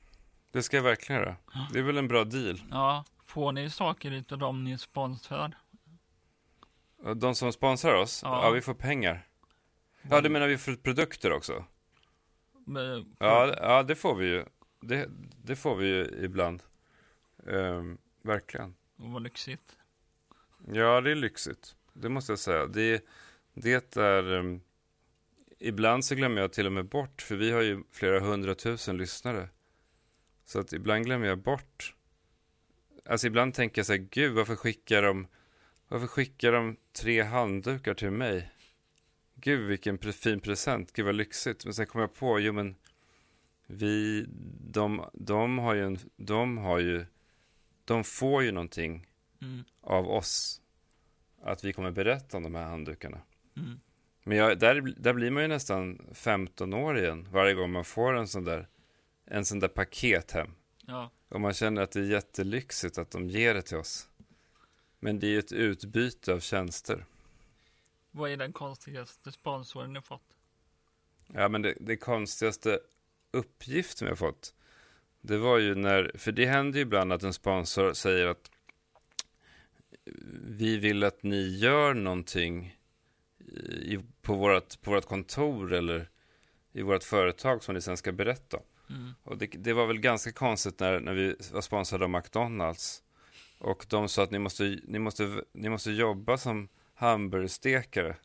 Det 0.53 0.63
ska 0.63 0.77
jag 0.77 0.85
verkligen 0.85 1.23
göra. 1.23 1.37
Det 1.73 1.79
är 1.79 1.83
väl 1.83 1.99
en 1.99 2.09
bra 2.09 2.25
deal. 2.25 2.63
Ja, 2.71 3.05
får 3.27 3.53
ni 3.53 3.71
saker 3.71 4.11
utav 4.11 4.39
dem 4.39 4.65
ni 4.65 4.79
sponsrar? 4.79 5.59
De 7.17 7.35
som 7.35 7.53
sponsrar 7.53 7.95
oss, 7.95 8.21
ja. 8.25 8.43
Ja. 8.45 8.51
vi 8.51 8.61
får 8.61 8.75
pengar. 8.75 9.27
Ja, 10.11 10.21
du 10.21 10.29
menar 10.29 10.47
vi 10.47 10.59
får 10.59 10.75
produkter 10.75 11.33
också? 11.33 11.65
Med- 12.67 13.15
Ja, 13.19 13.55
ja 13.61 13.83
det 13.83 13.95
får 13.95 14.15
vi 14.15 14.27
ju. 14.27 14.45
Det, 14.81 15.09
det 15.45 15.57
får 15.57 15.77
vi 15.77 15.87
ju 15.87 16.05
ibland. 16.25 16.63
Ehm, 17.49 17.99
verkligen. 18.23 18.75
Och 18.99 19.11
vad 19.11 19.23
lyxigt. 19.23 19.77
Ja, 20.73 21.01
det 21.01 21.11
är 21.11 21.15
lyxigt. 21.15 21.77
Det 21.93 22.09
måste 22.09 22.33
jag 22.33 22.39
säga. 22.39 22.67
Det, 22.67 23.05
det 23.55 23.97
är... 23.97 24.33
ehm, 24.39 24.61
ibland 25.59 26.05
så 26.05 26.15
glömmer 26.15 26.41
jag 26.41 26.53
till 26.53 26.67
och 26.67 26.73
med 26.73 26.85
bort, 26.89 27.23
för 27.23 27.37
vi 27.37 27.51
har 27.51 27.63
ju 27.63 27.83
flera 27.93 28.21
hundratusen 28.21 28.97
lyssnare. 28.97 29.49
Så 30.45 30.61
att 30.61 30.73
ibland 30.73 31.05
glömmer 31.05 31.27
jag 31.27 31.39
bort. 31.39 31.95
Alltså 33.05 33.27
ibland 33.27 33.55
tänker 33.55 33.79
jag 33.79 33.87
så 33.87 33.93
här, 33.93 34.07
gud 34.11 34.33
varför 34.35 34.57
skickar 34.57 35.03
de, 35.03 35.27
varför 35.89 36.07
skickar 36.07 36.53
de 36.53 36.77
tre 36.93 37.23
handdukar 37.23 37.95
till 37.95 38.11
mig? 38.11 38.51
Gud 39.35 39.67
vilken 39.69 39.99
fin 39.99 40.41
present, 40.41 40.93
gud 40.93 41.05
vad 41.07 41.15
lyxigt. 41.15 41.65
Men 41.65 41.75
sen 41.75 41.87
kom 41.87 42.01
jag 42.01 42.15
på, 42.15 42.41
jo 42.41 42.53
men 42.53 42.77
vi, 43.67 44.25
de, 44.71 45.11
de 45.13 45.59
har 45.59 45.75
ju, 45.75 45.85
en, 45.85 45.99
de 46.17 46.59
har 46.59 46.79
ju, 46.79 47.07
de 47.85 48.05
får 48.05 48.43
ju 48.43 48.53
någonting 48.53 49.07
Mm. 49.43 49.65
av 49.81 50.09
oss 50.11 50.61
att 51.43 51.65
vi 51.65 51.73
kommer 51.73 51.91
berätta 51.91 52.37
om 52.37 52.43
de 52.43 52.55
här 52.55 52.65
handdukarna. 52.65 53.21
Mm. 53.57 53.81
Men 54.29 54.39
jag, 54.39 54.59
där, 54.59 54.81
där 54.81 55.13
blir 55.13 55.31
man 55.31 55.43
ju 55.43 55.49
nästan 55.49 56.07
15 56.13 56.75
år 56.75 56.99
igen 56.99 57.29
varje 57.31 57.55
gång 57.55 57.73
man 57.73 57.85
får 57.85 58.15
en 58.15 58.29
sån 58.29 58.45
där, 58.45 58.69
en 59.25 59.45
sån 59.45 59.59
där 59.59 59.69
paket 59.69 60.31
hem. 60.31 60.51
Ja, 60.87 61.11
Och 61.29 61.41
man 61.41 61.55
känner 61.55 61.83
att 61.83 61.93
det 61.93 62.01
är 62.01 62.05
jättelyxigt 62.05 62.99
att 62.99 63.11
de 63.11 63.29
ger 63.29 63.55
det 63.55 63.63
till 63.63 63.77
oss. 63.77 64.09
Men 65.01 65.19
det 65.19 65.27
är 65.27 65.31
ju 65.31 65.39
ett 65.39 65.53
utbyte 65.53 66.33
av 66.33 66.41
tjänster. 66.41 67.05
vad 68.11 68.31
är 68.31 68.37
den 68.37 68.53
konstigaste 68.53 69.33
sponsorn 69.33 69.93
ni 69.93 70.01
fått? 70.01 70.37
Ja, 71.27 71.49
men 71.49 71.63
det, 71.63 71.75
det 71.81 71.97
konstigaste 71.97 72.81
uppgiften 73.31 74.09
har 74.09 74.15
fått, 74.15 74.55
det 75.21 75.39
var 75.39 75.59
ju 75.59 75.75
när, 75.75 76.13
för 76.15 76.33
det 76.33 76.47
händer 76.47 76.79
ju 76.79 76.83
ibland 76.83 77.13
att 77.13 77.23
en 77.23 77.33
sponsor 77.33 77.93
säger 77.93 78.27
att 78.27 78.51
vi 80.49 80.77
vill 80.77 81.05
att 81.05 81.23
ni 81.23 81.59
gör 81.59 81.95
någonting 81.95 82.76
i, 83.65 83.99
på, 84.23 84.35
vårt, 84.35 84.81
på 84.81 84.91
vårt 84.91 85.07
kontor 85.07 85.73
eller 85.73 86.09
i 86.73 86.83
vårt 86.83 87.05
företag 87.05 87.65
som 87.65 87.75
ni 87.75 87.81
sen 87.81 87.97
ska 87.97 88.13
berätta. 88.13 88.59
Mm. 88.91 89.15
Och 89.23 89.39
det, 89.39 89.47
det 89.47 89.73
var 89.73 89.87
väl 89.87 89.99
ganska 89.99 90.33
konstigt 90.33 90.81
när, 90.81 91.01
när 91.01 91.15
vi 91.15 91.37
var 91.53 91.61
sponsrade 91.61 92.05
av 92.05 92.11
McDonalds. 92.11 93.03
Och 93.59 93.87
de 93.89 94.09
sa 94.09 94.23
att 94.23 94.31
ni 94.31 94.39
måste, 94.39 94.79
ni 94.85 94.99
måste, 94.99 95.43
ni 95.53 95.69
måste 95.69 95.91
jobba 95.91 96.39
som 96.39 96.69
hamburgerstekare 96.95 98.17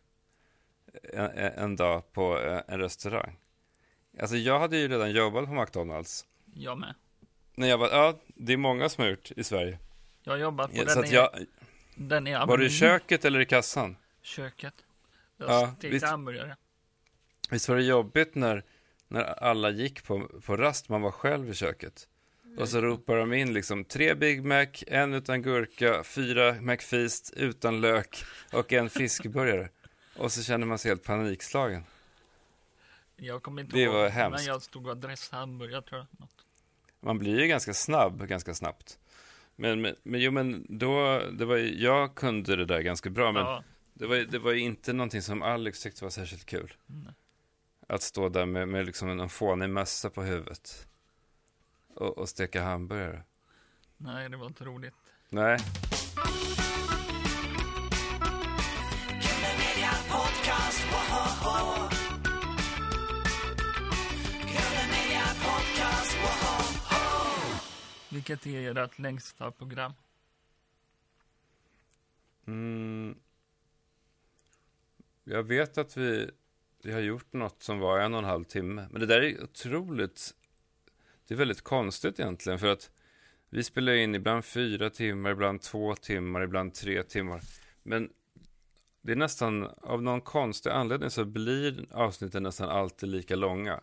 en, 1.14 1.30
en 1.36 1.76
dag 1.76 2.14
på 2.14 2.40
en 2.68 2.80
restaurang. 2.80 3.38
Alltså 4.20 4.36
jag 4.36 4.60
hade 4.60 4.78
ju 4.78 4.88
redan 4.88 5.12
jobbat 5.12 5.46
på 5.46 5.54
McDonalds. 5.54 6.26
Jag 6.54 6.78
med. 6.78 6.96
När 7.56 7.68
jag 7.68 7.78
var, 7.78 7.90
ja, 7.90 8.20
det 8.28 8.54
är 8.54 8.58
många 8.58 8.90
som 8.90 9.04
har 9.04 9.10
gjort 9.10 9.32
i 9.32 9.44
Sverige. 9.44 9.80
Jag 10.24 10.34
har 10.34 10.38
jobbat 10.38 10.72
på 10.72 10.78
Ja, 10.78 10.86
den, 10.86 10.94
så 10.94 11.04
i, 11.04 11.14
jag, 11.14 11.30
den 11.96 12.28
i 12.28 12.34
var 12.34 12.58
du 12.58 12.66
i 12.66 12.70
köket 12.70 13.26
eller 13.26 13.40
i 13.40 13.46
kassan? 13.46 13.96
köket. 14.22 14.74
Ja, 15.50 15.76
visst. 15.80 16.06
hamburgare. 16.06 16.56
Visst 17.50 17.70
var 17.70 17.76
det 17.76 17.84
jobbigt 17.84 18.36
när, 18.36 18.64
när 19.08 19.24
alla 19.24 19.70
gick 19.70 20.04
på, 20.04 20.28
på 20.46 20.58
rast, 20.58 20.90
man 20.90 21.02
var 21.02 21.12
själv 21.12 21.50
i 21.50 21.54
köket. 21.54 22.08
Och 22.58 22.70
så 22.70 22.82
ropar 22.82 23.16
de 23.18 23.34
in 23.34 23.54
liksom 23.54 23.86
tre 23.86 24.16
Big 24.16 24.46
Mac, 24.46 24.68
en 24.88 25.14
utan 25.14 25.42
gurka, 25.42 26.04
fyra 26.04 26.54
McFeast 26.62 27.34
utan 27.38 27.82
lök 27.82 28.24
och 28.54 28.74
en 28.74 28.90
fiskburgare. 29.00 29.70
Och 30.18 30.32
så 30.32 30.44
känner 30.44 30.68
man 30.68 30.78
sig 30.78 30.92
helt 30.92 31.04
panikslagen. 31.04 31.84
Jag 33.16 33.44
kommer 33.44 33.62
inte 33.62 33.76
Det 33.76 33.82
ihåg, 33.82 33.94
var 33.94 34.04
men 34.04 34.12
hemskt. 34.12 34.48
jag 34.48 34.62
stod 34.62 34.88
och 34.88 34.98
dressade 34.98 35.40
hamburgare 35.40 35.82
tror 35.82 36.00
jag. 36.00 36.08
Något. 36.20 36.46
Man 37.00 37.20
blir 37.20 37.40
ju 37.40 37.48
ganska 37.48 37.74
snabb 37.74 38.28
ganska 38.28 38.54
snabbt. 38.54 39.00
Men, 39.56 39.82
men, 39.82 39.96
men 40.04 40.22
jo 40.22 40.32
men 40.32 40.66
då, 40.70 41.22
det 41.32 41.46
var 41.46 41.56
ju, 41.58 41.82
jag 41.84 42.16
kunde 42.16 42.56
det 42.56 42.66
där 42.66 42.82
ganska 42.82 43.10
bra 43.10 43.32
men 43.32 43.42
Ja, 43.46 43.64
det 43.94 44.08
var, 44.08 44.16
det 44.16 44.40
var 44.40 44.54
inte 44.54 44.94
någonting 44.94 45.22
som 45.22 45.42
Alex 45.42 45.82
tyckte 45.82 46.04
var 46.04 46.10
särskilt 46.12 46.46
kul. 46.46 46.74
Nej. 46.86 47.14
Att 47.88 48.02
stå 48.02 48.30
där 48.30 48.46
med, 48.46 48.68
med 48.68 48.86
liksom 48.86 49.20
en 49.20 49.30
fånig 49.30 49.70
mössa 49.70 50.10
på 50.10 50.24
huvudet. 50.24 50.88
Och, 51.96 52.18
och 52.18 52.30
steka 52.30 52.64
hamburgare. 52.64 53.24
nej, 53.98 54.30
det 54.30 54.38
var 54.38 54.46
inte 54.48 54.64
roligt. 54.64 54.94
Nej! 55.30 55.60
Vilket 68.10 68.46
är 68.46 68.78
ert 68.78 69.00
längsta 69.00 69.52
program? 69.52 69.94
Mm. 72.48 73.16
Jag 75.24 75.44
vet 75.44 75.78
att 75.78 75.98
vi, 75.98 76.30
vi 76.84 76.92
har 76.92 77.00
gjort 77.00 77.34
något 77.34 77.64
som 77.64 77.80
var 77.80 78.00
en 78.00 78.14
och 78.14 78.20
en 78.20 78.26
halv 78.26 78.44
timme. 78.44 78.88
Men 78.92 79.02
det 79.02 79.08
där 79.08 79.22
är 79.22 79.44
otroligt... 79.44 80.34
Det 81.28 81.34
är 81.34 81.38
väldigt 81.38 81.62
konstigt 81.62 82.20
egentligen. 82.20 82.60
För 82.60 82.68
att 82.68 82.92
vi 83.50 83.64
spelar 83.64 83.94
in 83.94 84.16
ibland 84.16 84.46
fyra 84.46 84.90
timmar, 84.90 85.32
ibland 85.32 85.62
två 85.62 85.96
timmar, 85.96 86.42
ibland 86.42 86.74
tre 86.74 87.04
timmar. 87.04 87.42
Men 87.84 88.10
det 89.02 89.12
är 89.12 89.16
nästan, 89.16 89.64
av 89.82 90.02
någon 90.04 90.22
konstig 90.22 90.70
anledning 90.70 91.10
så 91.10 91.26
blir 91.26 91.86
avsnitten 91.92 92.44
nästan 92.44 92.70
alltid 92.70 93.10
lika 93.10 93.36
långa. 93.36 93.82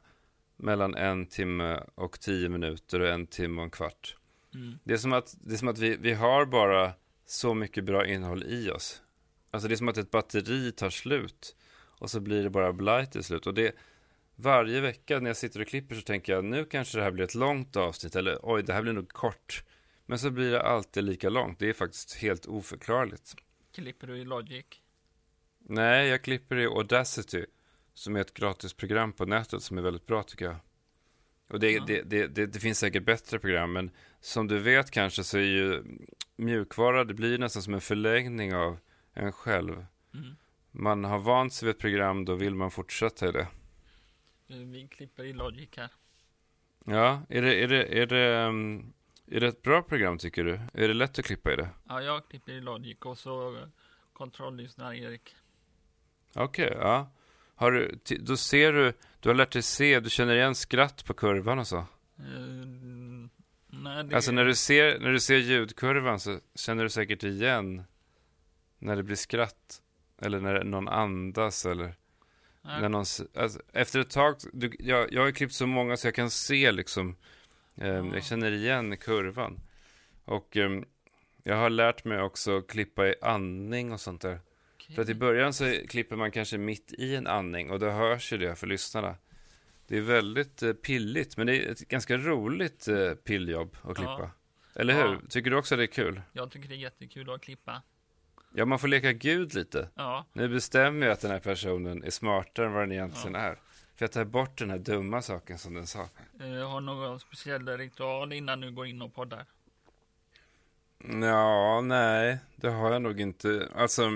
Mellan 0.57 0.95
en 0.95 1.27
timme 1.27 1.81
och 1.95 2.21
tio 2.21 2.49
minuter 2.49 3.01
och 3.01 3.09
en 3.09 3.27
timme 3.27 3.61
och 3.61 3.65
en 3.65 3.71
kvart. 3.71 4.17
Mm. 4.55 4.79
Det 4.85 4.93
är 4.93 4.99
som 4.99 5.13
att, 5.13 5.37
det 5.41 5.55
är 5.55 5.59
som 5.59 5.69
att 5.69 5.79
vi, 5.79 5.97
vi 5.97 6.13
har 6.13 6.47
bara 6.47 6.93
så 7.27 7.55
mycket 7.55 7.85
bra 7.85 8.07
innehåll 8.07 8.45
i 8.45 8.71
oss. 8.71 9.03
Alltså 9.51 9.69
det 9.69 9.75
är 9.75 9.77
som 9.77 9.89
att 9.89 9.99
ett 9.99 10.11
batteri 10.11 10.73
tar 10.73 10.91
slut 10.91 11.57
och 11.99 12.11
så 12.11 12.21
blir 12.21 12.43
det 12.43 12.51
bara 12.51 12.73
blaj 12.73 13.07
till 13.07 13.25
slut. 13.25 13.47
Och 13.47 13.55
det, 13.55 13.75
varje 14.37 14.81
vecka 14.81 15.21
när 15.21 15.31
jag 15.31 15.37
sitter 15.37 15.61
och 15.61 15.67
klipper 15.67 15.95
så 15.95 16.03
tänker 16.03 16.33
jag 16.33 16.45
nu 16.45 16.65
kanske 16.65 16.99
det 16.99 17.05
här 17.05 17.11
blir 17.11 17.25
ett 17.25 17.35
långt 17.35 17.77
avsnitt 17.77 18.17
eller 18.17 18.39
oj 18.43 18.63
det 18.63 18.73
här 18.73 18.83
blir 18.83 18.93
nog 18.93 19.09
kort. 19.09 19.65
Men 20.07 20.19
så 20.19 20.31
blir 20.31 20.51
det 20.51 20.63
alltid 20.63 21.05
lika 21.05 21.29
långt. 21.29 21.59
Det 21.59 21.69
är 21.69 21.73
faktiskt 21.73 22.15
helt 22.15 22.47
oförklarligt. 22.47 23.35
Klipper 23.75 24.07
du 24.07 24.17
i 24.17 24.25
Logic? 24.25 24.67
Nej, 25.59 26.09
jag 26.09 26.23
klipper 26.23 26.57
i 26.57 26.67
Audacity 26.67 27.45
som 27.95 28.17
är 28.17 28.21
ett 28.21 28.35
gratisprogram 28.35 29.13
på 29.13 29.27
nätet 29.27 29.63
som 29.63 29.79
är 29.79 29.83
väldigt 29.83 30.07
bra 30.07 30.23
tycker 30.23 30.45
jag. 30.45 30.57
Och 31.51 31.61
det, 31.61 31.71
Ja. 31.73 31.85
det, 31.87 32.03
det, 32.03 32.47
det 32.47 32.61
finns 32.61 32.79
säkert 32.79 33.05
bättre 33.05 33.39
program, 33.39 33.73
men 33.73 33.91
som 34.21 34.47
du 34.49 34.59
vet 34.59 34.91
kanske 34.91 35.25
så 35.25 35.39
är 35.39 35.43
ju 35.43 35.83
mjukvara, 36.37 37.05
det 37.05 37.15
blir 37.15 37.39
nästan 37.39 37.63
som 37.63 37.75
en 37.75 37.81
förlängning 37.81 38.55
av 38.55 38.79
en 39.19 39.33
själv. 39.33 39.87
Mm. 40.15 40.37
Man 40.71 41.05
har 41.05 41.19
vant 41.19 41.53
sig 41.53 41.67
vid 41.67 41.75
ett 41.75 41.81
program, 41.81 42.25
då 42.25 42.35
vill 42.35 42.55
man 42.55 42.71
fortsätta 42.71 43.29
i 43.29 43.33
det. 43.33 43.47
Vi 44.47 44.89
klipper 44.91 45.25
i 45.25 45.33
Logic 45.33 45.69
här. 45.77 45.91
Ja, 46.85 47.23
är 47.29 47.43
det, 47.43 47.63
är 47.63 47.69
det, 47.69 48.03
är 48.03 48.07
det, 48.07 48.47
um, 48.47 48.93
är 49.27 49.41
det 49.41 49.49
ett 49.49 49.63
bra 49.63 49.83
program 49.83 50.19
tycker 50.19 50.45
du? 50.45 50.61
Är 50.75 50.89
det 50.89 50.95
lätt 50.95 51.19
att 51.19 51.25
klippa 51.25 51.53
i 51.53 51.57
det? 51.57 51.69
Ja, 51.89 52.03
jag 52.03 52.29
klipper 52.29 52.53
i 52.53 52.61
Logic 52.61 52.99
och 53.01 53.19
så 53.19 53.59
kontrolllyssnar 54.13 54.95
Erik. 54.95 55.37
Okej, 56.35 56.77
ja. 56.81 57.11
Har 57.55 57.73
du, 57.73 57.99
då 58.21 58.37
ser 58.37 58.73
du, 58.73 58.93
du 59.21 59.29
har 59.29 59.35
lärt 59.35 59.53
dig 59.53 59.63
se, 59.63 60.01
du 60.01 60.11
känner 60.11 60.35
igen 60.35 60.55
skratt 60.55 61.05
på 61.05 61.15
kurvan 61.15 61.59
och 61.59 61.67
så. 61.67 61.77
Eh, 61.77 61.85
nej, 63.67 64.05
det 64.05 64.17
Alltså 64.17 64.33
när 64.33 64.45
du, 64.45 64.55
ser, 64.55 64.99
när 64.99 65.13
du 65.13 65.21
ser 65.21 65.37
ljudkurvan 65.37 66.21
så 66.21 66.39
känner 66.55 66.85
du 66.85 66.91
säkert 66.91 67.25
igen 67.25 67.85
när 68.79 68.97
det 68.97 69.03
blir 69.03 69.17
skratt. 69.17 69.83
Eller 70.23 70.41
när 70.41 70.65
någon 70.65 70.89
andas 70.89 71.67
eller 71.67 71.95
nej, 72.63 72.81
när 72.81 72.89
någon... 72.89 73.05
Alltså, 73.35 73.61
efter 73.73 74.01
ett 74.01 74.11
tag, 74.11 74.37
du, 74.53 74.77
jag, 74.79 75.13
jag 75.13 75.23
har 75.23 75.31
klippt 75.31 75.55
så 75.55 75.67
många 75.67 75.97
så 75.97 76.07
jag 76.07 76.15
kan 76.15 76.31
se 76.31 76.73
liksom, 76.73 77.17
ehm, 77.77 78.07
Ja. 78.07 78.15
jag 78.15 78.25
känner 78.25 78.53
igen 78.53 78.97
kurvan. 78.97 79.61
Och 80.25 80.57
ehm, 80.57 80.85
Jag 81.43 81.57
har 81.57 81.71
lärt 81.71 82.05
mig 82.05 82.21
också 82.21 82.63
klippa 82.63 83.09
i 83.09 83.15
andning 83.23 83.93
och 83.93 84.01
sånt 84.01 84.21
där. 84.23 84.41
Okej. 84.75 84.95
För 84.95 85.03
att 85.03 85.09
i 85.09 85.15
början 85.15 85.53
så 85.53 85.75
klipper 85.89 86.17
man 86.17 86.31
kanske 86.31 86.59
mitt 86.59 86.93
i 86.99 87.17
en 87.17 87.27
andning 87.27 87.71
och 87.71 87.79
då 87.79 87.91
hörs 87.91 88.33
ju 88.33 88.39
det 88.39 88.57
för 88.57 88.67
lyssnarna. 88.67 89.17
Det 89.87 89.97
är 89.97 90.01
väldigt 90.01 90.63
eh, 90.63 90.73
pilligt, 90.73 91.37
men 91.37 91.47
det 91.47 91.57
är 91.67 91.71
ett 91.73 91.89
ganska 91.89 92.17
roligt 92.17 92.89
eh, 92.89 93.15
pilljobb 93.15 93.77
att 93.83 93.97
klippa. 93.97 94.31
Eller 94.75 94.95
hur? 94.95 95.13
Ja. 95.13 95.21
Tycker 95.29 95.51
du 95.51 95.57
också 95.57 95.75
att 95.75 95.79
det 95.79 95.85
är 95.85 95.87
kul? 95.87 96.23
Jag 96.33 96.51
tycker 96.51 96.69
det 96.69 96.75
är 96.75 96.77
jättekul 96.77 97.31
att 97.31 97.41
klippa. 97.43 97.83
Ja, 98.55 98.65
man 98.65 98.79
får 98.79 98.89
leka 98.89 99.13
gud 99.13 99.55
lite. 99.55 99.89
Ja, 99.95 100.27
Nu 100.33 100.49
bestämmer 100.49 101.07
jag 101.07 101.13
att 101.13 101.21
den 101.21 101.31
här 101.31 101.41
personen 101.41 102.05
är 102.05 102.11
smartare 102.11 102.67
än 102.67 102.73
vad 102.73 102.83
den 102.83 102.93
egentligen 102.93 103.35
är. 103.35 103.55
För 103.97 104.05
jag 104.05 104.13
tar 104.13 104.25
bort 104.25 104.59
den 104.59 104.71
här 104.71 104.79
dumma 104.79 105.23
saken 105.23 105.59
som 105.59 105.75
den 105.75 105.87
sa. 105.87 106.09
eh, 106.41 106.71
har 106.71 106.81
någon 106.81 107.21
speciell 107.21 107.69
ritual 107.69 108.33
innan 108.33 108.61
du 108.61 108.71
går 108.71 108.87
in 108.87 109.03
och 109.03 109.15
poddar? 109.15 109.47
Ja, 111.23 111.81
nej, 111.81 112.39
det 112.57 112.69
har 112.69 112.93
jag 112.93 113.03
nog 113.03 113.21
inte. 113.21 113.69
Alltså, 113.75 114.11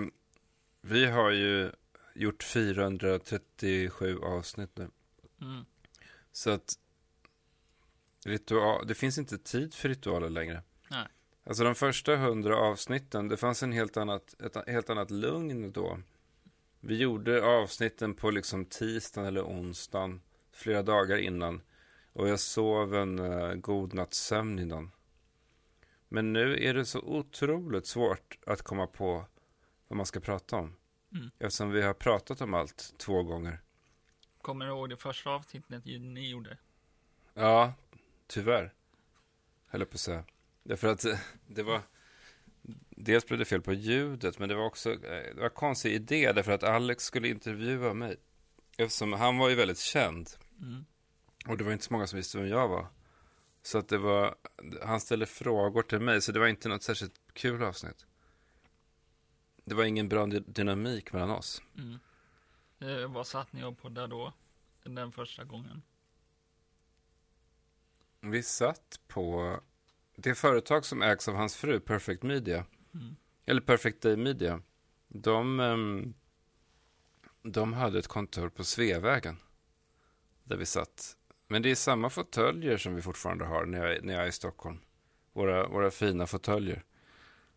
vi 0.80 1.06
har 1.06 1.30
ju 1.30 1.72
gjort 2.14 2.42
437 2.42 4.18
avsnitt 4.18 4.70
nu. 4.76 4.90
Mm. 5.40 5.64
Så 6.32 6.50
att 6.50 6.74
ritual, 8.24 8.86
det 8.86 8.94
finns 8.94 9.18
inte 9.18 9.38
tid 9.38 9.74
för 9.74 9.88
ritualer 9.88 10.30
längre. 10.30 10.62
Alltså 11.44 11.64
de 11.64 11.74
första 11.74 12.16
hundra 12.16 12.56
avsnitten, 12.56 13.28
det 13.28 13.36
fanns 13.36 13.62
en 13.62 13.72
helt 13.72 13.96
annat, 13.96 14.40
ett 14.40 14.68
helt 14.68 14.90
annat 14.90 15.10
lugn 15.10 15.72
då. 15.72 15.98
Vi 16.80 16.96
gjorde 16.96 17.44
avsnitten 17.44 18.14
på 18.14 18.30
liksom 18.30 18.64
tisdagen 18.64 19.28
eller 19.28 19.42
onsdagen, 19.42 20.22
flera 20.52 20.82
dagar 20.82 21.16
innan. 21.16 21.62
Och 22.12 22.28
jag 22.28 22.40
sov 22.40 22.94
en 22.94 23.18
uh, 23.18 23.54
god 23.54 23.94
natts 23.94 24.18
sömn 24.18 24.58
innan. 24.58 24.90
Men 26.08 26.32
nu 26.32 26.64
är 26.64 26.74
det 26.74 26.84
så 26.84 27.00
otroligt 27.00 27.86
svårt 27.86 28.38
att 28.46 28.62
komma 28.62 28.86
på 28.86 29.24
vad 29.88 29.96
man 29.96 30.06
ska 30.06 30.20
prata 30.20 30.56
om. 30.56 30.76
Mm. 31.12 31.30
Eftersom 31.38 31.70
vi 31.70 31.82
har 31.82 31.94
pratat 31.94 32.40
om 32.40 32.54
allt 32.54 32.94
två 32.98 33.22
gånger. 33.22 33.60
Kommer 34.42 34.64
du 34.64 34.70
ihåg 34.70 34.90
det 34.90 34.96
första 34.96 35.30
avsnittet 35.30 35.84
ni 35.84 36.30
gjorde? 36.30 36.58
Ja, 37.34 37.74
tyvärr. 38.26 38.72
Höll 39.66 39.84
på 39.84 39.94
att 39.94 40.00
säga. 40.00 40.24
Därför 40.62 40.88
att 40.88 41.04
eh, 41.04 41.18
det 41.46 41.62
var... 41.62 41.82
Dels 42.90 43.26
blev 43.26 43.38
det 43.38 43.44
fel 43.44 43.62
på 43.62 43.72
ljudet, 43.72 44.38
men 44.38 44.48
det 44.48 44.54
var 44.54 44.64
också 44.64 44.90
eh, 44.92 44.98
det 45.00 45.34
var 45.36 45.44
en 45.44 45.50
konstig 45.50 45.92
idé 45.94 46.32
därför 46.32 46.52
att 46.52 46.62
Alex 46.62 47.04
skulle 47.04 47.28
intervjua 47.28 47.94
mig. 47.94 48.16
Eftersom 48.76 49.12
han 49.12 49.38
var 49.38 49.48
ju 49.48 49.54
väldigt 49.54 49.78
känd 49.78 50.30
Mm. 50.60 50.84
och 51.46 51.56
det 51.56 51.64
var 51.64 51.72
inte 51.72 51.84
så 51.84 51.92
många 51.92 52.06
som 52.06 52.16
visste 52.16 52.38
vem 52.38 52.48
jag 52.48 52.68
var. 52.68 52.86
Så 53.62 53.78
att 53.78 53.88
det 53.88 53.98
var, 53.98 54.34
han 54.82 55.00
ställde 55.00 55.26
frågor 55.26 55.82
till 55.82 56.00
mig, 56.00 56.20
så 56.22 56.32
det 56.32 56.38
var 56.40 56.46
inte 56.46 56.68
något 56.68 56.82
särskilt 56.82 57.20
kul 57.32 57.62
avsnitt. 57.62 58.06
Det 59.64 59.74
var 59.74 59.84
ingen 59.84 60.08
bra 60.08 60.26
dy- 60.26 60.44
dynamik 60.46 61.12
mellan 61.12 61.30
oss. 61.30 61.62
Mm. 61.78 61.98
Eh, 62.80 63.12
vad 63.12 63.26
satt 63.26 63.52
ni 63.52 63.64
och 63.64 63.78
poddade 63.78 64.06
då? 64.06 64.32
Den 64.82 65.12
första 65.12 65.44
gången? 65.44 65.82
Vi 68.20 68.42
satt 68.42 69.00
på 69.08 69.60
det 70.22 70.34
företag 70.34 70.84
som 70.84 71.02
ägs 71.02 71.28
av 71.28 71.34
hans 71.34 71.56
fru, 71.56 71.80
Perfect 71.80 72.22
Media. 72.22 72.64
Mm. 72.94 73.16
Eller 73.46 73.60
Perfect 73.60 74.02
Day 74.02 74.16
Media. 74.16 74.60
De, 75.08 75.60
ehm, 75.60 76.14
de 77.42 77.72
hade 77.72 77.98
ett 77.98 78.08
kontor 78.08 78.48
på 78.48 78.64
Sveavägen. 78.64 79.36
Där 80.44 80.56
vi 80.56 80.66
satt. 80.66 81.16
Men 81.48 81.62
det 81.62 81.70
är 81.70 81.74
samma 81.74 82.10
fåtöljer 82.10 82.76
som 82.76 82.94
vi 82.94 83.02
fortfarande 83.02 83.44
har 83.44 83.66
när 83.66 83.86
jag, 83.86 84.04
när 84.04 84.14
jag 84.14 84.22
är 84.22 84.28
i 84.28 84.32
Stockholm. 84.32 84.78
Våra, 85.32 85.68
våra 85.68 85.90
fina 85.90 86.26
fåtöljer. 86.26 86.84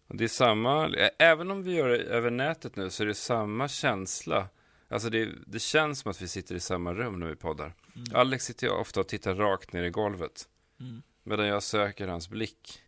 Det 0.07 0.23
är 0.23 0.27
samma, 0.27 0.87
även 1.19 1.51
om 1.51 1.63
vi 1.63 1.75
gör 1.75 1.89
det 1.89 1.97
över 1.97 2.31
nätet 2.31 2.75
nu 2.75 2.89
så 2.89 3.03
är 3.03 3.07
det 3.07 3.15
samma 3.15 3.67
känsla. 3.67 4.47
Alltså 4.87 5.09
det, 5.09 5.29
det 5.47 5.59
känns 5.59 5.99
som 5.99 6.11
att 6.11 6.21
vi 6.21 6.27
sitter 6.27 6.55
i 6.55 6.59
samma 6.59 6.93
rum 6.93 7.19
när 7.19 7.27
vi 7.27 7.35
poddar. 7.35 7.73
Mm. 7.95 8.07
Alex 8.13 8.45
sitter 8.45 8.69
ofta 8.69 8.99
och 8.99 9.07
tittar 9.07 9.35
rakt 9.35 9.73
ner 9.73 9.83
i 9.83 9.89
golvet. 9.89 10.47
Mm. 10.79 11.01
Medan 11.27 11.47
jag 11.47 11.63
söker 11.63 12.07
hans 12.07 12.29
blick. 12.29 12.81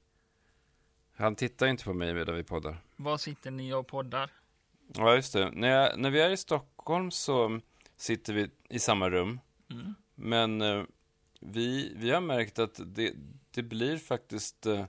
Han 1.15 1.35
tittar 1.35 1.67
inte 1.67 1.83
på 1.83 1.93
mig 1.93 2.13
medan 2.13 2.35
vi 2.35 2.43
poddar. 2.43 2.77
Var 2.95 3.17
sitter 3.17 3.51
ni 3.51 3.73
och 3.73 3.87
poddar? 3.87 4.31
Ja, 4.93 5.15
just 5.15 5.33
det. 5.33 5.51
När, 5.51 5.67
jag, 5.67 5.99
när 5.99 6.09
vi 6.09 6.21
är 6.21 6.29
i 6.29 6.37
Stockholm 6.37 7.11
så 7.11 7.59
sitter 7.95 8.33
vi 8.33 8.49
i 8.69 8.79
samma 8.79 9.09
rum. 9.09 9.39
Mm. 9.71 9.95
Men 10.15 10.61
eh, 10.61 10.83
vi, 11.39 11.93
vi 11.95 12.11
har 12.11 12.21
märkt 12.21 12.59
att 12.59 12.79
det, 12.85 13.13
det 13.51 13.63
blir 13.63 13.97
faktiskt 13.97 14.65
eh, 14.65 14.85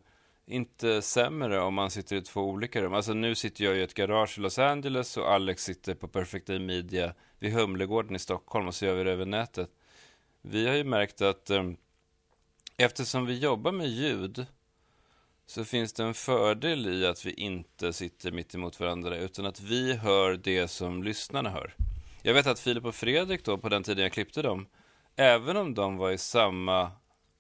inte 0.47 1.03
sämre 1.03 1.61
om 1.61 1.75
man 1.75 1.91
sitter 1.91 2.17
i 2.17 2.23
två 2.23 2.43
olika 2.43 2.83
rum. 2.83 2.95
Alltså 2.95 3.13
nu 3.13 3.35
sitter 3.35 3.65
jag 3.65 3.77
i 3.77 3.83
ett 3.83 3.95
garage 3.95 4.39
i 4.39 4.41
Los 4.41 4.59
Angeles 4.59 5.17
och 5.17 5.33
Alex 5.33 5.63
sitter 5.63 5.95
på 5.95 6.09
Perfect 6.09 6.47
Day 6.47 6.59
Media 6.59 7.15
vid 7.39 7.53
Humlegården 7.53 8.17
i 8.17 8.19
Stockholm 8.19 8.67
och 8.67 8.75
så 8.75 8.87
gör 8.87 8.95
vi 8.95 9.05
det 9.05 9.13
över 9.13 9.27
nätet. 9.27 9.71
Vi 10.43 10.67
har 10.67 10.75
ju 10.75 10.85
märkt 10.85 11.21
att 11.21 11.51
eh, 11.51 11.63
eftersom 12.79 13.27
vi 13.27 13.39
jobbar 13.39 13.73
med 13.73 13.89
ljud 13.89 14.47
så 15.47 15.65
finns 15.65 15.93
det 15.93 16.05
en 16.05 16.15
fördel 16.15 16.87
i 16.87 17.07
att 17.07 17.27
vi 17.27 17.33
inte 17.33 17.93
sitter 17.93 18.33
mitt 18.33 18.55
emot 18.55 18.81
varandra 18.81 19.17
utan 19.17 19.47
att 19.47 19.61
vi 19.61 19.95
hör 19.95 20.37
det 20.37 20.69
som 20.69 21.03
lyssnarna 21.03 21.51
hör. 21.51 21.75
Jag 22.23 22.35
vet 22.35 22.47
att 22.47 22.61
Filip 22.61 22.85
och 22.85 22.95
Fredrik 22.95 23.45
då 23.45 23.59
på 23.59 23.69
den 23.69 23.83
tiden 23.83 24.03
jag 24.03 24.13
klippte 24.13 24.43
dem 24.43 24.67
Även 25.21 25.57
om 25.57 25.75
de 25.75 25.97
var 25.97 26.11
i 26.11 26.19
samma 26.19 26.91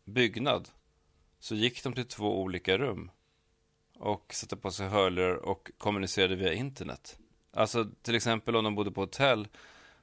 byggnad 0.04 0.68
så 1.38 1.54
gick 1.54 1.82
de 1.82 1.92
till 1.92 2.08
två 2.08 2.40
olika 2.40 2.78
rum 2.78 3.10
och 3.98 4.34
satte 4.34 4.56
på 4.56 4.70
sig 4.70 4.88
hörlurar 4.88 5.34
och 5.34 5.70
kommunicerade 5.78 6.36
via 6.36 6.52
internet. 6.52 7.18
Alltså 7.52 7.90
till 8.02 8.14
exempel 8.14 8.56
om 8.56 8.64
de 8.64 8.74
bodde 8.74 8.90
på 8.90 9.00
hotell, 9.00 9.48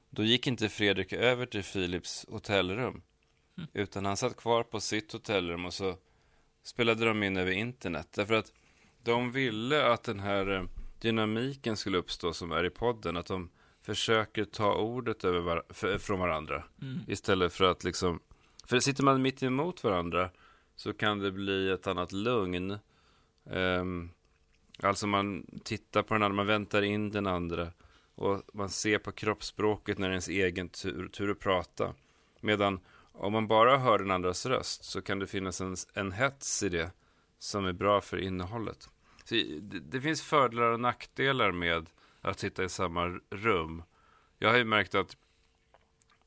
då 0.09 0.23
gick 0.23 0.47
inte 0.47 0.69
Fredrik 0.69 1.13
över 1.13 1.45
till 1.45 1.63
Filips 1.63 2.25
hotellrum, 2.29 3.01
utan 3.74 4.06
han 4.06 4.18
satt 4.18 4.38
kvar 4.38 4.64
på 4.64 4.80
sitt 4.80 5.14
hotellrum 5.14 5.66
och 5.66 5.74
så 5.74 5.97
spelade 6.64 7.06
de 7.06 7.24
in 7.24 7.38
över 7.38 7.51
internet. 7.51 8.08
Därför 8.12 8.34
att 8.34 8.53
de 9.03 9.32
ville 9.32 9.91
att 9.91 10.03
den 10.03 10.20
här 10.20 10.51
eh, 10.51 10.64
dynamiken 10.99 11.78
skulle 11.78 11.97
uppstå 11.97 12.34
som 12.34 12.51
är 12.51 12.64
i 12.64 12.70
podden, 12.70 13.18
att 13.18 13.26
de 13.26 13.49
försöker 13.82 14.45
ta 14.45 14.76
ordet 14.76 15.24
över 15.24 15.39
var- 15.39 15.64
för, 15.70 15.97
från 15.97 16.20
varandra. 16.20 16.64
Mm. 16.82 16.99
Istället 17.08 17.53
för 17.53 17.66
att 17.66 17.84
liksom... 17.84 18.20
För 18.64 18.80
sitter 18.80 19.03
man 19.03 19.22
mitt 19.22 19.43
emot 19.43 19.84
varandra 19.84 20.30
så 20.76 20.93
kan 20.93 21.20
det 21.20 21.32
bli 21.32 21.70
ett 21.70 21.88
annat 21.88 22.12
lugn. 22.12 22.78
Ehm, 23.49 24.10
alltså 24.80 25.08
man 25.08 25.45
tittar 25.64 26.03
på 26.03 26.14
den 26.14 26.24
andra, 26.24 26.36
man 26.36 26.47
väntar 26.47 26.82
in 26.82 27.12
den 27.12 27.28
andra. 27.28 27.72
Och 28.16 28.41
man 28.53 28.70
ser 28.70 28.97
på 28.97 29.12
kroppsspråket 29.12 29.97
när 29.97 30.08
det 30.08 30.12
är 30.12 30.14
ens 30.14 30.28
egen 30.28 30.70
tur, 30.70 31.08
tur 31.08 31.32
att 31.32 31.39
prata. 31.39 31.93
Medan 32.41 32.80
om 33.18 33.34
man 33.34 33.47
bara 33.47 33.78
hör 33.78 33.99
den 33.99 34.11
andras 34.11 34.45
röst 34.45 34.84
så 34.84 35.01
kan 35.01 35.20
det 35.20 35.28
finnas 35.28 35.61
en, 35.61 35.76
en 35.93 36.11
hets 36.11 36.63
i 36.63 36.70
det 36.70 36.91
som 37.39 37.66
är 37.66 37.74
bra 37.74 38.01
för 38.01 38.18
innehållet. 38.18 38.89
Så 39.24 39.36
det, 39.36 39.80
det 39.80 40.01
finns 40.01 40.22
fördelar 40.22 40.72
och 40.72 40.80
nackdelar 40.80 41.51
med 41.51 41.89
att 42.22 42.39
sitta 42.39 42.63
i 42.63 42.70
samma 42.70 43.20
rum. 43.30 43.84
Jag 44.39 44.49
har 44.49 44.57
ju 44.57 44.63
märkt 44.63 44.95
att 44.95 45.18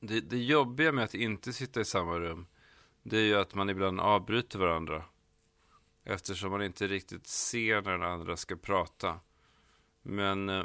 det, 0.00 0.20
det 0.20 0.38
jobbiga 0.38 0.92
med 0.92 1.04
att 1.04 1.14
inte 1.14 1.52
sitta 1.52 1.80
i 1.80 1.84
samma 1.84 2.18
rum, 2.18 2.46
det 3.02 3.18
är 3.18 3.24
ju 3.24 3.34
att 3.34 3.54
man 3.54 3.70
ibland 3.70 4.00
avbryter 4.00 4.58
varandra. 4.58 5.04
Eftersom 6.04 6.50
man 6.50 6.62
inte 6.62 6.86
riktigt 6.86 7.26
ser 7.26 7.82
när 7.82 7.90
den 7.90 8.02
andra 8.02 8.36
ska 8.36 8.56
prata. 8.56 9.20
Men 10.02 10.48
eh, 10.48 10.64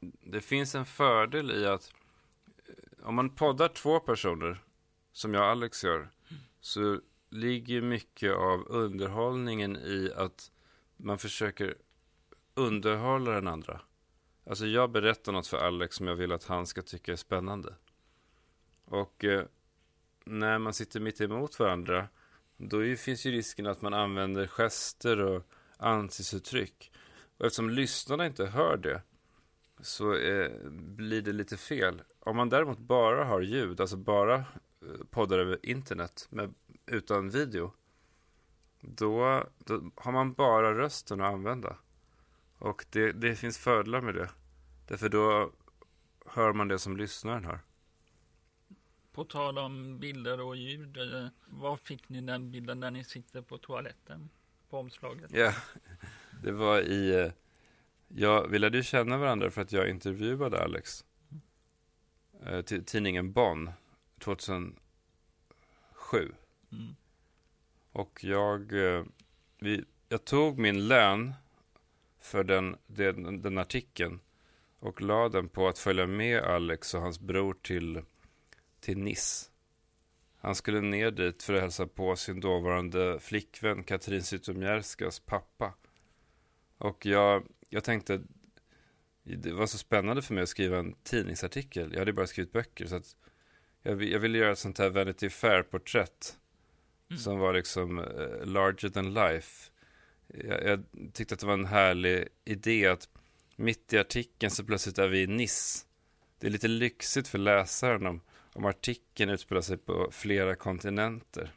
det 0.00 0.40
finns 0.40 0.74
en 0.74 0.84
fördel 0.84 1.50
i 1.50 1.66
att 1.66 1.92
eh, 2.68 3.06
om 3.06 3.14
man 3.14 3.30
poddar 3.30 3.68
två 3.68 4.00
personer, 4.00 4.60
som 5.12 5.34
jag 5.34 5.42
och 5.42 5.48
Alex 5.48 5.84
gör, 5.84 6.10
så 6.60 7.00
ligger 7.30 7.82
mycket 7.82 8.32
av 8.32 8.68
underhållningen 8.68 9.76
i 9.76 10.12
att 10.16 10.50
man 10.96 11.18
försöker 11.18 11.74
underhålla 12.54 13.30
den 13.30 13.48
andra. 13.48 13.80
Alltså 14.46 14.66
jag 14.66 14.90
berättar 14.90 15.32
något 15.32 15.46
för 15.46 15.56
Alex 15.56 15.96
som 15.96 16.06
jag 16.06 16.16
vill 16.16 16.32
att 16.32 16.44
han 16.44 16.66
ska 16.66 16.82
tycka 16.82 17.12
är 17.12 17.16
spännande. 17.16 17.74
Och 18.84 19.24
eh, 19.24 19.44
när 20.24 20.58
man 20.58 20.74
sitter 20.74 21.00
mitt 21.00 21.20
emot 21.20 21.58
varandra, 21.58 22.08
då 22.56 22.84
är, 22.84 22.96
finns 22.96 23.26
ju 23.26 23.30
risken 23.30 23.66
att 23.66 23.82
man 23.82 23.94
använder 23.94 24.46
gester 24.46 25.20
och 25.20 25.42
ansiktsuttryck. 25.76 26.92
Och 27.36 27.46
eftersom 27.46 27.70
lyssnarna 27.70 28.26
inte 28.26 28.46
hör 28.46 28.76
det, 28.76 29.02
så 29.80 30.14
eh, 30.14 30.50
blir 30.70 31.22
det 31.22 31.32
lite 31.32 31.56
fel. 31.56 32.02
Om 32.18 32.36
man 32.36 32.48
däremot 32.48 32.78
bara 32.78 33.24
har 33.24 33.40
ljud, 33.40 33.80
alltså 33.80 33.96
bara 33.96 34.44
poddar 35.10 35.38
över 35.38 35.58
internet 35.62 36.26
med, 36.30 36.54
utan 36.86 37.30
video, 37.30 37.72
då, 38.80 39.46
då 39.58 39.90
har 39.96 40.12
man 40.12 40.32
bara 40.32 40.74
rösten 40.78 41.20
att 41.20 41.32
använda. 41.32 41.76
Och 42.58 42.84
det, 42.90 43.12
det 43.12 43.36
finns 43.36 43.58
fördelar 43.58 44.00
med 44.00 44.14
det. 44.14 44.30
Därför 44.88 45.08
då 45.08 45.52
hör 46.26 46.52
man 46.52 46.68
det 46.68 46.78
som 46.78 46.96
lyssnaren 46.96 47.44
hör. 47.44 47.60
På 49.12 49.24
tal 49.24 49.58
om 49.58 49.98
bilder 49.98 50.40
och 50.40 50.56
ljud, 50.56 50.96
eh, 50.96 51.26
var 51.46 51.76
fick 51.76 52.08
ni 52.08 52.20
den 52.20 52.50
bilden 52.50 52.80
där 52.80 52.90
ni 52.90 53.04
sitter 53.04 53.42
på 53.42 53.58
toaletten? 53.58 54.30
På 54.70 54.78
omslaget? 54.78 55.30
Ja, 55.34 55.54
Det 56.42 56.52
var 56.52 56.80
i... 56.80 57.20
eh, 57.20 57.32
Ja, 58.14 58.46
vi 58.46 58.58
lärde 58.58 58.76
ju 58.76 58.82
känna 58.82 59.18
varandra 59.18 59.50
för 59.50 59.62
att 59.62 59.72
jag 59.72 59.88
intervjuade 59.90 60.62
Alex. 60.62 61.04
eh, 62.42 62.60
tidningen 62.62 63.32
Bonn 63.32 63.70
2007. 64.24 64.74
Mm. 66.72 66.96
Och 67.92 68.24
jag, 68.24 68.72
eh, 68.72 69.04
vi, 69.58 69.84
jag 70.08 70.24
tog 70.24 70.58
min 70.58 70.88
lön 70.88 71.32
för 72.20 72.44
den, 72.44 72.76
den, 72.86 73.42
den 73.42 73.58
artikeln 73.58 74.20
och 74.78 75.02
la 75.02 75.28
den 75.28 75.48
på 75.48 75.68
att 75.68 75.78
följa 75.78 76.06
med 76.06 76.42
Alex 76.42 76.94
och 76.94 77.00
hans 77.00 77.20
bror 77.20 77.56
till, 77.62 78.02
till 78.80 78.98
Nice. 78.98 79.48
Han 80.36 80.54
skulle 80.54 80.80
ner 80.80 81.10
dit 81.10 81.42
för 81.42 81.54
att 81.54 81.60
hälsa 81.60 81.86
på 81.86 82.16
sin 82.16 82.40
dåvarande 82.40 83.18
flickvän 83.20 83.84
Katrin 83.84 84.22
Zytomierskas 84.22 85.20
pappa. 85.20 85.74
Och 86.78 87.06
jag, 87.06 87.46
jag 87.68 87.84
tänkte, 87.84 88.22
det 89.22 89.52
var 89.52 89.66
så 89.66 89.78
spännande 89.78 90.22
för 90.22 90.34
mig 90.34 90.42
att 90.42 90.48
skriva 90.48 90.78
en 90.78 90.94
tidningsartikel. 91.02 91.92
Jag 91.92 91.98
hade 91.98 92.12
bara 92.12 92.26
skrivit 92.26 92.52
böcker 92.52 92.86
så 92.86 92.96
att 92.96 93.16
jag, 93.82 94.02
jag 94.02 94.20
ville 94.20 94.38
göra 94.38 94.52
ett 94.52 94.58
sånt 94.58 94.78
här 94.78 94.90
Vanity 94.90 95.30
Fair-porträtt. 95.30 96.36
Mm. 97.10 97.20
Som 97.20 97.38
var 97.38 97.52
liksom 97.52 97.98
eh, 97.98 98.44
larger 98.46 98.88
than 98.88 99.14
life. 99.14 99.70
Jag, 100.26 100.64
jag 100.64 100.84
tyckte 101.12 101.34
att 101.34 101.40
det 101.40 101.46
var 101.46 101.54
en 101.54 101.66
härlig 101.66 102.28
idé 102.44 102.86
att 102.86 103.08
mitt 103.56 103.92
i 103.92 103.98
artikeln 103.98 104.50
så 104.50 104.64
plötsligt 104.64 104.98
är 104.98 105.08
vi 105.08 105.22
i 105.22 105.26
Nice. 105.26 105.86
Det 106.38 106.46
är 106.46 106.50
lite 106.50 106.68
lyxigt 106.68 107.28
för 107.28 107.38
läsaren 107.38 108.06
om, 108.06 108.20
om 108.52 108.64
artikeln 108.64 109.30
utspelar 109.30 109.60
sig 109.60 109.76
på 109.76 110.08
flera 110.12 110.54
kontinenter. 110.54 111.52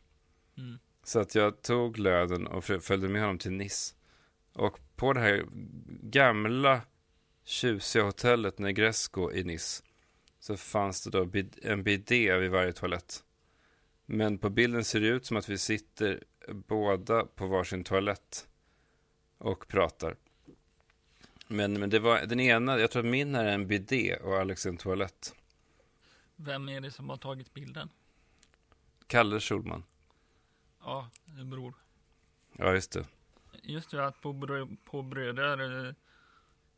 Mm. 0.57 0.80
Så 1.03 1.19
att 1.19 1.36
jag 1.36 1.61
tog 1.61 1.97
lönen 1.97 2.47
och 2.47 2.63
följde 2.63 3.09
med 3.09 3.21
honom 3.21 3.38
till 3.38 3.51
Nice. 3.51 3.95
Och 4.53 4.80
på 4.95 5.13
det 5.13 5.19
här 5.19 5.45
gamla 6.01 6.82
tjusiga 7.43 8.03
hotellet 8.03 8.59
Negresco 8.59 9.32
i 9.32 9.43
Nice 9.43 9.84
så 10.45 10.57
fanns 10.57 11.03
det 11.03 11.09
då 11.09 11.29
en 11.61 11.83
bidé 11.83 12.37
vid 12.37 12.51
varje 12.51 12.73
toalett. 12.73 13.23
Men 14.05 14.37
på 14.37 14.49
bilden 14.49 14.85
ser 14.85 14.99
det 15.01 15.07
ut 15.07 15.25
som 15.25 15.37
att 15.37 15.49
vi 15.49 15.57
sitter 15.57 16.23
båda 16.47 17.25
på 17.25 17.47
varsin 17.47 17.83
toalett 17.83 18.47
och 19.37 19.67
pratar. 19.67 20.15
Men, 21.47 21.79
men 21.79 21.89
det 21.89 21.99
var 21.99 22.25
den 22.25 22.39
ena, 22.39 22.79
jag 22.79 22.91
tror 22.91 22.99
att 23.05 23.11
min 23.11 23.35
är 23.35 23.45
en 23.45 23.67
bidé 23.67 24.15
och 24.15 24.37
Alex 24.37 24.65
en 24.65 24.77
toalett. 24.77 25.35
Vem 26.35 26.69
är 26.69 26.81
det 26.81 26.91
som 26.91 27.09
har 27.09 27.17
tagit 27.17 27.53
bilden? 27.53 27.89
Kalle 29.07 29.39
Schulman. 29.39 29.83
Ja, 30.79 31.09
det 31.25 31.43
bror. 31.45 31.73
Ja, 32.57 32.73
just 32.73 32.91
det. 32.91 33.05
Just 33.63 33.91
det, 33.91 34.05
att 34.05 34.21
på, 34.21 34.33
brö 34.33 34.67
på 34.83 35.01
bröder. 35.01 35.87
eh, 35.87 35.93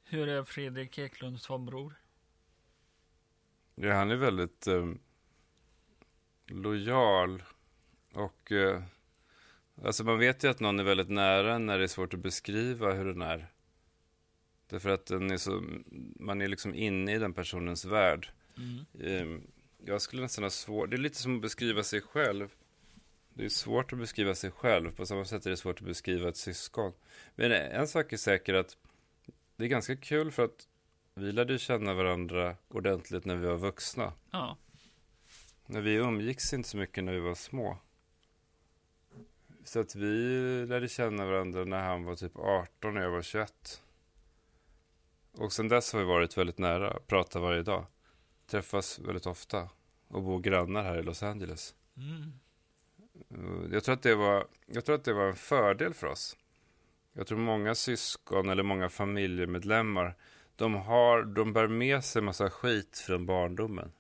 Hur 0.03 0.28
är 0.28 0.43
Fredrik 0.43 0.97
Eklund 0.97 1.41
som 1.41 1.65
bror? 1.65 1.95
Ja, 3.82 3.94
han 3.94 4.12
är 4.12 4.16
väldigt 4.16 4.68
eh, 4.68 4.88
lojal 6.48 7.44
och 8.14 8.52
eh, 8.52 8.84
alltså 9.84 10.04
man 10.04 10.20
vet 10.20 10.44
ju 10.44 10.48
att 10.48 10.60
någon 10.60 10.80
är 10.80 10.84
väldigt 10.84 11.10
nära 11.10 11.58
när 11.58 11.78
det 11.78 11.84
är 11.84 11.88
svårt 11.88 12.14
att 12.14 12.20
beskriva 12.20 12.94
hur 12.94 13.06
den 13.06 13.22
är. 13.22 13.52
Därför 14.68 14.90
att 14.90 15.06
den 15.06 15.32
är 15.32 15.38
så, 15.38 15.64
man 16.20 16.42
är 16.42 16.48
liksom 16.48 16.76
inne 16.76 17.16
i 17.16 17.20
den 17.20 17.34
personens 17.34 17.86
värld. 17.86 18.30
Mm. 18.58 18.86
Eh, 19.00 19.42
jag 19.86 20.02
skulle 20.02 20.22
nästan 20.22 20.44
ha 20.44 20.50
svårt, 20.50 20.90
det 20.90 20.96
är 20.96 21.02
lite 21.02 21.18
som 21.18 21.36
att 21.36 21.42
beskriva 21.42 21.84
sig 21.84 22.02
själv. 22.02 22.50
Det 23.34 23.46
är 23.46 23.50
svårt 23.50 23.94
att 23.94 24.00
beskriva 24.00 24.36
sig 24.36 24.52
själv, 24.52 24.96
på 24.96 25.06
samma 25.06 25.26
sätt 25.26 25.46
är 25.46 25.50
det 25.50 25.58
svårt 25.58 25.80
att 25.80 25.88
beskriva 25.88 26.30
ett 26.30 26.38
syskon. 26.38 26.94
Men 27.36 27.52
en 27.52 27.88
sak 27.88 28.14
är 28.14 28.18
säker 28.18 28.54
att 28.54 28.78
det 29.56 29.64
är 29.64 29.70
ganska 29.70 29.96
kul 29.96 30.32
för 30.32 30.46
att 30.46 30.68
vi 31.18 31.32
lärde 31.32 31.53
ju 31.53 31.59
känna 31.59 31.93
varandra 31.93 32.55
ordentligt 32.68 33.26
när 33.26 33.36
vi 33.36 33.47
var 33.47 33.57
vuxna. 33.57 34.13
Ja, 34.32 34.57
När 35.65 35.82
vi 35.82 35.93
umgicks 35.95 36.53
inte 36.53 36.70
så 36.70 36.78
mycket 36.78 37.03
när 37.03 37.13
vi 37.13 37.20
var 37.20 37.36
små. 37.36 37.78
Så 39.63 39.80
att 39.80 39.95
vi 39.95 40.65
lärde 40.65 40.88
känna 40.88 41.26
varandra 41.26 41.63
när 41.63 41.80
han 41.84 42.03
var 42.03 42.15
typ 42.15 42.36
18 42.36 42.97
och 42.97 43.03
jag 43.03 43.11
var 43.11 43.22
21. 43.22 43.84
Och 45.32 45.53
sen 45.53 45.68
dess 45.68 45.93
har 45.93 45.99
vi 45.99 46.05
varit 46.05 46.38
väldigt 46.38 46.57
nära, 46.57 46.99
pratar 47.07 47.39
varje 47.39 47.63
dag. 47.63 47.86
Träffas 48.47 48.99
väldigt 48.99 49.26
ofta 49.26 49.70
och 50.07 50.24
bor 50.24 50.39
grannar 50.39 50.84
här 50.84 50.97
i 50.97 51.03
Los 51.03 51.24
Angeles. 51.24 51.76
mm. 51.97 53.72
Jag 53.72 53.84
tror, 53.84 53.93
att 53.93 54.03
det 54.03 54.15
var, 54.15 54.47
jag 54.65 54.86
tror 54.86 54.95
att 54.95 55.03
det 55.03 55.13
var 55.13 55.28
en 55.28 55.36
fördel 55.36 55.93
för 55.93 56.07
oss. 56.07 56.38
Jag 57.13 57.28
tror 57.28 57.38
många 57.38 57.76
syskon 57.76 58.49
eller 58.49 58.63
många 58.63 58.89
familjemedlemmar 58.89 60.15
de, 60.58 60.76
har, 60.76 61.24
de 61.24 61.53
bär 61.53 61.68
med 61.68 62.03
sig 62.03 62.22
massa 62.22 62.49
skit 62.49 62.97
från 62.97 63.26
barndomen. 63.26 63.91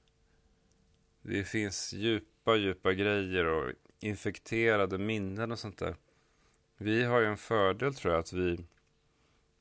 Det 1.21 1.43
finns 1.43 1.93
djupa, 1.93 2.55
djupa 2.55 2.93
grejer 2.93 3.45
och 3.45 3.71
infekterade 3.99 4.97
minnen 4.97 5.51
och 5.51 5.59
sånt 5.59 5.77
där. 5.77 5.95
Vi 6.77 7.03
har 7.03 7.19
ju 7.19 7.25
en 7.25 7.37
fördel 7.37 7.95
tror 7.95 8.13
jag 8.13 8.19
att 8.19 8.33
vi, 8.33 8.65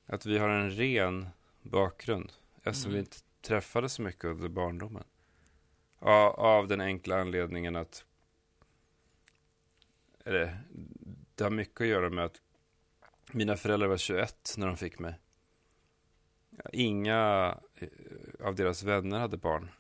att 0.06 0.26
vi 0.26 0.38
har 0.38 0.48
en 0.48 0.70
ren 0.70 1.28
bakgrund. 1.62 2.32
Eftersom 2.62 2.90
Mm. 2.90 2.94
vi 2.94 2.98
inte 2.98 3.16
träffade 3.40 3.88
så 3.88 4.02
mycket 4.02 4.24
under 4.24 4.48
barndomen. 4.48 5.04
Av, 5.98 6.32
av 6.32 6.68
den 6.68 6.80
enkla 6.80 7.20
anledningen 7.20 7.76
att 7.76 8.04
eller, 10.24 10.58
det 11.34 11.44
har 11.44 11.50
mycket 11.50 11.80
att 11.80 11.86
göra 11.86 12.10
med 12.10 12.24
att 12.24 12.40
mina 13.32 13.56
föräldrar 13.56 13.88
var 13.88 13.96
21 13.96 14.54
när 14.56 14.66
de 14.66 14.76
fick 14.76 14.98
mig. 14.98 15.14
Inga 16.72 17.58
eh, 17.74 18.46
av 18.46 18.54
deras 18.54 18.82
vänner 18.82 19.18
hade 19.18 19.36
barn. 19.36 19.70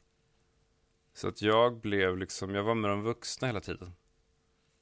Så 1.14 1.28
att 1.28 1.42
jag 1.42 1.80
blev 1.80 2.18
liksom, 2.18 2.54
jag 2.54 2.62
var 2.62 2.74
med 2.74 2.90
de 2.90 3.02
vuxna 3.02 3.46
hela 3.46 3.60
tiden. 3.60 3.92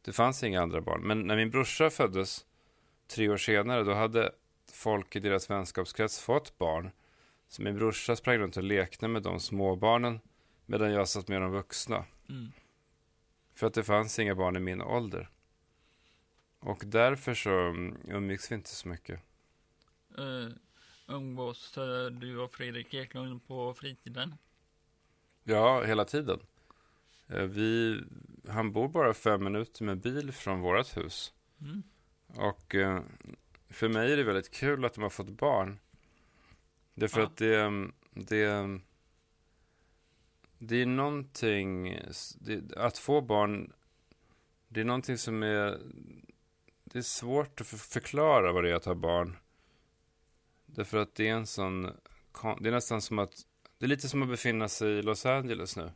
Det 0.03 0.13
fanns 0.13 0.45
inga 0.45 0.63
andra 0.63 0.81
barn. 0.81 1.01
Men 1.03 1.27
när 1.27 1.37
min 1.37 1.51
brorsa 1.51 1.91
föddes 1.91 2.47
tre 3.07 3.29
år 3.29 3.37
senare, 3.37 3.83
då 3.83 3.95
hade 3.95 4.33
folk 4.73 5.17
i 5.17 5.21
deras 5.21 5.51
vänskapskrets 5.51 6.21
fått 6.21 6.59
barn. 6.59 6.91
Så 7.49 7.63
min 7.63 7.77
brorsa 7.77 8.17
sprang 8.17 8.39
runt 8.39 8.57
och 8.57 8.63
lekte 8.63 9.09
med 9.09 9.23
de 9.23 9.41
småbarnen 9.41 10.21
medan 10.67 10.93
jag 10.93 11.09
satt 11.09 11.29
med 11.29 11.43
de 11.43 11.53
vuxna. 11.53 12.05
Mm. 12.29 12.53
För 13.55 13.67
att 13.67 13.75
det 13.75 13.85
fanns 13.85 14.19
inga 14.19 14.35
barn 14.35 14.57
i 14.57 14.61
min 14.61 14.83
ålder. 14.83 15.31
Och 16.59 16.83
därför 16.87 17.35
så 17.35 17.51
mm, 17.51 17.97
umgicks 18.09 18.51
vi 18.51 18.55
inte 18.55 18.71
så 18.71 18.89
mycket. 18.89 19.21
Uh, 20.19 20.49
umgås 21.07 21.79
eh, 21.79 22.07
du 22.07 22.39
och 22.39 22.55
Fredrik 22.55 22.95
Eklund 22.95 23.47
på 23.47 23.75
fritiden? 23.75 24.35
Ja, 25.45 25.83
hela 25.85 26.05
tiden. 26.05 26.41
Eh, 27.29 27.43
Vi, 27.43 28.01
han 28.49 28.73
bor 28.73 28.89
bara 28.89 29.15
fem 29.15 29.45
minuter 29.45 29.85
med 29.85 29.99
bil 30.01 30.33
från 30.33 30.61
vårt 30.61 30.97
hus. 30.97 31.33
Mm. 31.61 31.83
Och 32.27 32.75
eh, 32.75 33.03
för 33.69 33.89
mig 33.89 34.13
är 34.13 34.17
det 34.17 34.25
väldigt 34.25 34.51
kul 34.51 34.85
att 34.85 34.95
de 34.95 35.03
har 35.03 35.11
fått 35.11 35.31
barn. 35.31 35.79
Därför 36.95 37.21
Ja. 37.21 37.27
att 37.27 37.37
det, 37.37 37.61
mm, 37.61 37.93
det, 38.11 38.45
mm, 38.45 38.83
det 40.59 40.83
är 40.83 40.87
någonting, 40.87 41.99
det, 42.41 42.77
att 42.77 42.99
få 42.99 43.21
barn, 43.21 43.73
det 44.69 44.81
är 44.81 44.85
någonting 44.85 45.19
som 45.19 45.43
är, 45.43 45.81
det 46.85 46.99
är 46.99 47.03
svårt 47.03 47.61
att 47.61 47.67
för- 47.67 47.77
förklara 47.77 48.53
vad 48.53 48.65
det 48.65 48.71
är 48.71 48.75
att 48.75 48.85
ha 48.85 48.95
barn. 48.95 49.37
Därför 50.75 50.99
att 50.99 51.15
det 51.15 51.29
är 51.29 51.33
en 51.33 51.47
sån, 51.47 51.83
det 52.61 52.69
är 52.69 52.71
nästan 52.71 53.03
som 53.03 53.19
att, 53.19 53.47
det 53.79 53.87
är 53.87 53.89
lite 53.89 54.09
som 54.09 54.23
att 54.23 54.29
befinna 54.29 54.69
sig 54.69 54.89
i 54.89 55.03
Los 55.03 55.27
Angeles 55.27 55.77
nu. 55.77 55.91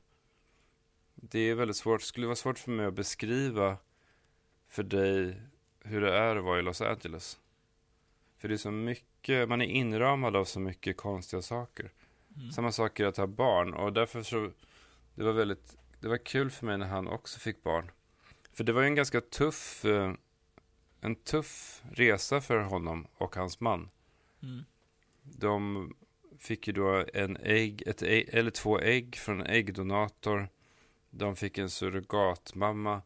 Det 1.14 1.38
är 1.38 1.54
väldigt 1.54 1.76
svårt, 1.76 2.00
det 2.00 2.06
skulle 2.06 2.26
vara 2.26 2.36
svårt 2.36 2.58
för 2.58 2.70
mig 2.70 2.86
att 2.86 2.94
beskriva 2.94 3.76
för 4.68 4.82
dig 4.82 5.42
hur 5.80 6.00
det 6.00 6.18
är 6.18 6.36
att 6.36 6.44
vara 6.44 6.58
i 6.58 6.62
Los 6.62 6.80
Angeles. 6.80 7.38
För 8.38 8.48
det 8.48 8.54
är 8.54 8.56
så 8.56 8.70
mycket, 8.70 9.48
man 9.48 9.62
är 9.62 9.66
inramad 9.66 10.36
av 10.36 10.44
så 10.44 10.60
mycket 10.60 10.96
konstiga 10.96 11.42
saker. 11.42 11.92
Mm. 12.36 12.52
Samma 12.52 12.72
sak 12.72 13.00
är 13.00 13.06
att 13.06 13.16
ha 13.16 13.26
barn 13.26 13.74
och 13.74 13.92
därför 13.92 14.22
så, 14.22 14.50
det 15.14 15.24
var 15.24 15.32
väldigt, 15.32 15.76
det 16.00 16.08
var 16.08 16.24
kul 16.24 16.50
för 16.50 16.66
mig 16.66 16.78
när 16.78 16.86
han 16.86 17.08
också 17.08 17.40
fick 17.40 17.62
barn. 17.62 17.90
För 18.52 18.64
det 18.64 18.72
var 18.72 18.82
ju 18.82 18.86
en 18.86 18.94
ganska 18.94 19.20
tuff, 19.20 19.84
eh, 19.84 20.12
en 21.00 21.14
tuff 21.14 21.82
resa 21.92 22.40
för 22.40 22.58
honom 22.58 23.06
och 23.14 23.36
hans 23.36 23.60
man. 23.60 23.90
Mm. 24.42 24.64
De 25.22 25.92
fick 26.38 26.66
ju 26.66 26.72
då 26.72 27.04
en 27.14 27.36
ägg, 27.36 27.82
ett 27.86 28.02
ägg, 28.02 28.28
eller 28.32 28.50
två 28.50 28.80
ägg 28.80 29.16
från 29.16 29.40
en 29.40 29.46
äggdonator. 29.46 30.48
De 31.10 31.36
fick 31.36 31.58
en 31.58 31.70
surrogatmamma 31.70 33.02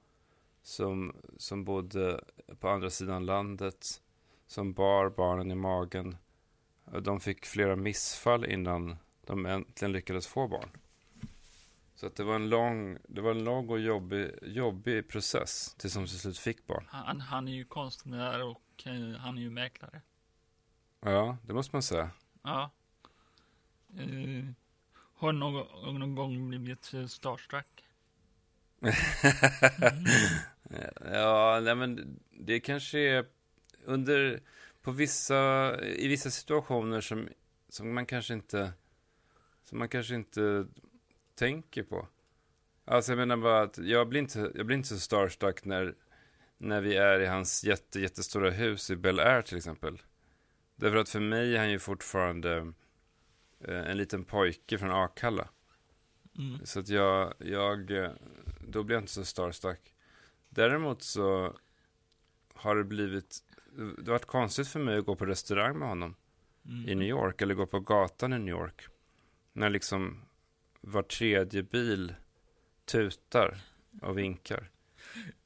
som, 0.62 1.16
som 1.36 1.64
bodde 1.64 2.24
på 2.60 2.68
andra 2.68 2.90
sidan 2.90 3.26
landet. 3.26 4.02
Som 4.46 4.72
bar 4.72 5.10
barnen 5.10 5.50
i 5.50 5.54
magen. 5.54 6.16
De 7.00 7.20
fick 7.20 7.46
flera 7.46 7.76
missfall 7.76 8.44
innan 8.44 8.96
de 9.26 9.46
äntligen 9.46 9.92
lyckades 9.92 10.26
få 10.26 10.48
barn. 10.48 10.68
Så 11.94 12.06
att 12.06 12.16
det 12.16 12.24
var 12.24 12.34
en 12.34 12.48
lång, 12.48 12.98
det 13.08 13.20
var 13.20 13.30
en 13.30 13.44
lång 13.44 13.68
och 13.68 13.80
jobbig, 13.80 14.30
jobbig 14.42 15.08
process 15.08 15.74
tills 15.78 15.94
de 15.94 16.06
till 16.06 16.18
slut 16.18 16.38
fick 16.38 16.66
barn. 16.66 16.84
Han, 16.88 17.20
han 17.20 17.48
är 17.48 17.52
ju 17.52 17.64
konstnär 17.64 18.44
och 18.44 18.86
eh, 18.86 19.18
han 19.18 19.38
är 19.38 19.42
ju 19.42 19.50
mäklare. 19.50 20.00
Ja, 21.04 21.36
det 21.42 21.52
måste 21.52 21.76
man 21.76 21.82
säga. 21.82 22.10
Ja. 22.42 22.70
Eh, 23.98 24.44
har 25.14 25.32
någon, 25.32 25.98
någon 25.98 26.14
gång 26.14 26.48
blivit 26.48 26.94
eh, 26.94 27.06
starstruck? 27.06 27.84
Ja, 31.12 31.60
nej 31.62 31.74
men 31.74 32.20
det 32.30 32.60
kanske 32.60 32.98
är 32.98 33.26
under, 33.84 34.40
på 34.82 34.90
vissa, 34.90 35.74
i 35.80 36.08
vissa 36.08 36.30
situationer 36.30 37.00
som, 37.00 37.28
som 37.68 37.94
man 37.94 38.06
kanske 38.06 38.34
inte, 38.34 38.72
som 39.64 39.78
man 39.78 39.88
kanske 39.88 40.14
inte 40.14 40.66
tänker 41.34 41.82
på. 41.82 42.08
Alltså 42.84 43.12
jag 43.12 43.16
menar 43.16 43.36
bara 43.36 43.62
att 43.62 43.78
jag 43.78 44.08
blir 44.08 44.20
inte, 44.20 44.52
jag 44.54 44.66
blir 44.66 44.76
inte 44.76 44.88
så 44.88 44.98
starstruck 44.98 45.64
när, 45.64 45.94
när 46.58 46.80
vi 46.80 46.96
är 46.96 47.20
i 47.20 47.26
hans 47.26 47.64
jätte, 47.64 48.00
jättestora 48.00 48.50
hus 48.50 48.90
i 48.90 48.96
Bel 48.96 49.20
Air 49.20 49.42
till 49.42 49.56
exempel. 49.56 50.02
Därför 50.82 50.96
att 50.96 51.08
för 51.08 51.20
mig 51.20 51.54
är 51.54 51.58
han 51.58 51.70
ju 51.70 51.78
fortfarande 51.78 52.72
eh, 53.60 53.90
en 53.90 53.96
liten 53.96 54.24
pojke 54.24 54.78
från 54.78 54.90
Akalla. 54.90 55.48
Mm. 56.38 56.66
Så 56.66 56.80
att 56.80 56.88
jag, 56.88 57.34
jag, 57.38 57.92
då 58.68 58.82
blir 58.82 58.96
jag 58.96 59.02
inte 59.02 59.12
så 59.12 59.24
starstruck. 59.24 59.94
Däremot 60.48 61.02
så 61.02 61.56
har 62.54 62.76
det 62.76 62.84
blivit, 62.84 63.38
det 63.76 64.06
har 64.06 64.12
varit 64.12 64.24
konstigt 64.24 64.68
för 64.68 64.80
mig 64.80 64.98
att 64.98 65.04
gå 65.04 65.16
på 65.16 65.26
restaurang 65.26 65.78
med 65.78 65.88
honom 65.88 66.14
Mm. 66.64 66.88
i 66.88 66.94
New 66.94 67.08
York, 67.08 67.42
eller 67.42 67.54
gå 67.54 67.66
på 67.66 67.80
gatan 67.80 68.32
i 68.32 68.38
New 68.38 68.54
York. 68.54 68.86
När 69.52 69.70
liksom 69.70 70.20
var 70.80 71.02
tredje 71.02 71.62
bil 71.62 72.14
tutar 72.84 73.60
och 74.02 74.18
vinkar. 74.18 74.70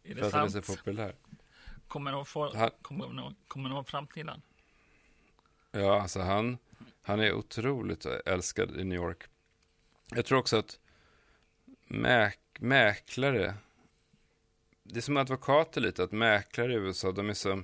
Är 0.03 0.15
För 0.15 0.21
det 0.21 0.27
att 0.27 0.33
han 0.33 0.45
är 0.45 0.49
sant? 0.49 0.67
så 0.67 0.77
populär. 0.77 1.15
Kommer 1.89 2.13
någon, 2.13 2.27
få, 2.27 2.71
kommer 2.83 3.35
kommer 3.49 3.69
någon 3.69 3.85
fram 3.85 4.07
till 4.07 4.29
han? 4.29 4.43
Ja, 5.77 6.03
alltså 6.03 6.21
han, 6.21 6.59
han 7.03 7.21
är 7.21 7.33
otroligt 7.33 8.07
älskad 8.07 8.81
i 8.81 8.85
New 8.85 8.99
York. 8.99 9.25
Jag 10.11 10.25
tror 10.25 10.39
också 10.39 10.57
att 10.57 10.79
mäk, 11.87 12.39
mäklare, 12.59 13.55
det 14.83 14.97
är 14.97 15.01
som 15.01 15.17
advokater 15.17 15.81
lite, 15.81 16.03
att 16.03 16.13
mäklare 16.13 16.73
i 16.73 16.77
USA, 16.77 17.13
de 17.13 17.31
är 17.31 17.35
så, 17.35 17.63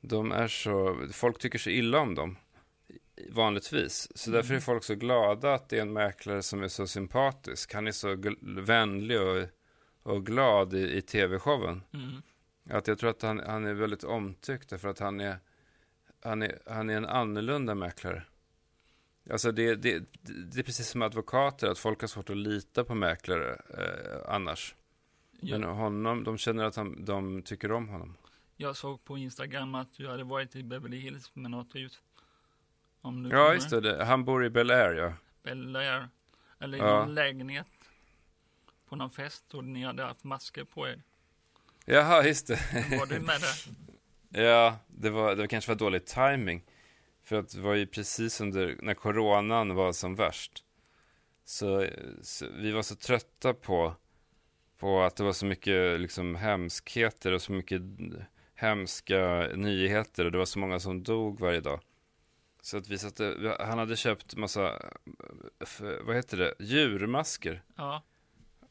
de 0.00 0.32
är 0.32 0.48
så, 0.48 1.06
folk 1.12 1.38
tycker 1.38 1.58
så 1.58 1.70
illa 1.70 1.98
om 1.98 2.14
dem 2.14 2.36
vanligtvis. 3.28 4.08
Så 4.14 4.30
därför 4.30 4.54
är 4.54 4.60
folk 4.60 4.84
så 4.84 4.94
glada 4.94 5.54
att 5.54 5.68
det 5.68 5.78
är 5.78 5.82
en 5.82 5.92
mäklare 5.92 6.42
som 6.42 6.62
är 6.62 6.68
så 6.68 6.86
sympatisk. 6.86 7.74
Han 7.74 7.86
är 7.86 7.92
så 7.92 8.16
vänlig 8.40 9.20
och, 9.20 9.44
och 10.02 10.26
glad 10.26 10.74
i, 10.74 10.96
i 10.96 11.02
tv-showen. 11.02 11.82
Mm. 11.94 12.22
Att 12.70 12.86
jag 12.86 12.98
tror 12.98 13.10
att 13.10 13.22
han, 13.22 13.38
han 13.46 13.64
är 13.64 13.74
väldigt 13.74 14.04
omtyckt 14.04 14.68
därför 14.70 14.88
att 14.88 14.98
han 14.98 15.20
är, 15.20 15.38
han 16.22 16.42
är, 16.42 16.58
han 16.66 16.90
är 16.90 16.96
en 16.96 17.06
annorlunda 17.06 17.74
mäklare. 17.74 18.22
Alltså 19.30 19.52
det, 19.52 19.74
det, 19.74 19.98
det 20.22 20.58
är 20.58 20.62
precis 20.62 20.88
som 20.88 21.02
advokater, 21.02 21.68
att 21.68 21.78
folk 21.78 22.00
har 22.00 22.08
svårt 22.08 22.30
att 22.30 22.36
lita 22.36 22.84
på 22.84 22.94
mäklare 22.94 23.60
eh, 23.78 24.34
annars. 24.34 24.74
Men 25.40 25.60
Jag, 25.62 25.74
honom, 25.74 26.24
de 26.24 26.38
känner 26.38 26.64
att 26.64 26.76
han, 26.76 27.04
de 27.04 27.42
tycker 27.42 27.72
om 27.72 27.88
honom. 27.88 28.16
jag 28.56 28.76
såg 28.76 29.04
på 29.04 29.18
Instagram 29.18 29.74
att 29.74 29.92
du 29.92 30.08
hade 30.08 30.24
varit 30.24 30.56
i 30.56 30.62
Beverly 30.62 30.98
Hills 30.98 31.30
med 31.34 31.50
något 31.50 31.74
hus. 31.74 32.00
Om 33.00 33.22
du 33.22 33.30
Ja, 33.30 33.54
just 33.54 33.70
det. 33.70 34.04
Han 34.04 34.24
bor 34.24 34.44
i 34.44 34.50
Bel 34.50 34.70
Air, 34.70 34.92
ja. 34.94 35.12
Bel 35.42 35.76
Air. 35.76 36.08
Eller 36.60 36.78
i 36.78 36.80
Ja. 36.80 36.86
någon 37.04 37.14
lägenhet. 37.14 37.66
På 38.88 38.96
någon 38.96 39.10
fest 39.10 39.54
och 39.54 39.64
ni 39.64 39.84
hade 39.84 40.02
haft 40.04 40.24
masker 40.24 40.64
på 40.64 40.88
er. 40.88 41.02
Jaha, 41.84 42.24
just 42.24 42.46
det. 42.46 42.58
Var 42.98 43.06
du 43.06 43.20
med 43.20 43.40
där? 43.40 43.72
Ja, 44.28 44.78
det 44.88 45.10
var, 45.10 45.30
det 45.30 45.42
var 45.42 45.46
kanske 45.46 45.70
var 45.70 45.76
dålig 45.76 46.06
timing. 46.06 46.64
För 47.22 47.36
att 47.36 47.48
det 47.52 47.60
var 47.60 47.74
ju 47.74 47.86
precis 47.86 48.40
under, 48.40 48.76
när 48.82 48.94
coronan 48.94 49.74
var 49.74 49.92
som 49.92 50.14
värst. 50.14 50.64
Så, 51.44 51.86
så 52.22 52.46
vi 52.50 52.72
var 52.72 52.82
så 52.82 52.96
trötta 52.96 53.54
på, 53.54 53.94
på 54.78 55.02
att 55.02 55.16
det 55.16 55.24
var 55.24 55.32
så 55.32 55.46
mycket 55.46 56.00
liksom 56.00 56.34
hemskheter 56.34 57.32
och 57.32 57.42
så 57.42 57.52
mycket 57.52 57.82
hemska 58.54 59.48
nyheter. 59.54 60.24
Och 60.24 60.32
det 60.32 60.38
var 60.38 60.44
så 60.44 60.58
många 60.58 60.80
som 60.80 61.02
dog 61.02 61.40
varje 61.40 61.60
dag. 61.60 61.80
Så 62.62 62.76
att 62.76 62.88
vi 62.88 62.98
satte, 62.98 63.56
han 63.60 63.78
hade 63.78 63.96
köpt 63.96 64.36
massa, 64.36 64.92
vad 66.00 66.16
heter 66.16 66.36
det, 66.36 66.54
djurmasker. 66.58 67.62
Ja. 67.76 68.02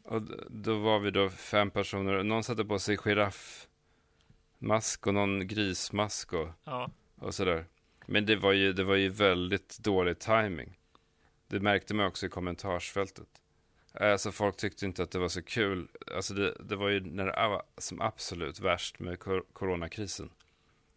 Och 0.04 0.22
då 0.50 0.80
var 0.80 1.00
vi 1.00 1.12
då 1.12 1.30
fem 1.30 1.72
personer. 1.72 2.24
Någon 2.24 2.44
satte 2.44 2.66
på 2.66 2.80
sig 2.80 2.98
giraffmask 4.60 5.08
och 5.08 5.14
någon 5.14 5.48
grismask 5.48 6.34
och, 6.34 6.50
Ja. 6.64 6.92
och 7.16 7.34
sådär. 7.36 7.66
Men 8.08 8.26
det 8.26 8.36
var, 8.36 8.52
ju, 8.54 8.74
det 8.74 8.84
var 8.84 8.96
ju 8.96 9.10
väldigt 9.10 9.80
dålig 9.80 10.20
timing. 10.20 10.78
Det 11.48 11.60
märkte 11.60 11.94
man 11.94 12.06
också 12.06 12.26
i 12.26 12.30
kommentarsfältet. 12.30 13.28
Alltså 13.94 14.32
folk 14.32 14.58
tyckte 14.58 14.86
inte 14.86 15.04
att 15.04 15.12
det 15.12 15.20
var 15.20 15.28
så 15.30 15.42
kul. 15.42 15.88
Alltså 16.16 16.34
det, 16.34 16.56
det 16.60 16.76
var 16.76 16.90
ju 16.90 17.00
när 17.00 17.26
det 17.26 17.32
var 17.48 17.64
som 17.78 18.02
absolut 18.02 18.60
värst 18.60 19.00
med 19.00 19.20
kor- 19.20 19.46
coronakrisen. 19.54 20.30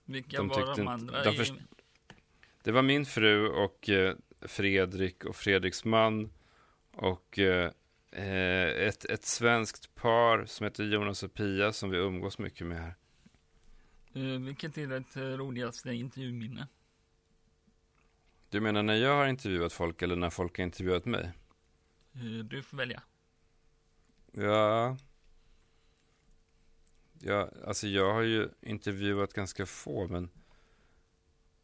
Vilka 0.05 0.37
De 0.37 0.49
var 0.49 0.61
de 0.61 0.71
inte- 0.81 0.93
andra? 0.93 1.25
de 1.25 1.31
i- 1.31 1.37
först- 1.37 1.55
Det 2.65 2.73
var 2.73 2.83
min 2.83 3.07
fru 3.07 3.49
och 3.49 3.89
eh, 3.89 4.15
Fredrik 4.43 5.25
och 5.25 5.37
Fredriks 5.37 5.85
man. 5.85 6.31
Och 6.93 7.39
eh, 7.39 7.71
eh, 8.13 8.69
ett, 8.89 9.05
ett 9.05 9.25
svenskt 9.25 9.95
par 9.95 10.45
som 10.47 10.65
heter 10.65 10.85
Jonas 10.85 11.23
och 11.23 11.35
Pia 11.35 11.73
som 11.73 11.91
vi 11.91 11.97
umgås 11.99 12.39
mycket 12.39 12.67
med 12.67 12.79
här. 12.81 12.95
Eh, 14.15 14.23
vilket 14.23 14.79
är 14.79 14.87
det 14.87 15.17
eh, 15.17 15.37
roligaste 15.39 15.93
intervjuminne? 15.93 16.67
Du 18.49 18.61
menar 18.61 18.83
när 18.83 18.95
jag 18.95 19.17
har 19.17 19.27
intervjuat 19.27 19.73
folk 19.73 20.03
eller 20.03 20.17
när 20.17 20.31
folk 20.31 20.57
har 20.59 20.65
intervjuat 20.65 21.05
mig? 21.05 21.33
Eh, 22.15 22.45
du 22.45 22.63
får 22.63 22.77
välja. 22.77 23.03
Ja. 24.33 24.97
Ja, 27.23 27.51
alltså 27.67 27.87
jag 27.87 28.13
har 28.15 28.23
ju 28.23 28.49
intervjuat 28.61 29.33
ganska 29.33 29.67
få, 29.67 30.09
men 30.09 30.31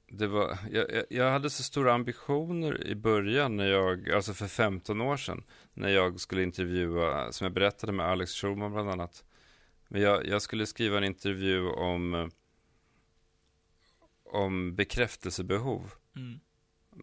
det 0.09 0.27
var, 0.27 0.59
jag, 0.71 0.91
jag- 0.93 1.05
jag 1.11 1.31
hade 1.31 1.51
så 1.51 1.63
stora 1.63 1.95
ambitioner 1.95 2.87
i 2.87 2.95
början 2.95 3.57
när 3.57 3.67
jag, 3.67 4.11
alltså 4.11 4.35
för 4.35 4.47
15 4.47 5.01
år 5.01 5.17
sedan, 5.17 5.45
när 5.75 5.89
jag 5.89 6.21
skulle 6.21 6.43
intervjua, 6.43 7.33
som 7.33 7.45
jag 7.45 7.53
berättade 7.53 7.93
med 7.93 8.07
Alex 8.07 8.31
Schulman 8.33 8.73
bland 8.73 8.91
annat. 8.91 9.25
Men 9.89 10.03
jag, 10.03 10.27
jag 10.27 10.43
skulle 10.43 10.67
skriva 10.67 10.99
en 10.99 11.05
intervju 11.05 11.69
om, 11.69 12.31
om 14.25 14.75
bekräftelsebehov. 14.75 15.93
Mm. 16.17 16.41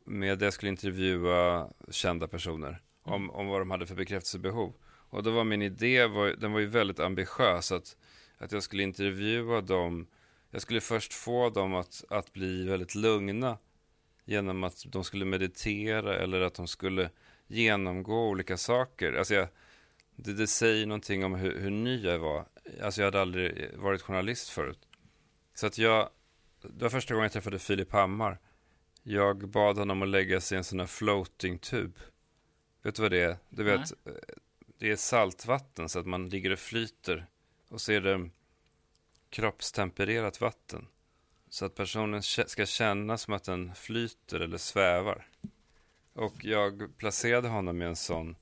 med 0.06 0.40
det 0.40 0.46
jag 0.46 0.54
skulle 0.54 0.70
intervjua 0.70 1.70
kända 1.92 2.28
personer 2.28 2.82
om, 3.04 3.32
om 3.32 3.48
vad 3.48 3.62
de 3.62 3.72
hade 3.72 3.86
för 3.86 3.96
bekräftelsebehov. 3.96 4.74
Och 4.86 5.24
då 5.24 5.32
var 5.32 5.44
min 5.44 5.62
idé, 5.62 6.08
var, 6.08 6.28
den 6.28 6.52
var 6.52 6.60
ju 6.60 6.66
väldigt 6.66 7.00
ambitiös, 7.00 7.72
att, 7.72 7.98
att 8.38 8.52
jag 8.52 8.64
skulle 8.64 8.84
intervjua 8.84 9.62
dem. 9.62 10.08
Jag 10.52 10.62
skulle 10.62 10.82
först 10.82 11.14
få 11.14 11.50
dem 11.50 11.76
att, 11.76 12.04
att 12.10 12.34
bli 12.34 12.68
väldigt 12.68 12.96
lugna 12.96 13.58
genom 14.26 14.64
att 14.64 14.86
de 14.88 15.04
skulle 15.04 15.26
meditera 15.26 16.16
eller 16.16 16.42
att 16.42 16.54
de 16.54 16.68
skulle 16.68 17.10
genomgå 17.48 18.30
olika 18.30 18.58
saker. 18.58 19.14
Alltså 19.14 19.34
jag, 19.34 19.48
det, 20.16 20.34
det 20.34 20.48
säger 20.48 20.86
någonting 20.86 21.26
om 21.26 21.36
hur, 21.36 21.60
hur 21.60 21.70
ny 21.72 22.06
jag 22.06 22.20
var. 22.20 22.46
Alltså 22.82 23.02
jag 23.02 23.08
hade 23.08 23.22
aldrig 23.22 23.76
varit 23.78 24.02
journalist 24.02 24.50
förut. 24.50 24.80
Så 25.54 25.68
att 25.68 25.78
jag, 25.78 26.10
det 26.62 26.84
var 26.84 26.90
första 26.90 27.14
gången 27.14 27.24
jag 27.24 27.32
träffade 27.32 27.60
Filip 27.60 27.92
Hammar. 27.92 28.40
Jag 29.04 29.50
bad 29.50 29.78
honom 29.78 30.02
att 30.02 30.08
lägga 30.08 30.42
sig 30.42 30.56
i 30.56 30.58
en 30.58 30.64
sån 30.64 30.80
här 30.80 30.88
floating 30.88 31.60
tub. 31.60 32.00
Vet 32.82 32.96
du 32.96 33.02
vad 33.02 33.12
det 33.12 33.22
är? 33.22 33.38
Du 33.50 33.64
vet, 33.64 33.92
eh, 33.92 34.14
det 34.78 34.92
är 34.92 34.96
saltvatten 34.96 35.90
så 35.90 36.00
att 36.00 36.06
man 36.06 36.30
ligger 36.30 36.52
och 36.52 36.60
flyter. 36.60 37.26
Och 37.70 37.82
så 37.82 37.92
är 37.92 38.02
det 38.02 38.30
kroppstempererat 39.30 40.42
vatten. 40.42 40.88
Så 41.50 41.66
att 41.66 41.76
personen 41.76 42.24
ska 42.24 42.66
känna 42.66 43.18
som 43.18 43.34
att 43.34 43.44
den 43.44 43.76
flyter 43.76 44.40
eller 44.40 44.58
svävar. 44.58 45.28
Och 46.14 46.46
jag 46.46 46.98
placerade 46.98 47.48
honom 47.48 47.82
i 47.82 47.86
en 47.86 47.96
sån, 47.96 48.36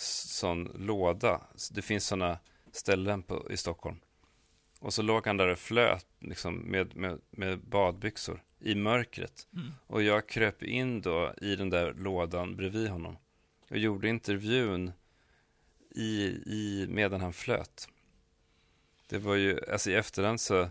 sån 0.00 0.64
låda. 0.74 1.40
Det 1.72 1.82
finns 1.82 2.06
såna 2.06 2.38
ställen 2.72 3.22
på, 3.22 3.50
i 3.50 3.56
Stockholm. 3.56 3.96
Och 4.80 4.94
så 4.94 5.02
låg 5.02 5.26
han 5.26 5.36
där 5.36 5.48
och 5.48 5.58
flöt 5.58 6.06
liksom, 6.20 6.56
med, 6.56 6.96
med, 6.96 7.20
med 7.30 7.58
badbyxor 7.58 8.42
i 8.60 8.74
mörkret. 8.74 9.46
Mm. 9.54 9.72
Och 9.86 10.02
jag 10.02 10.28
kröp 10.28 10.62
in 10.62 11.00
då 11.00 11.34
i 11.40 11.56
den 11.56 11.70
där 11.70 11.94
lådan 11.94 12.56
bredvid 12.56 12.88
honom. 12.88 13.16
Och 13.70 13.78
gjorde 13.78 14.08
intervjun 14.08 14.92
i, 15.90 16.22
i, 16.46 16.86
medan 16.88 17.20
han 17.20 17.32
flöt. 17.32 17.88
Det 19.08 19.18
var 19.18 19.34
ju, 19.34 19.60
alltså 19.72 19.90
i 19.90 19.94
efterhand 19.94 20.40
så, 20.40 20.68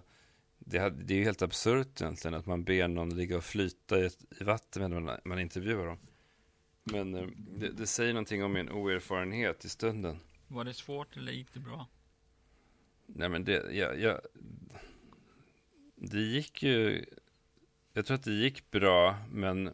det, 0.60 0.80
hade- 0.80 1.04
det 1.04 1.14
är 1.14 1.18
ju 1.18 1.24
helt 1.24 1.42
absurt 1.42 2.02
egentligen 2.02 2.36
att 2.36 2.46
man 2.46 2.64
ber 2.64 2.88
någon 2.88 3.16
ligga 3.16 3.38
och 3.38 3.44
flyta 3.44 4.00
i, 4.00 4.10
i 4.40 4.44
vatten 4.44 4.82
medan 4.82 5.04
man, 5.04 5.20
man 5.26 5.40
intervjuar 5.40 5.86
dem. 5.86 5.98
Men 6.92 7.16
eh, 7.16 7.28
det, 7.38 7.70
det 7.70 7.88
säger 7.88 8.14
någonting 8.14 8.44
om 8.44 8.54
min 8.54 8.70
oerfarenhet 8.70 9.66
i 9.66 9.70
stunden. 9.70 10.20
Var 10.48 10.64
det 10.64 10.74
svårt 10.74 11.18
eller 11.18 11.32
gick 11.32 11.54
det 11.54 11.60
bra? 11.60 11.88
Nej 13.06 13.30
men 13.30 13.44
det, 13.44 13.72
jag, 13.72 14.00
jag, 14.00 14.22
det 15.96 16.20
gick 16.22 16.64
ju, 16.64 17.06
jag 17.94 18.06
tror 18.06 18.16
att 18.16 18.24
det 18.24 18.32
gick 18.34 18.72
bra, 18.72 19.16
men 19.32 19.74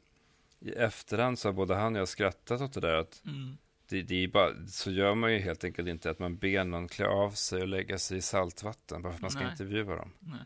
i 0.59 0.70
efterhand 0.72 1.39
så 1.39 1.47
har 1.47 1.53
både 1.53 1.76
han 1.76 1.95
och 1.95 1.99
jag 2.01 2.07
skrattat 2.07 2.61
åt 2.61 2.74
det 2.74 2.80
där. 2.82 2.95
Att 2.95 3.22
Mm. 3.26 3.57
det, 3.88 4.01
det 4.01 4.24
är 4.24 4.28
bara, 4.28 4.68
så 4.68 4.91
gör 4.91 5.16
man 5.16 5.34
ju 5.34 5.39
helt 5.39 5.63
enkelt 5.63 5.88
inte 5.88 6.09
att 6.09 6.20
man 6.20 6.38
ber 6.38 6.63
någon 6.63 6.88
klä 6.88 7.07
av 7.07 7.32
sig 7.32 7.61
och 7.61 7.68
lägga 7.68 7.97
sig 7.97 8.18
i 8.18 8.22
saltvatten 8.22 9.01
bara 9.01 9.11
för 9.11 9.16
att 9.18 9.22
man 9.22 9.32
ska 9.32 9.41
Nej. 9.41 9.51
intervjua 9.51 9.95
dem. 9.95 10.11
Nej. 10.20 10.39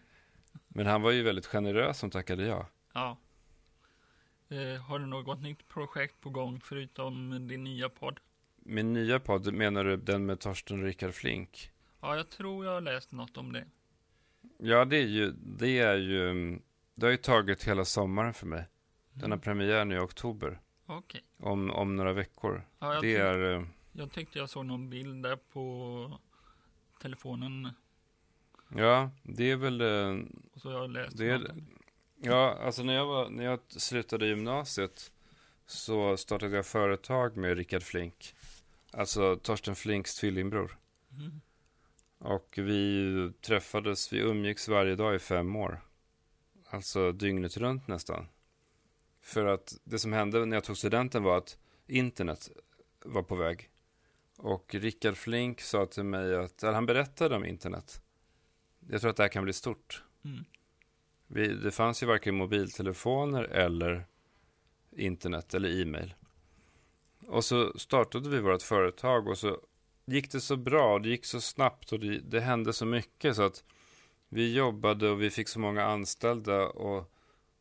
Men 0.68 0.86
han 0.86 1.02
var 1.02 1.12
ju 1.12 1.24
väldigt 1.24 1.46
generös 1.46 1.98
som 2.00 2.10
tackade 2.10 2.46
ja. 2.46 2.68
Ja. 2.94 3.18
Eh, 4.50 4.82
har 4.82 5.00
du 5.00 5.06
något 5.06 5.42
nytt 5.42 5.68
projekt 5.68 6.22
på 6.22 6.30
gång 6.30 6.60
förutom 6.64 7.48
din 7.48 7.64
nya 7.64 7.90
podd? 7.90 8.20
Min 8.56 8.94
nya 8.94 9.20
podd, 9.20 9.54
menar 9.54 9.84
du 9.84 9.98
den 9.98 10.26
med 10.26 10.40
Torsten 10.40 10.84
Rickard 10.84 11.14
Flink? 11.14 11.72
Ja, 12.02 12.16
jag 12.16 12.30
tror 12.30 12.66
jag 12.66 12.72
har 12.74 12.82
läst 12.82 13.12
något 13.12 13.38
om 13.38 13.54
det. 13.54 13.66
Ja, 14.58 14.86
det 14.86 14.98
är 14.98 15.08
ju, 15.08 15.32
det 15.32 15.80
är 15.80 15.96
ju, 15.98 16.34
det 16.96 17.06
har 17.06 17.12
ju 17.12 17.18
tagit 17.18 17.64
hela 17.64 17.86
sommaren 17.86 18.34
för 18.34 18.46
mig. 18.48 18.66
Den 19.14 19.22
har 19.32 19.38
Mm. 19.38 19.40
premiär 19.40 19.86
nu 19.86 19.96
i 19.96 20.00
oktober, 20.00 20.60
Okej. 20.86 21.24
om, 21.38 21.72
om 21.72 21.96
några 21.96 22.14
veckor. 22.14 22.64
Ja, 22.80 22.94
jag, 22.94 23.04
Det 23.04 23.18
tyck- 23.18 23.22
är, 23.22 23.56
eh, 23.60 23.66
jag 23.92 24.12
tyckte 24.12 24.40
jag 24.40 24.50
såg 24.50 24.66
någon 24.66 24.90
bild 24.90 25.24
där 25.24 25.36
på 25.36 26.20
telefonen. 27.02 27.70
ja, 28.76 29.12
det 29.24 29.52
är 29.52 29.56
väl, 29.56 29.82
eh, 29.82 30.26
Och 30.54 30.62
så 30.62 30.72
har 30.72 30.80
jag 30.80 30.90
läst 30.90 31.18
Det 31.18 31.30
är-. 31.30 31.56
Ja, 32.22 32.58
alltså 32.62 32.84
när 32.84 32.94
jag, 32.94 33.06
var, 33.06 33.30
när 33.30 33.44
jag 33.44 33.60
slutade 33.68 34.28
gymnasiet 34.28 35.12
så 35.66 36.18
startade 36.18 36.56
jag 36.56 36.66
företag 36.66 37.38
med 37.38 37.58
Rickard 37.58 37.84
Flink. 37.84 38.36
Alltså 38.92 39.36
Torsten 39.36 39.76
Flinks 39.76 40.16
tvillingbror. 40.16 40.78
Mm. 41.18 41.42
Och 42.18 42.54
vi 42.58 43.32
träffades, 43.42 44.14
vi 44.14 44.20
umgicks 44.20 44.68
varje 44.68 44.96
dag 44.96 45.16
i 45.16 45.20
fem 45.20 45.56
år. 45.56 45.82
Alltså 46.70 47.12
dygnet 47.12 47.58
runt 47.58 47.88
nästan. 47.88 48.28
För 49.22 49.46
att 49.46 49.78
det 49.84 50.00
som 50.00 50.14
hände 50.14 50.46
när 50.46 50.58
jag 50.58 50.64
tog 50.64 50.78
studenten 50.78 51.24
var 51.24 51.38
att 51.38 51.58
internet 51.88 52.50
var 53.06 53.24
på 53.24 53.36
väg. 53.36 53.70
Och 54.38 54.76
Rickard 54.76 55.18
Flink 55.18 55.62
sa 55.62 55.86
till 55.86 56.04
mig 56.04 56.36
att, 56.36 56.64
eller 56.64 56.74
han 56.74 56.86
berättade 56.86 57.36
om 57.36 57.46
internet. 57.46 58.02
Jag 58.90 59.02
tror 59.02 59.10
att 59.10 59.18
det 59.18 59.24
här 59.24 59.30
kan 59.30 59.44
bli 59.44 59.54
stort. 59.54 60.04
Mm. 60.26 60.46
Vi, 61.32 61.48
det 61.48 61.72
fanns 61.72 62.04
ju 62.04 62.08
varken 62.08 62.36
mobiltelefoner 62.36 63.44
eller 63.44 64.06
internet 64.92 65.54
eller 65.54 65.82
e-mail. 65.82 66.14
Och 67.28 67.46
så 67.46 67.80
startade 67.80 68.30
vi 68.30 68.40
vårt 68.40 68.62
företag 68.62 69.28
och 69.28 69.38
så 69.38 69.58
gick 70.06 70.32
det 70.32 70.42
så 70.42 70.58
bra 70.58 70.94
och 70.94 71.02
det 71.02 71.10
gick 71.10 71.26
så 71.26 71.42
snabbt 71.42 71.92
och 71.92 72.00
det, 72.00 72.20
det 72.20 72.40
hände 72.40 72.74
så 72.74 72.86
mycket 72.86 73.36
så 73.36 73.44
att 73.44 73.64
vi 74.30 74.54
jobbade 74.54 75.10
och 75.10 75.22
vi 75.22 75.30
fick 75.30 75.48
så 75.48 75.60
många 75.60 75.86
anställda 75.86 76.68
och 76.68 77.12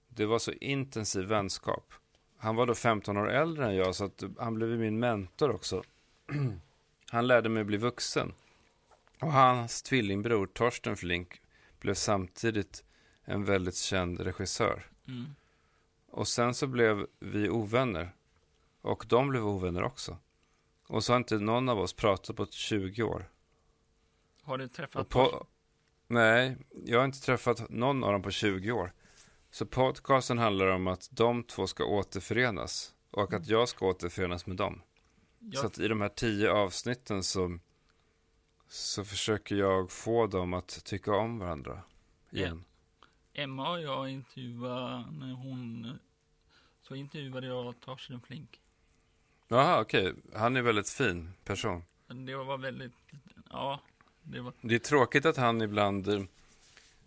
det 0.08 0.26
var 0.26 0.38
så 0.38 0.52
intensiv 0.52 1.24
vänskap. 1.24 1.92
Han 2.38 2.56
var 2.56 2.66
då 2.66 2.74
15 2.74 3.16
år 3.16 3.30
äldre 3.30 3.66
än 3.66 3.76
jag 3.76 3.94
så 3.94 4.04
att 4.04 4.22
han 4.38 4.54
blev 4.54 4.68
min 4.68 4.98
mentor 4.98 5.50
också. 5.50 5.82
Han 7.10 7.26
lärde 7.26 7.48
mig 7.48 7.64
bli 7.64 7.76
vuxen. 7.76 8.32
Och 9.20 9.32
hans 9.32 9.82
tvillingbror 9.82 10.46
Torsten 10.46 10.96
Flink 10.96 11.40
blev 11.80 11.94
samtidigt 11.94 12.84
en 13.28 13.44
väldigt 13.44 13.76
känd 13.76 14.20
regissör. 14.20 14.86
Mm. 15.08 15.26
Och 16.06 16.28
sen 16.28 16.54
så 16.54 16.66
blev 16.66 17.06
vi 17.18 17.48
ovänner. 17.48 18.14
Och 18.80 19.04
de 19.08 19.28
blev 19.28 19.46
ovänner 19.46 19.82
också. 19.82 20.16
Och 20.86 21.04
så 21.04 21.12
har 21.12 21.16
inte 21.18 21.38
någon 21.38 21.68
av 21.68 21.78
oss 21.78 21.92
pratat 21.92 22.36
på 22.36 22.46
20 22.46 23.02
år. 23.02 23.30
Har 24.42 24.58
du 24.58 24.68
träffat 24.68 25.08
på, 25.08 25.46
nej, 26.06 26.56
jag 26.84 26.98
har 26.98 27.04
inte 27.04 27.20
träffat 27.20 27.70
någon 27.70 28.04
av 28.04 28.12
dem 28.12 28.22
på 28.22 28.30
20 28.30 28.72
år. 28.72 28.92
Så 29.50 29.66
podcasten 29.66 30.38
handlar 30.38 30.66
om 30.66 30.86
att 30.86 31.08
de 31.12 31.44
två 31.44 31.66
ska 31.66 31.84
återförenas. 31.84 32.94
Och 33.10 33.32
att 33.32 33.46
jag 33.46 33.68
ska 33.68 33.86
återförenas 33.86 34.46
med 34.46 34.56
dem. 34.56 34.82
jag, 35.38 35.60
Så 35.60 35.66
att 35.66 35.78
i 35.78 35.88
de 35.88 36.00
här 36.00 36.08
tio 36.08 36.50
avsnitten 36.50 37.22
så, 37.22 37.58
så 38.68 39.04
försöker 39.04 39.56
jag 39.56 39.90
få 39.90 40.26
dem 40.26 40.54
att 40.54 40.84
tycka 40.84 41.12
om 41.12 41.38
varandra. 41.38 41.82
Igen. 42.30 42.64
Emma 43.38 43.70
och 43.70 43.80
jag 43.80 44.10
intervjuade 44.10 45.04
när 45.12 45.32
hon 45.32 45.98
så 46.82 46.94
intervjuade 46.94 47.46
jag 47.46 47.80
Torsten 47.80 48.20
Flink. 48.20 48.60
Jaha, 49.48 49.80
okej. 49.80 50.14
Han 50.34 50.56
är 50.56 50.62
väldigt 50.62 50.90
fin 50.90 51.32
person. 51.44 51.82
Det 52.06 52.34
var 52.34 52.58
väldigt, 52.58 52.92
ja, 53.50 53.80
det 54.22 54.40
var, 54.40 54.52
Det 54.60 54.74
är 54.74 54.78
tråkigt 54.78 55.26
att 55.26 55.36
han 55.36 55.62
ibland 55.62 56.08
eh, 56.08 56.22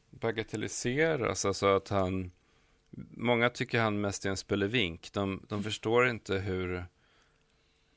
bagatelliseras, 0.10 1.46
alltså 1.46 1.68
att 1.68 1.90
han... 1.90 2.32
Många 3.18 3.50
tycker 3.50 3.82
han 3.82 4.02
mest 4.02 4.26
är 4.26 4.30
en 4.30 4.38
spelevink. 4.38 5.14
De, 5.14 5.46
de 5.50 5.64
förstår 5.64 6.08
inte 6.08 6.38
hur, 6.38 6.86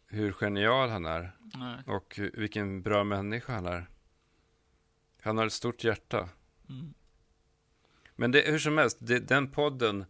hur 0.07 0.33
genial 0.33 0.89
han 0.89 1.05
är 1.05 1.33
nej, 1.39 1.79
och 1.87 2.21
vilken 2.33 2.83
bra 2.83 3.05
människa 3.05 3.53
han 3.53 3.67
är. 3.67 3.87
Han 5.21 5.39
har 5.39 5.47
ett 5.47 5.53
stort 5.53 5.85
hjärta. 5.85 6.29
mm, 6.69 6.95
men 8.17 8.31
det, 8.31 8.41
hur 8.41 8.59
som 8.59 8.79
helst, 8.79 8.99
det, 9.01 9.19
den 9.19 9.51
podden, 9.51 10.05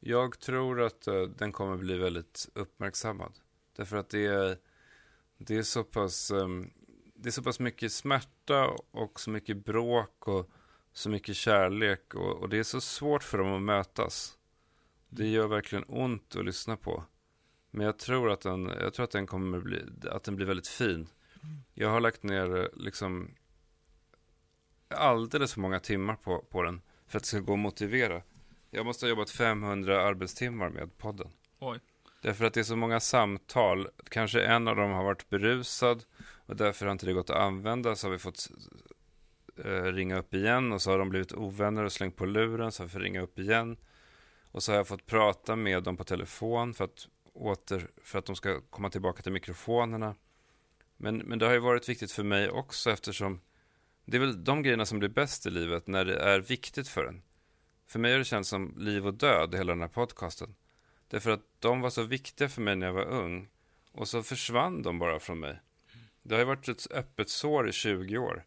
jag 0.00 0.40
tror 0.40 0.80
att 0.80 1.08
uh, 1.08 1.22
den 1.22 1.52
kommer 1.52 1.76
bli 1.76 1.98
väldigt 1.98 2.48
uppmärksammad. 2.54 3.32
Därför 3.76 3.96
att 3.96 4.08
det 4.08 4.26
är, 4.26 4.58
det 5.38 5.56
är 5.56 5.62
så 5.62 5.84
pass, 5.84 6.30
Um, 6.30 6.70
det 7.14 7.28
är 7.28 7.32
så 7.32 7.42
pass 7.42 7.60
mycket 7.60 7.92
smärta 7.92 8.66
och 8.90 9.20
så 9.20 9.30
mycket 9.30 9.64
bråk 9.64 10.28
och 10.28 10.50
så 10.92 11.10
mycket 11.10 11.36
kärlek 11.36 12.14
och, 12.14 12.36
och 12.36 12.48
det 12.48 12.58
är 12.58 12.62
så 12.62 12.80
svårt 12.80 13.22
för 13.22 13.38
dem 13.38 13.52
att 13.52 13.62
mötas. 13.62 14.38
Det 15.08 15.28
gör 15.28 15.46
verkligen 15.46 15.84
ont 15.88 16.36
att 16.36 16.44
lyssna 16.44 16.76
på. 16.76 17.04
Men 17.70 17.86
jag 17.86 17.98
tror 17.98 18.30
att 18.30 18.40
den, 18.40 18.66
jag 18.80 18.94
tror 18.94 19.04
att 19.04 19.10
den 19.10 19.26
kommer 19.26 19.60
bli, 19.60 19.84
att 20.10 20.24
den 20.24 20.36
blir 20.36 20.46
väldigt 20.46 20.68
fin. 20.68 21.08
Jag 21.74 21.88
har 21.88 22.00
lagt 22.00 22.22
ner 22.22 22.56
eh, 22.56 22.66
liksom 22.72 23.34
alldeles 24.88 25.54
för 25.54 25.60
många 25.60 25.80
timmar 25.80 26.16
på, 26.16 26.38
på 26.38 26.62
den 26.62 26.80
för 27.10 27.18
att 27.18 27.22
det 27.22 27.28
ska 27.28 27.38
gå 27.40 27.52
att 27.52 27.58
motivera. 27.58 28.22
Jag 28.70 28.86
måste 28.86 29.06
ha 29.06 29.08
jobbat 29.10 29.30
500 29.30 30.02
arbetstimmar 30.02 30.68
med 30.68 30.98
podden. 30.98 31.28
oj, 31.58 31.80
Därför 32.22 32.44
att 32.44 32.54
det 32.54 32.60
är 32.60 32.64
så 32.64 32.76
många 32.76 33.00
samtal. 33.00 33.88
Kanske 34.08 34.42
en 34.42 34.68
av 34.68 34.76
dem 34.76 34.90
har 34.90 35.04
varit 35.04 35.30
berusad 35.30 36.04
och 36.46 36.56
därför 36.56 36.86
har 36.86 36.92
inte 36.92 37.06
det 37.06 37.12
gått 37.12 37.30
att 37.30 37.36
använda. 37.36 37.96
Så 37.96 38.06
har 38.06 38.12
vi 38.12 38.18
fått 38.18 38.50
eh, 39.64 39.82
ringa 39.82 40.18
upp 40.18 40.34
igen 40.34 40.72
och 40.72 40.82
så 40.82 40.90
har 40.90 40.98
de 40.98 41.08
blivit 41.08 41.32
ovänner 41.32 41.84
och 41.84 41.92
slängt 41.92 42.16
på 42.16 42.26
luren 42.26 42.72
så 42.72 42.82
har 42.82 42.86
vi 42.86 42.92
fått 42.92 43.02
ringa 43.02 43.20
upp 43.20 43.38
igen. 43.38 43.76
Och 44.52 44.62
så 44.62 44.72
har 44.72 44.76
jag 44.76 44.88
fått 44.88 45.06
prata 45.06 45.56
med 45.56 45.82
dem 45.82 45.96
på 45.96 46.04
telefon 46.04 46.74
för 46.74 46.84
att, 46.84 47.08
åter, 47.32 47.90
för 48.02 48.18
att 48.18 48.26
de 48.26 48.36
ska 48.36 48.60
komma 48.60 48.90
tillbaka 48.90 49.22
till 49.22 49.32
mikrofonerna. 49.32 50.14
Men, 50.96 51.16
men 51.16 51.38
det 51.38 51.46
har 51.46 51.52
ju 51.52 51.58
varit 51.58 51.88
viktigt 51.88 52.12
för 52.12 52.22
mig 52.22 52.50
också 52.50 52.90
eftersom 52.90 53.40
det 54.10 54.16
är 54.16 54.20
väl 54.20 54.44
de 54.44 54.62
grejerna 54.62 54.86
som 54.86 54.98
blir 54.98 55.08
bäst 55.08 55.46
i 55.46 55.50
livet 55.50 55.86
när 55.86 56.04
det 56.04 56.16
är 56.16 56.40
viktigt 56.40 56.88
för 56.88 57.04
en. 57.04 57.22
För 57.86 57.98
mig 57.98 58.12
har 58.12 58.18
det 58.18 58.24
känts 58.24 58.48
som 58.48 58.74
liv 58.78 59.06
och 59.06 59.14
död, 59.14 59.54
hela 59.54 59.72
den 59.72 59.80
här 59.80 59.88
podcasten. 59.88 60.54
Därför 61.08 61.30
att 61.30 61.40
de 61.58 61.80
var 61.80 61.90
så 61.90 62.02
viktiga 62.02 62.48
för 62.48 62.62
mig 62.62 62.76
när 62.76 62.86
jag 62.86 62.94
var 62.94 63.04
ung. 63.04 63.48
Och 63.92 64.08
så 64.08 64.22
försvann 64.22 64.82
de 64.82 64.98
bara 64.98 65.20
från 65.20 65.40
mig. 65.40 65.60
Det 66.22 66.34
har 66.34 66.40
ju 66.40 66.44
varit 66.44 66.68
ett 66.68 66.86
öppet 66.90 67.28
sår 67.28 67.68
i 67.68 67.72
20 67.72 68.18
år. 68.18 68.44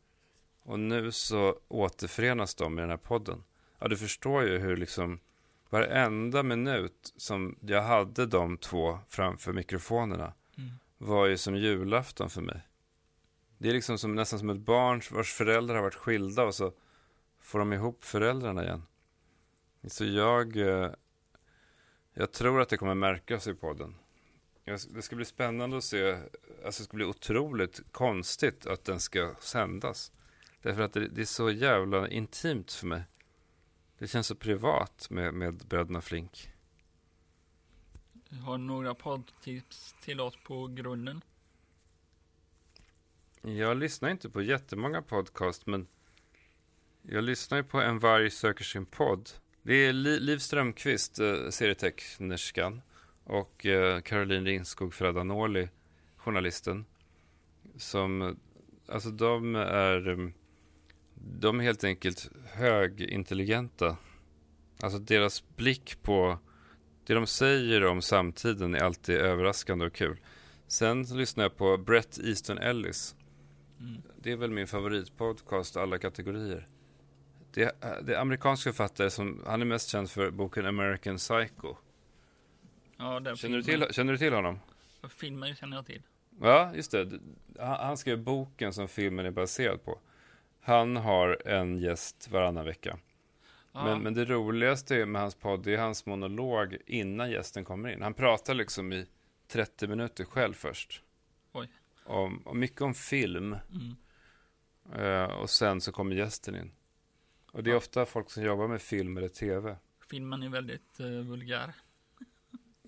Och 0.64 0.80
nu 0.80 1.12
så 1.12 1.60
återförenas 1.68 2.56
de 2.56 2.76
med 2.76 2.84
den 2.84 2.90
här 2.90 2.98
podden. 2.98 3.44
Ja, 3.80 3.88
du 3.88 3.98
förstår 3.98 4.44
ju 4.44 4.58
hur 4.58 4.78
liksom 4.78 5.20
varenda 5.70 6.44
minut 6.44 7.14
som 7.18 7.58
jag 7.62 7.84
hade 7.84 8.26
de 8.26 8.58
två 8.58 9.00
framför 9.10 9.54
mikrofonerna 9.54 10.34
mm, 10.58 10.72
var 10.98 11.26
ju 11.26 11.38
som 11.38 11.56
julafton 11.56 12.30
för 12.30 12.42
mig. 12.42 12.62
Det 13.64 13.70
är 13.70 13.74
liksom 13.74 13.98
som, 13.98 14.16
nästan 14.16 14.40
som 14.40 14.50
ett 14.50 14.60
barn 14.60 15.02
vars 15.12 15.34
föräldrar 15.34 15.76
har 15.76 15.82
varit 15.82 15.96
skilda 15.96 16.44
och 16.44 16.56
så 16.56 16.74
får 17.40 17.60
de 17.60 17.74
ihop 17.74 18.04
föräldrarna 18.04 18.64
igen. 18.64 18.84
Så 19.88 20.06
jag, 20.06 20.58
eh, 20.58 20.92
jag 22.14 22.32
tror 22.32 22.62
att 22.62 22.70
det 22.70 22.78
kommer 22.78 22.96
märkas 22.96 23.48
i 23.48 23.54
podden. 23.54 23.96
Det 24.66 25.02
ska 25.02 25.16
bli 25.16 25.26
spännande 25.26 25.78
att 25.78 25.84
se, 25.84 26.12
alltså 26.66 26.82
det 26.82 26.86
ska 26.86 26.98
bli 26.98 27.06
otroligt 27.06 27.82
konstigt 27.92 28.66
att 28.66 28.86
den 28.86 29.00
ska 29.00 29.36
sändas. 29.40 30.12
Därför 30.62 30.82
att 30.82 30.94
det, 30.94 31.08
det 31.08 31.22
är 31.22 31.26
så 31.26 31.52
jävla 31.52 32.10
intimt 32.10 32.72
för 32.72 32.88
mig. 32.88 33.04
Det 33.98 34.08
känns 34.08 34.28
så 34.28 34.36
privat 34.36 35.08
med, 35.10 35.34
med 35.34 35.56
bröderna 35.56 36.02
Flink. 36.02 36.50
har 38.46 38.58
du 38.58 38.64
några 38.64 38.96
poddtips 38.96 39.96
till 40.02 40.22
oss 40.22 40.38
på 40.44 40.68
grunden? 40.68 41.22
Jag 43.46 43.78
lyssnar 43.78 44.10
inte 44.10 44.30
på 44.30 44.42
jättemånga 44.42 45.02
podcast, 45.02 45.68
men 45.68 45.88
jag 47.02 47.24
lyssnar 47.24 47.58
ju 47.58 47.64
på 47.64 47.82
En 47.82 48.00
varg 48.00 48.30
söker 48.32 48.64
sin 48.64 48.86
podd. 48.86 49.30
Det 49.64 49.74
är 49.74 49.94
Li- 49.94 50.20
Liv 50.20 50.38
Strömqvist, 50.38 51.20
eh, 51.20 51.50
serietecknerskan, 51.50 52.82
och 53.24 53.66
eh, 53.66 54.02
Caroline 54.02 54.46
Ringskog 54.46 54.94
Fredanoli, 54.94 55.70
journalisten, 56.18 56.86
som, 57.78 58.22
eh, 58.22 58.32
alltså 58.88 59.10
de 59.10 59.56
är, 59.56 60.08
mm, 60.08 60.34
de 61.16 61.60
är 61.60 61.64
helt 61.64 61.84
enkelt 61.84 62.30
högintelligenta. 62.54 63.98
Alltså 64.82 65.00
deras 65.00 65.44
blick 65.56 65.98
på 66.02 66.40
det 67.06 67.14
de 67.14 67.28
säger 67.28 67.86
om 67.86 68.02
samtiden 68.02 68.76
är 68.76 68.80
alltid 68.80 69.16
överraskande 69.16 69.86
och 69.86 69.94
kul. 69.94 70.20
Sen 70.68 71.04
lyssnar 71.04 71.44
jag 71.44 71.58
på 71.58 71.78
Brett 71.78 72.20
Easton 72.24 72.58
Ellis. 72.58 73.16
Mm. 73.84 74.02
Det 74.22 74.32
är 74.32 74.36
väl 74.36 74.52
min 74.52 74.68
favoritpodcast 74.68 75.78
alla 75.78 75.98
kategorier. 76.00 76.68
Det 77.54 77.64
är, 77.64 78.02
det 78.02 78.16
är 78.16 78.20
amerikansk 78.20 78.64
författare 78.64 79.10
som, 79.10 79.44
han 79.46 79.62
är 79.62 79.66
mest 79.66 79.90
känd 79.90 80.10
för 80.12 80.32
boken 80.32 80.66
American 80.66 81.18
Psycho. 81.18 81.76
Ja, 82.98 83.36
Känner 83.36 83.58
du, 83.58 83.64
till, 83.64 83.86
känner 83.92 84.12
du 84.14 84.18
till 84.18 84.34
honom? 84.34 84.60
filmen 85.10 85.56
känner 85.56 85.78
jag 85.78 85.86
till. 85.86 86.02
Ja, 86.42 86.72
just 86.76 86.92
det. 86.92 87.20
Han, 87.60 87.86
han 87.86 87.98
skrev 87.98 88.24
boken 88.24 88.74
som 88.74 88.88
filmen 88.88 89.26
är 89.26 89.32
baserad 89.32 89.84
på. 89.86 90.00
Han 90.62 90.96
har 90.96 91.48
en 91.48 91.78
gäst 91.80 92.30
varannan 92.32 92.66
vecka. 92.66 92.98
Ja, 93.72 93.84
Men, 93.84 94.00
men 94.00 94.14
det 94.14 94.26
roligaste 94.26 95.06
med 95.06 95.22
hans 95.22 95.36
podd 95.36 95.68
är 95.68 95.78
hans 95.78 96.06
monolog 96.06 96.78
innan 96.86 97.32
gästen 97.32 97.66
kommer 97.66 97.90
in. 97.90 98.02
Han 98.02 98.14
pratar 98.14 98.54
liksom 98.54 98.94
i 98.94 99.06
30 99.48 99.88
minuter 99.88 100.26
själv 100.26 100.54
först. 100.54 101.03
Om, 102.06 102.42
om 102.48 102.60
mycket 102.60 102.82
om 102.82 102.94
film. 102.94 103.58
mm. 103.72 103.96
eh, 105.04 105.24
och 105.34 105.50
sen 105.50 105.82
så 105.82 105.92
kommer 105.92 106.16
gästen 106.16 106.56
in. 106.56 106.72
Och 107.52 107.64
det 107.64 107.70
är 107.70 107.72
Ja. 107.72 107.78
ofta 107.78 108.06
folk 108.06 108.32
som 108.32 108.44
jobbar 108.44 108.68
med 108.68 108.82
film 108.82 109.18
eller 109.18 109.30
tv. 109.30 109.78
Filmen 110.10 110.44
är 110.44 110.50
väldigt 110.50 111.00
eh, 111.00 111.06
vulgär. 111.08 111.74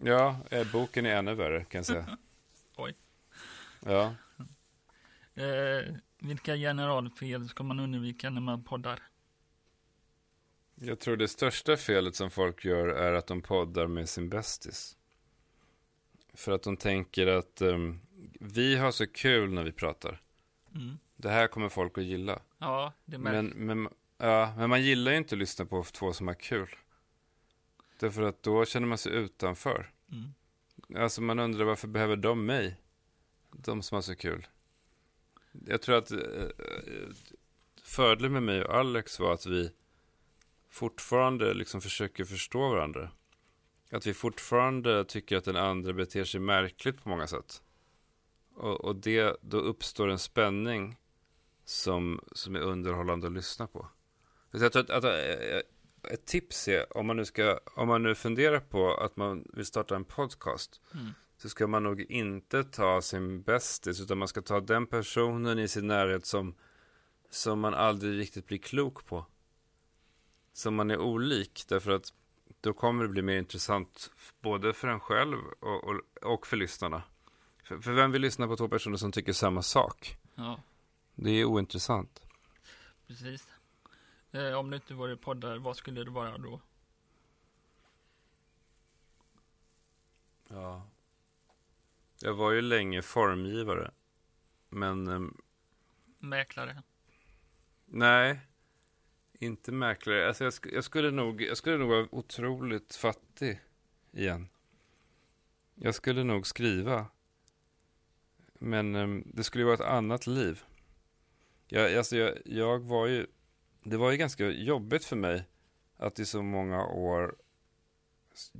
Ja, 0.04 0.40
eh, 0.52 0.72
boken 0.72 1.06
är 1.06 1.16
ännu 1.16 1.36
värre 1.36 1.64
kan 1.66 1.80
jag 1.80 1.86
säga. 1.86 2.18
Oj. 2.78 2.96
Ja, 3.80 4.16
Eh, 5.38 5.94
vilka 6.20 6.56
generalfel 6.56 7.50
ska 7.50 7.64
man 7.64 7.80
undvika 7.80 8.30
när 8.30 8.42
man 8.42 8.64
poddar? 8.64 9.00
jag 10.76 11.00
tror 11.00 11.18
det 11.18 11.28
största 11.28 11.78
felet 11.78 12.16
som 12.16 12.32
folk 12.32 12.66
gör 12.66 12.88
är 12.88 13.14
att 13.14 13.28
de 13.28 13.42
poddar 13.42 13.88
med 13.88 14.10
sin 14.10 14.30
bästis. 14.30 14.98
För 16.34 16.52
att 16.52 16.64
de 16.64 16.78
tänker 16.78 17.28
att 17.28 17.62
ehm, 17.62 18.00
vi 18.46 18.76
har 18.76 18.92
så 18.92 19.08
kul 19.08 19.54
när 19.54 19.64
vi 19.64 19.72
pratar. 19.72 20.22
Mm. 20.76 20.98
Det 21.16 21.30
här 21.30 21.48
kommer 21.48 21.70
folk 21.70 21.98
att 21.98 22.04
gilla. 22.04 22.42
Ja, 22.58 22.94
det. 23.06 23.18
Men, 23.18 23.48
men, 23.48 23.90
ja, 24.18 24.54
men 24.58 24.70
man 24.70 24.84
gillar 24.84 25.12
ju 25.12 25.18
inte 25.18 25.36
att 25.36 25.40
lyssna 25.40 25.66
på 25.66 25.84
två 25.84 26.14
som 26.14 26.28
har 26.28 26.36
kul. 26.36 26.76
Därför 28.00 28.22
att 28.22 28.44
då 28.44 28.66
känner 28.66 28.88
man 28.88 28.98
sig 28.98 29.12
utanför. 29.12 29.92
Mm. 30.12 30.34
Alltså 31.04 31.22
man 31.22 31.40
undrar 31.40 31.66
varför 31.66 31.88
behöver 31.88 32.16
de 32.16 32.46
mig? 32.46 32.78
De 33.52 33.82
som 33.82 33.96
har 33.96 34.02
så 34.02 34.16
kul. 34.16 34.48
Jag 35.68 35.82
tror 35.82 35.98
att 35.98 36.12
eh, 36.12 36.20
eh, 36.20 37.10
fördelen 37.84 38.34
med 38.34 38.44
mig 38.44 38.64
och 38.64 38.76
Alex 38.76 39.20
var 39.20 39.34
att 39.34 39.46
vi 39.46 39.72
fortfarande 40.70 41.54
liksom 41.54 41.82
försöker 41.82 42.26
förstå 42.26 42.70
varandra. 42.70 43.12
Att 43.92 44.08
vi 44.08 44.14
fortfarande 44.14 45.06
tycker 45.06 45.38
att 45.38 45.46
den 45.46 45.56
andra 45.56 45.94
beter 45.94 46.24
sig 46.24 46.40
märkligt 46.40 47.04
på 47.04 47.10
många 47.10 47.28
sätt. 47.28 47.62
Och, 48.56 48.86
och 48.86 48.96
det, 48.96 49.38
då 49.42 49.58
uppstår 49.58 50.08
en 50.08 50.20
spänning 50.20 50.98
som, 51.66 52.20
som 52.32 52.56
är 52.56 52.60
underhållande 52.60 53.28
att 53.28 53.34
lyssna 53.34 53.68
på. 53.68 53.88
Jag 54.52 54.72
tror 54.72 54.84
att, 54.84 54.90
att, 54.90 55.04
eh, 55.04 55.62
ett 56.14 56.26
tips 56.26 56.68
är, 56.68 56.98
om 56.98 57.08
man, 57.08 57.18
nu 57.18 57.26
ska, 57.26 57.60
om 57.76 57.88
man 57.88 58.04
nu 58.04 58.16
funderar 58.16 58.60
på 58.60 58.94
att 58.94 59.18
man 59.18 59.48
vill 59.54 59.66
starta 59.66 59.96
en 59.96 60.06
podcast, 60.06 60.82
Mm. 60.94 61.08
så 61.38 61.50
ska 61.50 61.68
man 61.68 61.84
nog 61.84 62.02
inte 62.02 62.64
ta 62.64 63.02
sin 63.02 63.42
bästis, 63.42 64.02
utan 64.02 64.18
man 64.18 64.28
ska 64.28 64.42
ta 64.42 64.60
den 64.60 64.88
personen 64.88 65.60
i 65.60 65.68
sin 65.68 65.88
närhet 65.88 66.26
som, 66.26 66.56
som 67.30 67.60
man 67.60 67.74
aldrig 67.74 68.20
riktigt 68.20 68.48
blir 68.48 68.58
klok 68.58 69.06
på. 69.06 69.26
Som 70.54 70.76
man 70.76 70.92
är 70.92 70.98
olik, 70.98 71.66
därför 71.68 71.92
att 71.92 72.14
då 72.62 72.74
kommer 72.74 73.04
det 73.04 73.10
bli 73.10 73.22
mer 73.22 73.38
intressant 73.38 74.12
både 74.42 74.74
för 74.74 74.88
en 74.88 75.00
själv 75.00 75.38
och, 75.60 75.84
och, 75.84 76.02
och 76.22 76.48
för 76.48 76.58
lyssnarna. 76.58 77.04
För, 77.66 77.80
för 77.80 77.92
vem 77.94 78.12
vill 78.12 78.22
lyssna 78.22 78.48
på 78.48 78.56
två 78.58 78.68
personer 78.68 78.98
som 78.98 79.12
tycker 79.12 79.34
samma 79.34 79.62
sak? 79.62 80.18
Ja, 80.36 80.60
Det 81.16 81.30
är 81.32 81.46
ointressant. 81.46 82.22
precis. 83.08 83.48
Eh, 84.32 84.54
om 84.54 84.70
det 84.70 84.76
inte 84.76 84.94
vore 84.94 85.18
poddar, 85.18 85.58
vad 85.58 85.78
skulle 85.78 86.04
det 86.04 86.12
vara 86.12 86.38
då? 86.38 86.62
Ja. 90.48 90.88
Jag 92.22 92.34
var 92.34 92.52
ju 92.52 92.62
länge 92.62 93.02
formgivare. 93.02 93.92
Men 94.70 95.08
ehm, 95.08 95.38
Mäklare? 96.20 96.84
nej, 97.86 98.40
inte 99.34 99.72
mäklare. 99.72 100.28
Alltså 100.28 100.44
jag, 100.44 100.52
sk- 100.52 100.74
jag, 100.74 100.84
skulle 100.84 101.12
nog, 101.12 101.42
jag 101.42 101.58
skulle 101.58 101.78
nog 101.78 101.90
vara 101.90 102.08
otroligt 102.12 102.96
fattig 102.96 103.62
igen. 104.12 104.50
Jag 105.76 105.96
skulle 105.96 106.24
nog 106.24 106.48
skriva. 106.48 107.06
Men 108.60 108.96
ehm, 108.96 109.24
det 109.34 109.44
skulle 109.44 109.62
ju 109.62 109.66
vara 109.66 109.76
ett 109.76 109.82
annat 109.82 110.28
liv. 110.28 110.64
Jag, 111.68 111.96
alltså 111.96 112.18
jag, 112.18 112.38
jag 112.46 112.80
var 112.80 113.08
ju, 113.08 113.28
det 113.84 113.98
var 113.98 114.12
ju 114.12 114.18
ganska 114.18 114.46
jobbigt 114.46 115.06
för 115.06 115.16
mig 115.16 115.44
att 115.98 116.20
i 116.20 116.26
så 116.26 116.42
många 116.42 116.86
år 116.86 117.36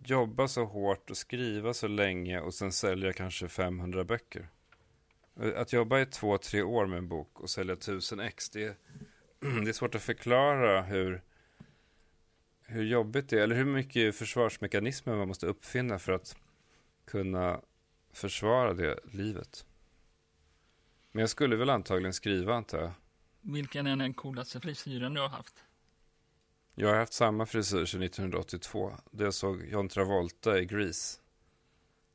jobba 0.04 0.48
så 0.48 0.66
hårt 0.66 1.10
och 1.10 1.18
skriva 1.18 1.74
så 1.74 1.88
länge 1.88 2.40
och 2.40 2.54
sen 2.54 2.72
sälja 2.72 3.14
kanske 3.14 3.48
500 3.48 4.04
böcker. 4.04 4.50
Att 5.56 5.74
jobba 5.74 6.00
i 6.00 6.06
två, 6.06 6.38
tre 6.38 6.62
år 6.62 6.86
med 6.86 6.98
en 6.98 7.08
bok 7.08 7.40
och 7.40 7.50
sälja 7.50 7.74
1000 7.74 8.20
ex, 8.20 8.50
det 8.50 8.64
är, 8.64 8.76
det 9.64 9.70
är 9.70 9.74
svårt 9.74 9.96
att 9.96 10.02
förklara 10.02 10.82
hur, 10.82 11.22
hur 12.62 12.84
jobbigt 12.84 13.30
det 13.30 13.40
är, 13.40 13.44
eller 13.44 13.56
hur 13.56 13.66
mycket 13.66 14.16
försvarsmekanismer 14.16 15.16
man 15.16 15.28
måste 15.28 15.48
uppfinna 15.48 16.00
för 16.00 16.12
att 16.12 16.36
kunna 17.06 17.62
försvara 18.14 18.74
det 18.74 19.00
livet. 19.12 19.66
Men 21.16 21.20
jag 21.20 21.30
skulle 21.30 21.56
väl 21.56 21.70
antagligen 21.70 22.14
skriva, 22.14 22.56
antar 22.56 22.80
jag. 22.80 22.92
Vilken 23.42 23.88
är 23.88 23.96
den 23.96 24.14
coolaste 24.14 24.60
frisyren 24.60 25.14
du 25.14 25.22
har 25.22 25.30
haft? 25.30 25.64
Jag 26.76 26.90
har 26.90 26.96
haft 26.96 27.14
samma 27.14 27.46
frisyr 27.46 27.86
sedan 27.86 28.02
1982, 28.02 28.94
då 29.12 29.24
jag 29.24 29.34
såg 29.34 29.66
John 29.66 29.90
Travolta 29.90 30.60
i 30.60 30.66
Grease. 30.66 31.20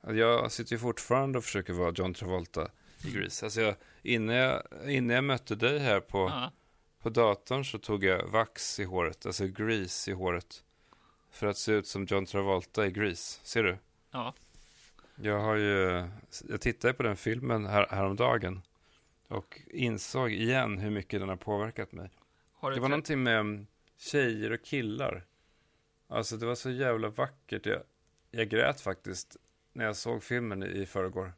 Alltså, 0.00 0.16
Jag 0.16 0.52
sitter 0.52 0.72
ju 0.72 0.78
fortfarande 0.78 1.38
och 1.38 1.44
försöker 1.44 1.72
vara 1.72 1.92
John 1.96 2.14
Travolta 2.14 2.70
i 3.04 3.10
Grease. 3.10 3.46
Alltså 3.46 3.60
jag, 3.60 3.74
innan, 4.02 4.36
jag, 4.36 4.62
innan 4.86 5.14
jag 5.14 5.24
mötte 5.24 5.54
dig 5.54 5.78
här 5.78 6.00
på, 6.00 6.18
Ja, 6.18 6.52
på 6.98 7.10
datorn 7.10 7.64
så 7.64 7.78
tog 7.78 8.04
jag 8.04 8.26
vax 8.26 8.80
i 8.80 8.84
håret, 8.84 9.26
alltså 9.26 9.46
grease 9.46 10.10
i 10.10 10.14
håret. 10.14 10.64
För 11.30 11.46
att 11.46 11.58
se 11.58 11.72
ut 11.72 11.86
som 11.86 12.04
John 12.04 12.26
Travolta 12.26 12.86
i 12.86 12.90
Grease. 12.90 13.40
Ser 13.42 13.62
du? 13.62 13.78
ja. 14.10 14.34
Jag 15.22 15.40
har 15.40 15.54
ju, 15.56 16.08
jag 16.48 16.60
tittade 16.60 16.94
på 16.94 17.02
den 17.02 17.16
filmen 17.16 17.66
här, 17.66 17.86
häromdagen. 17.90 18.62
Och 19.30 19.60
insåg 19.66 20.32
igen 20.32 20.78
hur 20.78 20.90
mycket 20.90 21.20
den 21.20 21.28
har 21.28 21.36
påverkat 21.36 21.92
mig. 21.92 22.10
Har 22.52 22.70
Det 22.70 22.80
var 22.80 22.88
någonting 22.88 23.22
med 23.22 23.40
mm, 23.40 23.66
tjejer 23.96 24.50
och 24.50 24.62
killar. 24.62 25.26
Alltså 26.08 26.36
det 26.36 26.46
var 26.46 26.54
så 26.54 26.70
jävla 26.70 27.08
vackert. 27.08 27.66
Jag, 27.66 27.82
jag 28.30 28.48
grät 28.48 28.80
faktiskt 28.80 29.36
när 29.72 29.84
jag 29.84 29.96
såg 29.96 30.22
filmen 30.22 30.62
i, 30.62 30.86
förrgår. 30.86 31.32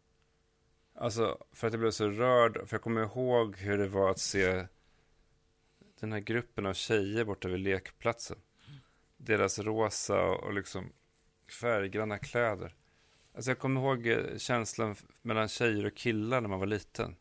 Alltså 0.95 1.45
för 1.53 1.67
att 1.67 1.73
jag 1.73 1.81
blev 1.81 1.91
så 1.91 2.09
rörd. 2.09 2.69
För 2.69 2.75
jag 2.75 2.83
kommer 2.83 3.03
ihåg 3.03 3.57
hur 3.57 3.79
det 3.79 3.89
var 3.89 4.11
att 4.11 4.19
se 4.19 4.67
den 6.01 6.13
här 6.13 6.21
gruppen 6.21 6.67
av 6.67 6.73
tjejer 6.73 7.25
borta 7.25 7.49
vid 7.49 7.61
lekplatsen. 7.61 8.39
Deras 9.17 9.59
rosa 9.59 10.23
och, 10.23 10.45
och 10.45 10.55
liksom 10.55 10.93
färggranna 11.61 12.19
kläder. 12.19 12.75
Alltså 13.35 13.51
jag 13.51 13.59
kommer 13.59 13.81
ihåg 13.81 14.07
eh, 14.07 14.37
känslan 14.37 14.97
mellan 15.23 15.49
tjejer 15.49 15.87
och 15.87 15.95
killar 15.95 16.41
när 16.41 16.49
man 16.49 16.59
var 16.59 16.67
liten. 16.67 17.17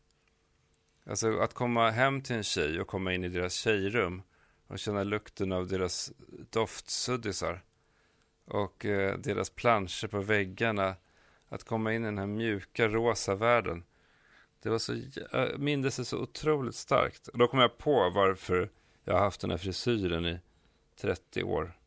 Alltså 1.06 1.38
att 1.38 1.54
komma 1.54 1.90
hem 1.90 2.20
till 2.20 2.36
en 2.36 2.42
tjej 2.42 2.80
och 2.80 2.86
komma 2.86 3.14
in 3.14 3.24
i 3.24 3.28
deras 3.28 3.54
tjejrum 3.54 4.22
och 4.66 4.78
känna 4.78 5.04
lukten 5.04 5.52
av 5.52 5.68
deras 5.68 6.12
doftsuddisar 6.50 7.62
och 8.44 8.84
eh, 8.84 9.18
deras 9.18 9.50
planscher 9.50 10.06
på 10.06 10.20
väggarna. 10.20 10.96
Att 11.48 11.64
komma 11.64 11.92
in 11.92 12.02
i 12.02 12.04
den 12.04 12.18
här 12.18 12.26
mjuka 12.26 12.88
rosa 12.88 13.34
världen. 13.34 13.84
Det 14.62 14.68
var 14.68 14.78
så, 14.78 14.96
jag 15.32 15.58
mindes 15.58 15.96
det 15.96 16.04
så 16.04 16.18
otroligt 16.18 16.74
starkt. 16.74 17.28
Och 17.28 17.38
då 17.38 17.48
kom 17.48 17.60
jag 17.60 17.78
på 17.78 18.10
varför 18.10 18.70
jag 19.04 19.14
har 19.14 19.20
haft 19.20 19.40
den 19.40 19.50
här 19.50 19.58
frisyren 19.58 20.26
i 20.26 20.40
30 20.96 21.42
år. 21.42 21.78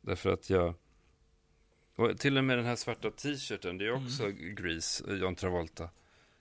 Därför 0.00 0.32
att 0.32 0.50
jag... 0.50 0.74
Och 1.96 2.18
till 2.18 2.38
och 2.38 2.44
med 2.44 2.58
den 2.58 2.66
här 2.66 2.76
svarta 2.76 3.10
t-shirten, 3.10 3.78
det 3.78 3.86
är 3.86 3.92
också 3.92 4.28
Grease, 4.30 5.10
eh, 5.10 5.16
John 5.16 5.34
Travolta. 5.34 5.88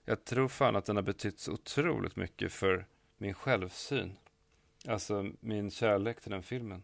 Jag 0.05 0.23
tror 0.25 0.47
fan 0.47 0.75
att 0.75 0.85
den 0.85 0.95
har 0.95 1.03
betytt 1.03 1.39
så 1.39 1.51
otroligt 1.51 2.15
mycket 2.15 2.53
för 2.53 2.85
min 3.17 3.33
självsyn. 3.33 4.17
Alltså 4.87 5.31
min 5.39 5.71
kärlek 5.71 6.21
till 6.21 6.31
den 6.31 6.43
filmen. 6.43 6.83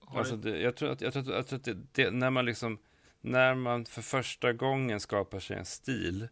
har 0.00 0.18
Alltså 0.18 0.36
det, 0.36 0.60
jag 0.60 0.76
tror 0.76 0.90
att, 0.90 1.00
jag 1.00 1.12
tror 1.12 1.22
att, 1.22 1.28
jag 1.28 1.46
tror 1.46 1.58
att 1.58 1.64
det, 1.64 1.76
det, 1.92 2.10
när 2.10 2.30
man 2.30 2.44
liksom, 2.44 2.78
när 3.20 3.54
man 3.54 3.84
för 3.84 4.02
första 4.02 4.52
gången 4.52 5.00
skapar 5.00 5.40
sig 5.40 5.56
en 5.56 5.64
stil. 5.64 6.28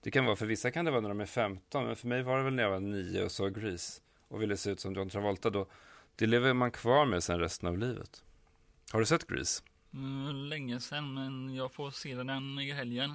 Det 0.00 0.10
kan 0.10 0.24
vara, 0.24 0.36
för 0.36 0.46
vissa 0.46 0.70
kan 0.70 0.84
det 0.84 0.90
vara 0.90 1.00
när 1.00 1.08
de 1.08 1.20
är 1.20 1.26
15, 1.26 1.86
men 1.86 1.96
för 1.96 2.08
mig 2.08 2.22
var 2.22 2.38
det 2.38 2.44
väl 2.44 2.54
när 2.54 2.62
jag 2.62 2.70
var 2.70 2.80
9 2.80 3.24
och 3.24 3.32
såg 3.32 3.60
Grease. 3.60 4.02
Och 4.28 4.42
ville 4.42 4.56
se 4.56 4.70
ut 4.70 4.80
som 4.80 4.94
John 4.94 5.10
Travolta 5.10 5.50
då. 5.50 5.66
Det 6.16 6.26
lever 6.26 6.52
man 6.52 6.70
kvar 6.70 7.06
med 7.06 7.22
sen 7.22 7.40
resten 7.40 7.68
av 7.68 7.78
livet. 7.78 8.24
Har 8.92 9.00
du 9.00 9.06
sett 9.06 9.26
Grease? 9.26 9.62
Mm, 9.94 10.36
länge 10.36 10.80
sedan, 10.80 11.14
men 11.14 11.54
jag 11.54 11.72
får 11.72 11.90
se 11.90 12.14
den 12.14 12.58
i 12.58 12.72
helgen. 12.72 13.14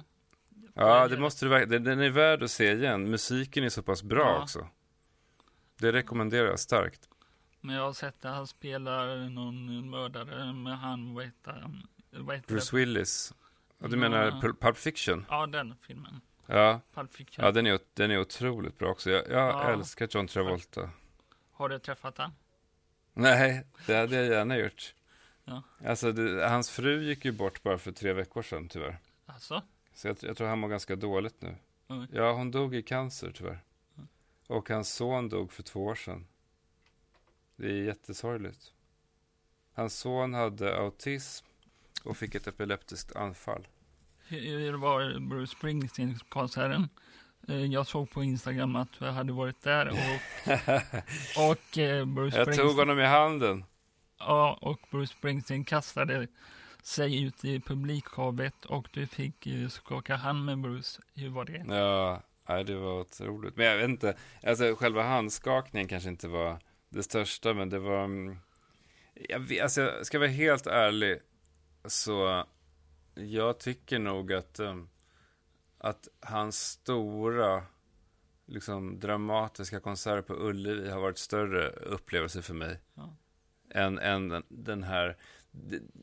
Ja, 0.74 1.08
det 1.08 1.18
måste 1.18 1.44
du 1.44 1.48
verkligen. 1.48 1.84
Den 1.84 2.00
är 2.00 2.10
värd 2.10 2.42
att 2.42 2.50
se 2.50 2.72
igen. 2.72 3.10
Musiken 3.10 3.64
är 3.64 3.68
så 3.68 3.82
pass 3.82 4.02
bra 4.02 4.24
Ja. 4.36 4.42
också. 4.42 4.68
Det 5.78 5.92
rekommenderar 5.92 6.46
jag 6.48 6.60
starkt. 6.60 7.08
Men 7.60 7.76
jag 7.76 7.82
har 7.82 7.92
sett 7.92 8.24
att 8.24 8.34
han 8.34 8.46
spelar 8.46 9.28
någon 9.28 9.90
mördare 9.90 10.52
med 10.52 10.78
han, 10.78 11.14
vad 11.14 11.24
heter 11.24 11.52
han? 11.52 11.86
Bruce? 12.46 12.76
Willis. 12.76 13.34
Ja, 13.78 13.88
du 13.88 13.96
menar 13.96 14.30
Pul- 14.30 14.56
Pulp 14.60 14.76
Fiction? 14.78 15.26
Ja, 15.28 15.46
den 15.46 15.74
filmen. 15.80 16.20
Ja, 16.46 16.80
Pulp 16.94 17.14
Fiction. 17.14 17.44
ja 17.44 17.50
den, 17.52 17.66
är, 17.66 17.78
den 17.94 18.10
är 18.10 18.18
otroligt 18.20 18.78
bra 18.78 18.88
också. 18.90 19.10
Jag, 19.10 19.22
jag 19.30 19.48
Ja. 19.48 19.70
älskar 19.72 20.08
John 20.10 20.26
Travolta. 20.26 20.90
Har 21.52 21.68
du 21.68 21.78
träffat 21.78 22.18
han? 22.18 22.32
Nej, 23.14 23.64
det 23.86 23.94
hade 23.94 24.16
jag 24.16 24.26
gärna 24.26 24.56
gjort. 24.58 24.94
Ja. 25.44 25.62
Alltså, 25.86 26.12
det, 26.12 26.48
hans 26.48 26.70
fru 26.70 27.02
gick 27.02 27.24
ju 27.24 27.32
bort 27.32 27.62
bara 27.62 27.78
för 27.78 27.92
tre 27.92 28.12
veckor 28.12 28.42
sedan 28.42 28.68
tyvärr. 28.68 28.98
Alltså? 29.26 29.62
Så 29.94 30.08
jag, 30.08 30.16
jag 30.20 30.36
tror 30.36 30.48
han 30.48 30.58
mår 30.58 30.68
ganska 30.68 30.96
dåligt 30.96 31.42
nu. 31.42 31.54
Oj. 31.88 32.06
Ja, 32.12 32.32
hon 32.32 32.50
dog 32.50 32.74
i 32.74 32.82
cancer 32.82 33.32
tyvärr. 33.34 33.60
Och 34.48 34.68
hans 34.68 34.94
son 34.94 35.28
dog 35.28 35.52
för 35.52 35.62
två 35.62 35.84
år 35.84 35.94
sedan. 35.94 36.26
Det 37.56 37.66
är 37.66 37.82
jättesorgligt. 37.84 38.72
Hans 39.74 39.98
son 39.98 40.34
hade 40.34 40.76
autism 40.78 41.46
och 42.04 42.16
fick 42.16 42.34
ett 42.34 42.46
epileptiskt 42.46 43.16
anfall. 43.16 43.66
Hur 44.28 44.72
var 44.72 45.28
Bruce 45.28 45.52
Springsteen-konserten? 45.56 46.88
Eh, 47.48 47.56
Jag 47.64 47.86
såg 47.86 48.10
på 48.10 48.22
Instagram 48.22 48.76
att 48.76 48.88
du 48.98 49.04
hade 49.06 49.32
varit 49.32 49.62
där 49.62 49.88
och, 49.88 49.96
och 51.50 51.78
eh, 51.78 52.04
Bruce 52.04 52.36
Jag 52.36 52.44
tog 52.46 52.54
Springsteen, 52.54 52.78
honom 52.78 52.98
i 53.00 53.04
handen. 53.06 53.64
ja, 54.18 54.58
och 54.60 54.80
Bruce 54.90 55.12
Springsteen 55.18 55.64
kastade 55.64 56.28
sig 56.82 57.22
ut 57.22 57.44
i 57.44 57.60
publikhavet 57.60 58.64
och 58.64 58.88
du 58.92 59.06
fick 59.06 59.46
eh, 59.46 59.68
skaka 59.68 60.16
hand 60.16 60.44
med 60.44 60.58
Bruce. 60.60 61.02
Hur 61.14 61.28
var 61.30 61.44
det? 61.44 61.64
Ja, 61.76 62.22
nej, 62.48 62.64
det 62.64 62.74
var 62.76 63.00
otroligt. 63.00 63.56
Men 63.56 63.66
jag 63.66 63.76
vet 63.76 63.88
inte, 63.88 64.16
alltså 64.42 64.74
själva 64.74 65.02
handskakningen 65.02 65.88
kanske 65.88 66.08
inte 66.08 66.28
var 66.28 66.58
det 66.88 67.02
största, 67.02 67.54
men 67.54 67.70
det 67.70 67.78
var... 67.78 68.04
mm, 68.04 68.38
Jag, 69.14 69.58
alltså, 69.58 69.80
jag 69.80 70.06
ska 70.06 70.18
vara 70.18 70.28
helt 70.28 70.66
ärlig, 70.66 71.18
så 71.84 72.44
jag 73.14 73.58
tycker 73.58 73.98
nog 73.98 74.32
att, 74.32 74.60
um, 74.60 74.88
att 75.78 76.08
hans 76.20 76.60
stora, 76.62 77.62
liksom 78.46 79.00
dramatiska 79.00 79.80
konserter 79.80 80.22
på 80.22 80.34
Ullevi 80.34 80.90
har 80.90 81.00
varit 81.00 81.18
större 81.18 81.68
upplevelse 81.68 82.42
för 82.42 82.54
mig. 82.54 82.80
Ja. 82.94 83.16
Än, 83.70 83.98
än 83.98 84.42
den- 84.48 84.82
här, 84.82 85.16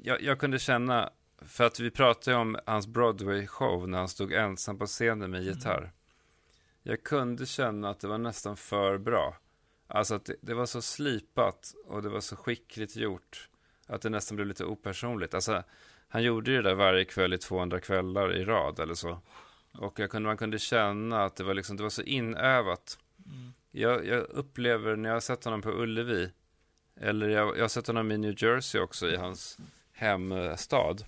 jag, 0.01 0.21
jag 0.21 0.39
kunde 0.39 0.59
känna, 0.59 1.09
för 1.41 1.63
att 1.63 1.79
vi 1.79 1.91
pratade 1.91 2.37
om 2.37 2.57
hans 2.65 2.87
Broadway-show 2.87 3.87
när 3.87 3.97
han 3.97 4.09
stod 4.09 4.33
ensam 4.33 4.77
på 4.77 4.85
scenen 4.85 5.31
med 5.31 5.43
gitarr. 5.43 5.91
Jag 6.83 7.03
kunde 7.03 7.45
känna 7.45 7.89
att 7.89 7.99
det 7.99 8.07
var 8.07 8.17
nästan 8.17 8.57
för 8.57 8.97
bra. 8.97 9.37
Alltså 9.87 10.15
att 10.15 10.25
det, 10.25 10.35
det 10.41 10.53
var 10.53 10.65
så 10.65 10.81
slipat 10.81 11.75
och 11.85 12.01
det 12.01 12.09
var 12.09 12.19
så 12.19 12.35
skickligt 12.35 12.95
gjort. 12.95 13.49
Att 13.87 14.01
det 14.01 14.09
nästan 14.09 14.35
blev 14.35 14.47
lite 14.47 14.65
opersonligt. 14.65 15.33
Alltså, 15.33 15.63
han 16.07 16.23
gjorde 16.23 16.55
det 16.55 16.61
där 16.61 16.75
varje 16.75 17.05
kväll 17.05 17.33
i 17.33 17.37
200 17.37 17.79
kvällar 17.79 18.35
i 18.35 18.45
rad 18.45 18.79
eller 18.79 18.93
så. 18.93 19.21
Och 19.73 19.99
jag 19.99 20.09
kunde, 20.09 20.27
man 20.27 20.37
kunde 20.37 20.59
känna 20.59 21.23
att 21.23 21.35
det 21.35 21.43
var, 21.43 21.53
liksom, 21.53 21.77
det 21.77 21.83
var 21.83 21.89
så 21.89 22.01
inövat. 22.01 22.99
Mm. 23.25 23.53
Jag, 23.71 24.07
jag 24.07 24.19
upplever 24.19 24.95
när 24.95 25.09
jag 25.09 25.15
har 25.15 25.21
sett 25.21 25.43
honom 25.43 25.61
på 25.61 25.69
Ullevi, 25.71 26.31
eller 27.01 27.29
jag, 27.29 27.57
jag 27.57 27.63
har 27.63 27.67
sett 27.67 27.87
honom 27.87 28.11
i 28.11 28.17
New 28.17 28.43
Jersey 28.43 28.81
också, 28.81 29.09
i 29.09 29.15
hans 29.15 29.57
hemstad. 29.93 31.03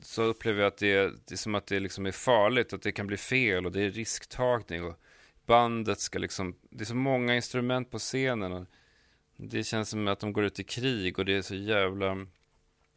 Så 0.00 0.22
upplever 0.22 0.60
jag 0.60 0.68
att 0.68 0.76
det 0.76 0.92
är, 0.92 1.12
det 1.24 1.34
är 1.34 1.36
som 1.36 1.54
att 1.54 1.66
det 1.66 1.80
liksom 1.80 2.06
är 2.06 2.12
farligt, 2.12 2.72
att 2.72 2.82
det 2.82 2.92
kan 2.92 3.06
bli 3.06 3.16
fel 3.16 3.66
och 3.66 3.72
det 3.72 3.80
är 3.80 3.90
risktagning. 3.90 4.84
Och 4.84 5.00
bandet 5.46 6.00
ska 6.00 6.18
liksom, 6.18 6.56
det 6.70 6.84
är 6.84 6.86
så 6.86 6.94
många 6.94 7.36
instrument 7.36 7.90
på 7.90 7.98
scenen. 7.98 8.66
Det 9.36 9.64
känns 9.64 9.88
som 9.88 10.08
att 10.08 10.20
de 10.20 10.32
går 10.32 10.44
ut 10.44 10.60
i 10.60 10.64
krig 10.64 11.18
och 11.18 11.24
det 11.24 11.34
är 11.34 11.42
så 11.42 11.54
jävla 11.54 12.26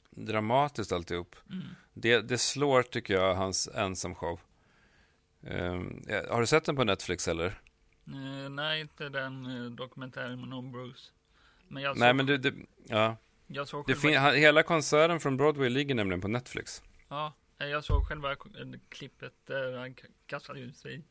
dramatiskt 0.10 0.92
alltihop. 0.92 1.36
Mm. 1.50 1.64
Det, 1.94 2.22
det 2.22 2.38
slår 2.38 2.84
tycker 2.84 3.14
jag, 3.14 3.36
hans 3.36 3.68
ensamshow. 3.68 4.40
Um, 5.42 6.04
har 6.30 6.42
du 6.42 6.48
sett 6.48 6.66
den 6.66 6.76
på 6.76 6.84
Netflix 6.84 7.28
eller? 7.28 7.46
Eh, 8.08 8.50
nej, 8.50 8.82
inte 8.82 9.10
den 9.10 9.46
eh, 9.46 9.72
dokumentären 9.72 10.54
om 10.54 10.72
Bruce. 10.72 11.12
Men 11.76 11.84
jag 11.84 11.96
såg, 11.96 12.00
Nej, 12.00 12.14
men 12.14 12.26
det, 12.26 12.38
det, 12.38 12.54
ja. 12.88 13.18
jag 13.48 13.68
såg 13.68 13.84
det 13.88 13.96
själva, 13.96 14.20
han, 14.20 14.36
hela 14.36 14.64
konserten 14.64 15.20
från 15.20 15.38
Broadway 15.38 15.70
ligger 15.70 15.96
nämligen 15.96 16.22
på 16.22 16.28
Netflix. 16.28 16.84
ja, 17.10 17.34
eh, 17.60 17.68
jag 17.68 17.84
såg 17.84 18.08
själva 18.08 18.32
eh, 18.32 18.38
klippet 18.90 19.34
där 19.48 19.78
han 19.78 19.94
k- 19.94 20.08
kastade 20.28 20.60
ut 20.60 20.78
sig. 20.78 21.04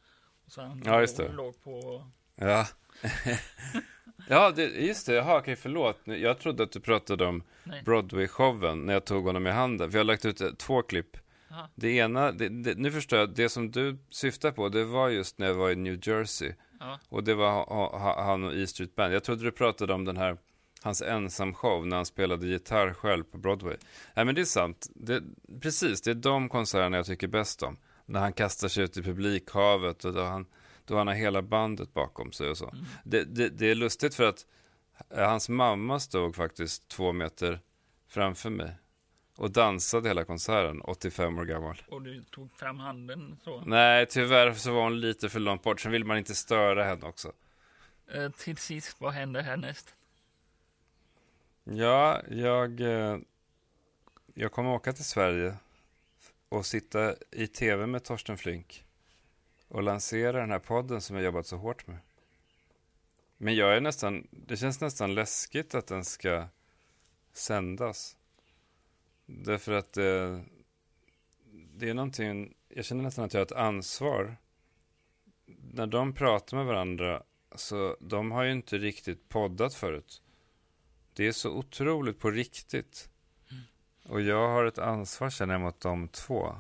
Och 0.57 0.63
han 0.63 0.83
Ja, 0.85 1.01
just 1.01 1.17
det. 1.17 1.33
låg- 1.33 1.63
på... 1.65 2.05
Ja. 2.37 2.67
ja, 4.29 4.51
det, 4.51 4.63
just 4.65 5.07
det. 5.07 5.15
Jaha, 5.15 5.39
okej, 5.39 5.57
förlåt. 5.57 6.01
Jag 6.05 6.39
trodde 6.39 6.63
att 6.63 6.73
du 6.73 6.81
pratade 6.81 7.27
om. 7.27 7.43
Broadway-showen 7.85 8.75
när 8.87 8.93
jag 8.93 9.05
tog 9.05 9.25
honom 9.25 9.47
i 9.47 9.51
handen. 9.51 9.91
För 9.91 9.99
jag 9.99 10.01
har 10.01 10.07
lagt 10.07 10.25
ut 10.25 10.41
eh, 10.41 10.51
två 10.51 10.83
klipp. 10.83 11.17
Aha. 11.51 11.69
Det 11.75 11.89
ena, 11.89 12.33
det, 12.33 12.49
det, 12.49 12.79
nu 12.79 12.91
förstår 12.91 13.19
jag, 13.19 13.35
det 13.35 13.49
som 13.49 13.71
du 13.71 13.99
syftar 14.11 14.51
på, 14.53 14.69
det 14.69 14.85
var 14.85 15.09
just 15.09 15.39
när 15.39 15.47
jag 15.47 15.55
var 15.55 15.71
i 15.71 15.77
New 15.77 16.09
Jersey. 16.09 16.53
Ja. 16.81 17.01
Och 17.09 17.25
det 17.25 17.35
var 17.35 17.51
ha, 17.53 17.99
ha, 17.99 18.25
han 18.25 18.45
och 18.45 18.55
E 18.55 18.67
Street 18.67 18.95
Band. 18.95 19.15
Jag 19.15 19.25
trodde 19.25 19.45
du 19.45 19.51
pratade 19.53 19.93
om 19.93 20.05
den 20.05 20.17
här, 20.17 20.37
hans 20.85 21.03
ensamshow 21.03 21.87
när 21.87 21.97
han 21.97 22.07
spelade 22.07 22.47
gitarr 22.47 22.95
själv 22.95 23.25
på 23.25 23.39
Broadway. 23.39 23.77
Nej 24.15 24.25
men 24.25 24.35
det 24.35 24.41
är 24.41 24.45
sant. 24.45 24.87
Det, 24.95 25.23
precis, 25.61 26.01
det 26.03 26.11
är 26.11 26.15
de 26.15 26.49
konserterna 26.49 26.97
jag 26.97 27.07
tycker 27.07 27.29
bäst 27.29 27.63
om. 27.63 27.77
När 28.07 28.21
han 28.21 28.33
kastar 28.33 28.69
sig 28.69 28.85
ut 28.85 28.97
i 28.97 29.03
publikhavet 29.03 30.05
och 30.05 30.13
då 30.13 30.25
han, 30.25 30.47
då 30.85 30.97
han 30.97 31.07
har 31.07 31.15
hela 31.15 31.43
bandet 31.43 31.95
bakom 31.95 32.33
sig 32.33 32.49
och 32.49 32.59
så. 32.59 32.69
Mm. 32.69 32.85
Det, 33.05 33.25
det, 33.25 33.49
det 33.49 33.71
är 33.71 33.75
lustigt 33.75 34.15
för 34.15 34.25
att 34.25 34.47
eh, 35.11 35.29
hans 35.29 35.49
mamma 35.49 36.01
stod 36.01 36.37
faktiskt 36.37 36.89
två 36.89 37.13
meter 37.13 37.61
framför 38.09 38.51
mig. 38.51 38.73
Och 39.37 39.51
dansade 39.51 40.09
hela 40.09 40.25
konserten, 40.25 40.81
85 40.81 41.39
år 41.39 41.45
gammal. 41.45 41.83
Och 41.89 42.03
du 42.03 42.23
tog 42.23 42.53
fram 42.53 42.79
handen 42.79 43.37
så. 43.45 43.63
Nej, 43.67 44.07
tyvärr 44.07 44.53
så 44.53 44.73
var 44.73 44.83
hon 44.83 45.01
lite 45.01 45.29
för 45.29 45.41
långt 45.41 45.63
bort. 45.63 45.81
Sen 45.81 45.93
vill 45.93 46.05
man 46.05 46.19
inte 46.19 46.35
störa 46.35 46.85
henne 46.85 47.07
också. 47.07 47.33
Eh, 48.15 48.31
till 48.31 48.57
sist, 48.57 49.01
vad 49.01 49.13
händer 49.13 49.43
härnäst? 49.43 49.95
Ja, 51.67 52.23
jag, 52.31 52.81
eh, 52.81 53.19
jag 54.35 54.53
kommer 54.53 54.71
åka 54.71 54.93
till 54.93 55.05
Sverige 55.05 55.57
och 56.49 56.67
sitta 56.67 57.15
i 57.31 57.47
tv 57.47 57.87
med 57.87 58.05
Torsten 58.05 58.39
Flink 58.39 58.85
och 59.69 59.83
lansera 59.83 60.41
den 60.41 60.51
här 60.51 60.59
podden 60.59 61.01
som 61.01 61.17
jag 61.17 61.25
jobbat 61.25 61.47
så 61.47 61.57
hårt 61.57 61.87
med. 61.87 61.99
Men 63.37 63.55
jag 63.55 63.77
är 63.77 63.81
nästan, 63.81 64.27
det 64.31 64.57
känns 64.57 64.81
nästan 64.81 65.15
läskigt 65.15 65.75
att 65.75 65.87
den 65.87 66.05
ska 66.05 66.47
sändas. 67.33 68.17
Därför 69.27 69.73
att 69.73 69.93
det, 69.93 70.45
det 71.53 71.91
är 71.91 71.95
någonting, 71.95 72.55
jag 72.69 72.85
känner 72.85 73.03
nästan 73.03 73.25
att 73.25 73.35
jag 73.35 73.41
har 73.41 73.47
ett 73.47 73.53
ansvar. 73.53 74.37
När 75.73 75.87
de 75.87 76.15
pratar 76.15 76.57
med 76.57 76.67
varandra, 76.67 77.23
så 77.55 77.97
de 78.01 78.31
har 78.31 78.45
ju 78.45 78.53
inte 78.53 78.79
riktigt 78.79 79.29
poddat 79.29 79.75
förut. 79.75 80.21
Det 81.17 81.27
är 81.27 81.33
så 81.33 81.51
otroligt 81.51 82.19
på 82.19 82.31
riktigt. 82.31 83.09
Och 84.09 84.21
jag 84.21 84.49
har 84.49 84.65
ett 84.65 84.79
ansvar 84.79 85.31
känner 85.31 85.55
jag 85.55 85.61
mot 85.61 85.81
de 85.81 86.09
två. 86.09 86.57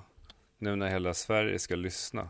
Nu 0.59 0.77
när 0.77 0.89
hela 0.89 1.15
Sverige 1.15 1.59
ska 1.59 1.77
lyssna. 1.77 2.29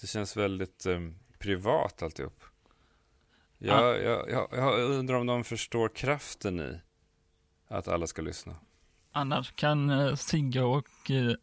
Det 0.00 0.06
känns 0.06 0.36
väldigt 0.36 0.86
eh, 0.86 1.00
privat 1.38 2.02
alltihop. 2.02 2.44
Jag, 3.58 4.02
jag, 4.02 4.30
jag, 4.30 4.48
jag 4.52 4.80
undrar 4.80 5.16
om 5.16 5.26
de 5.26 5.44
förstår 5.44 5.88
kraften 5.88 6.60
i 6.60 6.80
att 7.68 7.88
alla 7.88 8.06
ska 8.06 8.22
lyssna. 8.22 8.56
Annars 9.12 9.52
kan 9.52 9.90
eh, 9.90 10.14
Sigge 10.14 10.62
och 10.62 11.10
eh, 11.10 11.34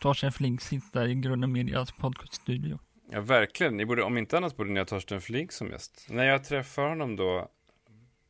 Torsten 0.00 0.32
Flink 0.32 0.60
sitta 0.60 1.06
i 1.06 1.14
Grunden 1.14 1.52
Medias 1.52 1.92
podcaststudio. 1.92 2.78
Ja, 3.10 3.20
verkligen. 3.20 3.76
Ni 3.76 3.86
borde, 3.86 4.02
om 4.02 4.18
inte 4.18 4.36
annat 4.36 4.56
borde 4.56 4.70
ni 4.70 4.80
ha 4.80 4.86
Torsten 4.86 5.20
Flink 5.20 5.52
som 5.52 5.70
gäst. 5.70 6.06
När 6.08 6.24
jag 6.24 6.44
träffar 6.44 6.88
honom 6.88 7.16
då, 7.16 7.50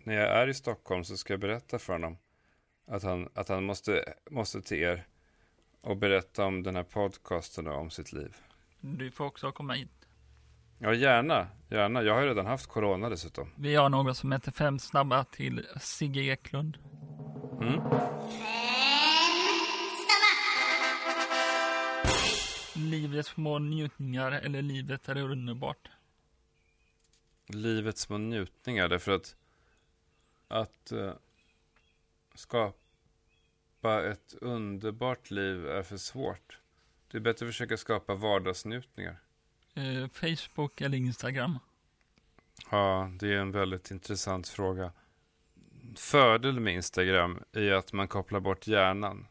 när 0.09 0.15
jag 0.15 0.29
är 0.29 0.49
i 0.49 0.55
Stockholm, 0.55 1.05
så 1.05 1.17
ska 1.17 1.33
jag 1.33 1.41
berätta 1.41 1.79
för 1.79 1.93
honom 1.93 2.19
att 2.87 3.03
han, 3.03 3.29
att 3.35 3.49
han 3.49 3.65
måste, 3.65 4.15
måste 4.31 4.63
till 4.63 4.79
er 4.79 5.07
och 5.81 5.97
berätta 5.97 6.45
om 6.45 6.63
den 6.63 6.77
här 6.77 6.83
podcasten 6.83 7.69
och 7.69 7.79
om 7.79 7.91
sitt 7.91 8.13
liv. 8.13 8.37
Du 8.81 9.11
får 9.11 9.25
också 9.25 9.53
komma 9.53 9.73
hit. 9.73 10.09
Ja, 10.79 10.95
gärna. 10.95 11.49
Gärna. 11.71 12.03
Jag 12.03 12.15
har 12.15 12.23
ju 12.23 12.29
redan 12.29 12.47
haft 12.47 12.67
corona 12.67 13.09
dessutom. 13.09 13.51
Vi 13.57 13.75
har 13.75 13.89
något 13.89 14.17
som 14.17 14.33
heter 14.33 14.53
Fem 14.53 14.79
snabba 14.79 15.25
till 15.25 15.67
Sigge 15.81 16.21
Eklund. 16.21 16.79
Mm. 17.61 17.81
Livets 22.91 23.29
små 23.29 23.59
njutningar 23.59 24.33
eller 24.33 24.63
livet 24.63 25.09
är 25.09 25.17
underbart. 25.17 25.89
Livets 27.47 28.01
små 28.01 28.19
njutningar, 28.19 28.89
därför 28.89 29.13
att 29.13 29.37
att 30.49 30.92
eh, 30.92 31.12
skapa 32.34 34.05
ett 34.05 34.34
underbart 34.40 35.30
liv 35.30 35.66
är 35.66 35.82
för 35.82 35.96
svårt. 35.96 36.59
Det 37.11 37.18
är 37.18 37.20
bättre 37.20 37.46
att 37.46 37.53
försöka 37.53 37.76
skapa 37.76 38.14
vardagsnjutningar. 38.14 39.20
Eh, 39.74 40.09
Facebook 40.12 40.80
eller 40.80 40.99
Instagram? 40.99 41.59
Ja, 42.70 43.11
det 43.20 43.28
är 43.28 43.36
en 43.36 43.53
väldigt 43.53 43.90
intressant 43.90 44.49
fråga. 44.49 44.92
Fördelen 45.96 46.62
med 46.62 46.74
Instagram 46.74 47.42
är 47.53 47.72
att 47.72 47.92
man 47.92 48.09
kopplar 48.09 48.40
bort 48.40 48.66
hjärnan 48.66 49.26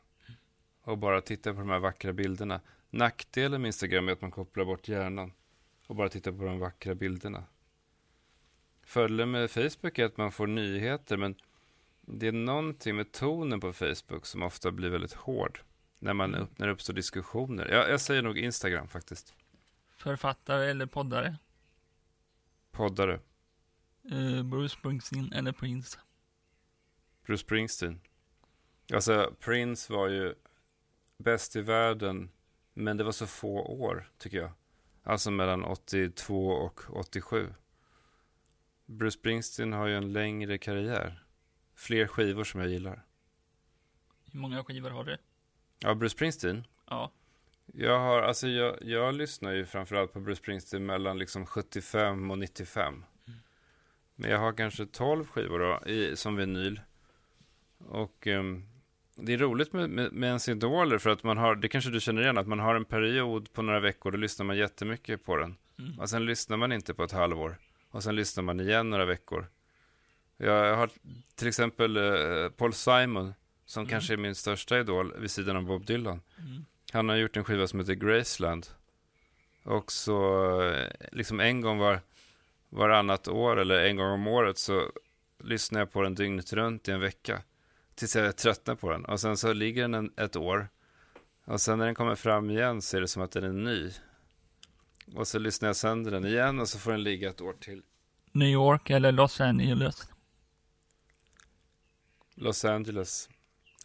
och 0.82 0.98
bara 0.98 1.22
tittar 1.22 1.54
på 1.54 1.60
de 1.60 1.70
här 1.70 1.80
vackra 1.80 2.14
bilderna. 2.14 2.62
Nackdelen 2.90 3.62
med 3.62 3.68
Instagram 3.70 4.08
är 4.08 4.12
att 4.12 4.22
man 4.22 4.32
kopplar 4.32 4.66
bort 4.66 4.88
hjärnan 4.88 5.34
och 5.88 5.96
bara 5.96 6.10
tittar 6.10 6.32
på 6.32 6.44
de 6.44 6.60
vackra 6.60 6.96
bilderna. 6.96 7.44
Fördelen 8.88 9.32
med 9.32 9.52
Facebook 9.52 10.00
är 10.00 10.06
att 10.06 10.18
man 10.18 10.32
får 10.32 10.48
nyheter, 10.48 11.18
men 11.18 11.36
det 12.02 12.28
är 12.28 12.32
någonting 12.32 12.96
med 12.96 13.12
tonen 13.12 13.60
på 13.60 13.74
Facebook 13.74 14.26
som 14.26 14.44
ofta 14.44 14.72
blir 14.72 14.90
väldigt 14.90 15.14
hård 15.14 15.60
när, 16.00 16.14
man, 16.14 16.36
Mm. 16.36 16.48
när 16.56 16.68
det 16.68 16.74
uppstår 16.74 16.94
diskussioner. 16.94 17.68
Jag, 17.68 17.90
jag 17.90 18.02
säger 18.02 18.22
nog 18.22 18.38
Instagram 18.38 18.88
faktiskt. 18.88 19.34
Författare 19.98 20.70
eller 20.70 20.86
poddare? 20.86 21.38
Poddare. 22.72 23.20
Eh, 24.12 24.44
Bruce 24.44 24.70
Springsteen 24.80 25.34
eller 25.34 25.52
Prince? 25.52 26.00
Bruce 27.26 27.42
Springsteen. 27.44 28.02
Alltså, 28.94 29.34
Prince 29.40 29.94
var 29.94 30.08
ju 30.08 30.34
bäst 31.18 31.56
i 31.56 31.62
världen, 31.62 32.30
men 32.74 32.98
det 32.98 33.04
var 33.04 33.12
så 33.12 33.28
få 33.28 33.62
år, 33.62 34.10
tycker 34.18 34.38
jag. 34.38 34.52
Alltså 35.04 35.32
mellan 35.32 35.64
82 35.64 36.48
och 36.48 36.82
87. 36.90 37.54
Bruce 38.88 39.18
Springsteen 39.20 39.74
har 39.74 39.88
ju 39.88 39.96
en 39.96 40.14
längre 40.14 40.58
karriär. 40.58 41.24
Fler 41.76 42.08
skivor 42.08 42.44
som 42.44 42.62
jag 42.62 42.70
gillar. 42.70 43.04
Hur 44.32 44.40
många 44.40 44.64
skivor 44.64 44.90
har 44.90 45.04
du? 45.04 45.18
Ja, 45.80 45.96
Bruce 45.96 46.16
Springsteen. 46.16 46.68
Ja. 46.90 47.12
Jag 47.66 48.00
har, 48.00 48.22
alltså 48.22 48.48
jag, 48.48 48.78
jag 48.82 49.16
lyssnar 49.16 49.52
ju 49.52 49.66
framförallt 49.66 50.14
på 50.14 50.20
Bruce 50.20 50.40
Springsteen 50.40 50.86
mellan 50.86 51.20
liksom 51.20 51.46
75 51.46 52.32
och 52.32 52.40
95. 52.40 53.06
Men 54.16 54.32
jag 54.32 54.40
har 54.40 54.54
kanske 54.54 54.86
12 54.86 55.28
skivor 55.28 55.60
då, 55.60 55.92
i, 55.92 56.16
som 56.16 56.36
vinyl. 56.36 56.82
Och 57.78 58.28
ehm, 58.28 58.64
det 59.16 59.34
är 59.34 59.38
roligt 59.38 59.74
med, 59.74 59.90
med, 59.90 60.14
med 60.14 60.28
ens 60.28 60.50
idoler 60.50 60.98
för 60.98 61.10
att 61.10 61.24
man 61.24 61.38
har, 61.38 61.56
det 61.56 61.68
kanske 61.68 61.92
du 61.92 62.00
känner 62.00 62.22
igen, 62.22 62.38
att 62.38 62.48
man 62.48 62.60
har 62.60 62.76
en 62.76 62.86
period 62.86 63.54
på 63.54 63.62
några 63.62 63.80
veckor, 63.80 64.12
då 64.12 64.18
lyssnar 64.18 64.46
man 64.46 64.58
jättemycket 64.58 65.26
på 65.26 65.38
den. 65.38 65.58
Mm. 65.80 66.00
Och 66.00 66.10
sen 66.10 66.26
lyssnar 66.26 66.58
man 66.58 66.72
inte 66.72 66.94
på 66.94 67.04
ett 67.04 67.12
halvår. 67.12 67.58
Och 67.92 68.04
sen 68.04 68.16
lyssnar 68.16 68.44
man 68.44 68.60
igen 68.60 68.90
några 68.90 69.06
veckor. 69.06 69.48
Jag 70.38 70.76
har 70.76 70.90
till 71.36 71.48
exempel 71.48 71.98
eh, 71.98 72.50
Paul 72.50 72.74
Simon, 72.74 73.34
som 73.66 73.82
Mm. 73.82 73.90
kanske 73.90 74.14
är 74.14 74.18
min 74.18 74.36
största 74.36 74.80
idol 74.80 75.14
vid 75.20 75.32
sidan 75.32 75.56
av 75.58 75.64
Bob 75.64 75.86
Dylan. 75.86 76.22
Mm. 76.40 76.66
Han 76.94 77.10
har 77.10 77.16
gjort 77.16 77.38
en 77.38 77.44
skiva 77.44 77.68
som 77.68 77.80
heter 77.80 77.94
Graceland. 77.94 78.68
Och 79.64 79.92
så 79.92 80.52
eh, 80.62 80.88
liksom 81.12 81.40
en 81.40 81.62
gång 81.62 81.78
var, 81.78 82.00
varannat 82.70 83.28
år 83.28 83.58
eller 83.60 83.80
en 83.86 83.96
gång 83.98 84.12
om 84.12 84.28
året 84.28 84.58
så 84.58 84.92
lyssnar 85.44 85.80
jag 85.80 85.92
på 85.92 86.02
den 86.02 86.16
dygnet 86.16 86.54
runt 86.54 86.88
i 86.88 86.92
en 86.92 87.00
vecka. 87.00 87.42
Tills 87.96 88.16
jag 88.16 88.36
tröttnar 88.38 88.76
på 88.76 88.92
den. 88.92 89.06
Och 89.06 89.20
sen 89.20 89.38
så 89.38 89.54
ligger 89.54 89.82
den 89.82 89.94
en, 89.94 90.12
ett 90.18 90.36
år. 90.36 90.68
Och 91.46 91.62
sen 91.62 91.80
när 91.80 91.86
den 91.86 91.96
kommer 91.96 92.16
fram 92.16 92.50
igen 92.50 92.82
så 92.82 92.98
är 92.98 93.02
det 93.02 93.08
som 93.08 93.22
att 93.22 93.32
den 93.32 93.44
är 93.44 93.52
ny. 93.54 93.92
Och 95.16 95.28
så 95.28 95.40
lyssnar 95.40 95.70
jag 95.70 95.76
sönder 95.76 96.12
den 96.12 96.26
igen 96.26 96.60
och 96.60 96.70
så 96.70 96.80
får 96.80 96.92
den 96.92 97.04
ligga 97.04 97.30
ett 97.30 97.42
år 97.42 97.54
till. 97.54 97.82
New 98.32 98.48
York 98.48 98.90
eller 98.90 99.12
Los 99.12 99.42
Angeles? 99.42 100.08
Los 102.36 102.66
Angeles. 102.66 103.30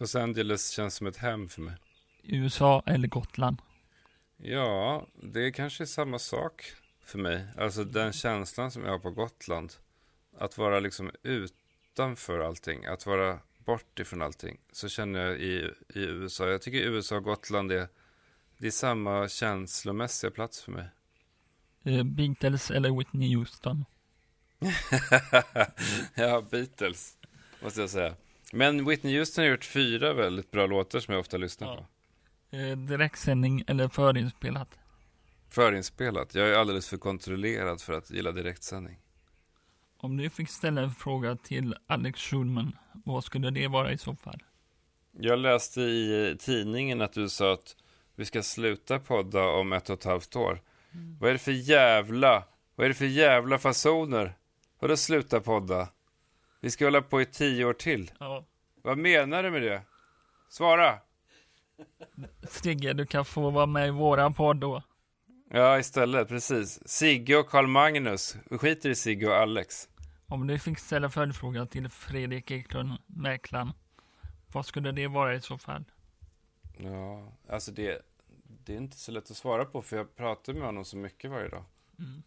Los 0.01 0.15
Angeles 0.15 0.71
känns 0.71 0.95
som 0.95 1.07
ett 1.07 1.17
hem 1.17 1.49
för 1.49 1.61
mig. 1.61 1.75
USA 2.23 2.83
eller 2.87 3.09
Gotland? 3.09 3.57
Ja, 4.37 5.07
det 5.23 5.47
är 5.47 5.51
kanske 5.51 5.87
samma 5.87 6.19
sak 6.19 6.73
för 7.05 7.19
mig. 7.19 7.47
Alltså 7.59 7.85
den 7.85 8.13
känslan 8.13 8.71
som 8.71 8.85
jag 8.85 8.91
har 8.91 8.99
på 8.99 9.11
Gotland. 9.11 9.73
Att 10.39 10.59
vara 10.59 10.81
liksom 10.81 11.11
utanför 11.23 12.39
allting. 12.39 12.87
Att 12.87 13.07
vara 13.07 13.39
bort 13.59 13.99
ifrån 13.99 14.23
allting. 14.23 14.61
Så 14.73 14.89
känner 14.89 15.21
jag 15.21 15.41
i, 15.41 15.71
i 15.95 16.01
USA. 16.01 16.49
Jag 16.49 16.63
tycker 16.63 16.79
USA 16.79 17.17
och 17.17 17.25
Gotland 17.25 17.73
är, 17.73 17.89
det 18.59 18.67
är 18.67 18.71
samma 18.71 19.29
känslomässiga 19.29 20.31
plats 20.31 20.63
för 20.63 20.73
mig. 20.73 20.87
Eh, 21.85 22.03
Beatles 22.03 22.71
eller 22.71 22.99
Whitney 22.99 23.35
Houston? 23.37 23.85
ja, 26.15 26.43
Beatles. 26.51 27.17
Måste 27.63 27.81
jag 27.81 27.91
säga. 27.91 28.15
Men 28.53 28.85
Whitney 28.89 29.19
Houston 29.19 29.45
har 29.45 29.51
gjort 29.51 29.65
fyra 29.65 30.13
väldigt 30.15 30.51
bra 30.51 30.67
låtar 30.67 31.01
som 31.01 31.13
jag 31.13 31.21
ofta 31.21 31.37
lyssnar 31.37 31.69
Ja. 31.69 31.77
på. 31.77 32.57
Eh, 32.57 32.77
direktsändning 32.77 33.65
eller 33.67 33.89
förinspelat? 33.89 34.79
Förinspelat. 35.51 36.35
Jag 36.35 36.49
är 36.49 36.55
alldeles 36.55 36.89
för 36.89 36.97
kontrollerad 36.97 37.81
för 37.81 37.93
att 37.93 38.11
gilla 38.11 38.33
direktsändning. 38.33 38.97
Om 39.97 40.17
du 40.17 40.31
fick 40.31 40.49
ställa 40.49 40.81
en 40.83 40.91
fråga 40.95 41.37
till 41.37 41.77
Alex 41.87 42.21
Schulman, 42.21 42.77
vad 43.05 43.25
skulle 43.25 43.51
det 43.51 43.69
vara 43.69 43.93
i 43.93 43.99
så 43.99 44.17
fall? 44.17 44.43
Jag 45.19 45.39
läste 45.39 45.81
i 45.81 46.37
tidningen 46.41 47.01
att 47.01 47.13
du 47.13 47.29
sa 47.29 47.53
att 47.53 47.77
vi 48.17 48.25
ska 48.25 48.43
sluta 48.43 48.99
podda 48.99 49.45
om 49.45 49.73
ett 49.73 49.91
och 49.91 49.99
ett 49.99 50.05
halvt 50.05 50.37
år. 50.37 50.61
Vad 51.21 51.31
är 51.31 51.33
det 51.33 51.39
för 51.39 51.53
jävla, 51.53 52.45
vad 52.75 52.85
är 52.85 52.89
det 52.89 52.95
för 52.95 53.05
jävla 53.05 53.59
fasoner? 53.59 54.35
Vadå 54.79 54.97
sluta 54.97 55.41
podda? 55.41 55.89
Vi 56.61 56.71
ska 56.71 56.85
hålla 56.85 57.03
på 57.03 57.23
i 57.23 57.27
tio 57.27 57.65
år 57.65 57.73
till. 57.73 58.13
Ja. 58.21 58.45
Vad 58.83 58.99
menar 58.99 59.43
du 59.43 59.51
med 59.51 59.63
det? 59.63 59.83
Svara! 60.49 60.99
Sigge, 62.49 62.93
du 62.93 63.07
kan 63.07 63.25
få 63.25 63.51
vara 63.51 63.67
med 63.67 63.89
i 63.89 63.91
våra 63.91 64.31
podd 64.31 64.57
då. 64.57 64.83
Ja, 65.51 65.79
istället, 65.79 66.29
precis. 66.29 66.89
Sigge 66.89 67.37
och 67.37 67.49
Karl 67.49 67.67
Magnus. 67.67 68.37
Vi 68.51 68.59
skiter 68.59 68.91
i 68.91 68.95
Sigge 68.95 69.27
och 69.27 69.37
Alex. 69.37 69.89
Om 70.27 70.47
du 70.47 70.59
fick 70.59 70.79
ställa 70.79 71.11
följdfråga 71.11 71.67
till 71.67 71.89
Fredrik 71.89 72.51
Eklund, 72.51 72.93
mäklaren, 73.07 73.73
vad 74.53 74.67
skulle 74.67 74.93
det 74.93 75.09
vara 75.09 75.35
i 75.35 75.41
så 75.41 75.59
fall? 75.59 75.85
Ja, 76.79 77.33
alltså 77.49 77.73
det, 77.73 78.03
det 78.67 78.73
är 78.73 78.77
inte 78.77 78.97
så 78.97 79.13
lätt 79.13 79.31
att 79.31 79.37
svara 79.37 79.65
på 79.65 79.83
för 79.83 79.97
jag 79.97 80.17
pratar 80.17 80.53
med 80.53 80.63
honom 80.63 80.85
så 80.85 80.97
mycket 80.97 81.31
varje 81.31 81.49
dag. 81.49 81.65
Mm. 81.99 82.23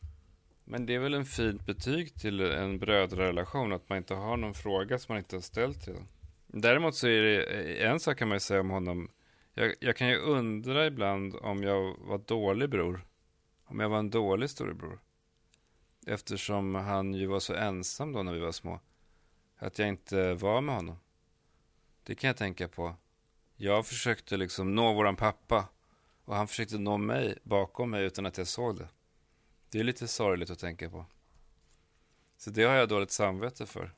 Men 0.63 0.85
det 0.85 0.95
är 0.95 0.99
väl 0.99 1.13
en 1.13 1.25
fint 1.25 1.65
betyg 1.65 2.13
till 2.13 2.41
en 2.41 2.79
brödrarelation 2.79 3.73
att 3.73 3.89
man 3.89 3.97
inte 3.97 4.13
har 4.13 4.37
någon 4.37 4.53
fråga 4.53 4.99
som 4.99 5.13
man 5.13 5.17
inte 5.17 5.35
har 5.35 5.41
ställt 5.41 5.87
redan. 5.87 6.07
Däremot 6.47 6.95
så 6.95 7.07
är 7.07 7.21
det 7.21 7.43
eh, 7.43 7.91
en 7.91 7.99
sak 7.99 8.17
kan 8.17 8.27
man 8.27 8.35
ju 8.35 8.39
säga 8.39 8.59
om 8.59 8.69
honom. 8.69 9.11
Jag, 9.53 9.73
jag 9.79 9.95
kan 9.95 10.07
ju 10.07 10.17
undra 10.17 10.85
ibland 10.85 11.35
om 11.35 11.63
jag 11.63 11.97
var 11.99 12.17
dålig 12.17 12.69
bror. 12.69 13.05
Om 13.65 13.79
jag 13.79 13.89
var 13.89 13.99
en 13.99 14.09
dålig 14.09 14.49
storebror. 14.49 14.99
Eftersom 16.07 16.75
han 16.75 17.13
ju 17.13 17.25
var 17.25 17.39
så 17.39 17.53
ensam 17.53 18.11
då 18.11 18.23
när 18.23 18.33
vi 18.33 18.39
var 18.39 18.51
små. 18.51 18.79
Att 19.57 19.79
jag 19.79 19.87
inte 19.87 20.33
var 20.33 20.61
med 20.61 20.75
honom. 20.75 20.97
Det 22.03 22.15
kan 22.15 22.27
jag 22.27 22.37
tänka 22.37 22.67
på. 22.67 22.95
Jag 23.55 23.87
försökte 23.87 24.37
liksom 24.37 24.75
nå 24.75 24.93
våran 24.93 25.15
pappa. 25.15 25.67
Och 26.25 26.35
han 26.35 26.47
försökte 26.47 26.77
nå 26.77 26.97
mig 26.97 27.37
bakom 27.43 27.89
mig 27.89 28.03
utan 28.03 28.25
att 28.25 28.37
jag 28.37 28.47
såg 28.47 28.77
det. 28.77 28.87
Det 29.69 29.79
är 29.79 29.83
lite 29.83 30.07
sorgligt 30.07 30.49
att 30.49 30.59
tänka 30.59 30.89
på. 30.89 31.05
Så 32.37 32.49
det 32.49 32.63
har 32.63 32.75
jag 32.75 32.89
dåligt 32.89 33.11
samvete 33.11 33.65
för. 33.65 33.93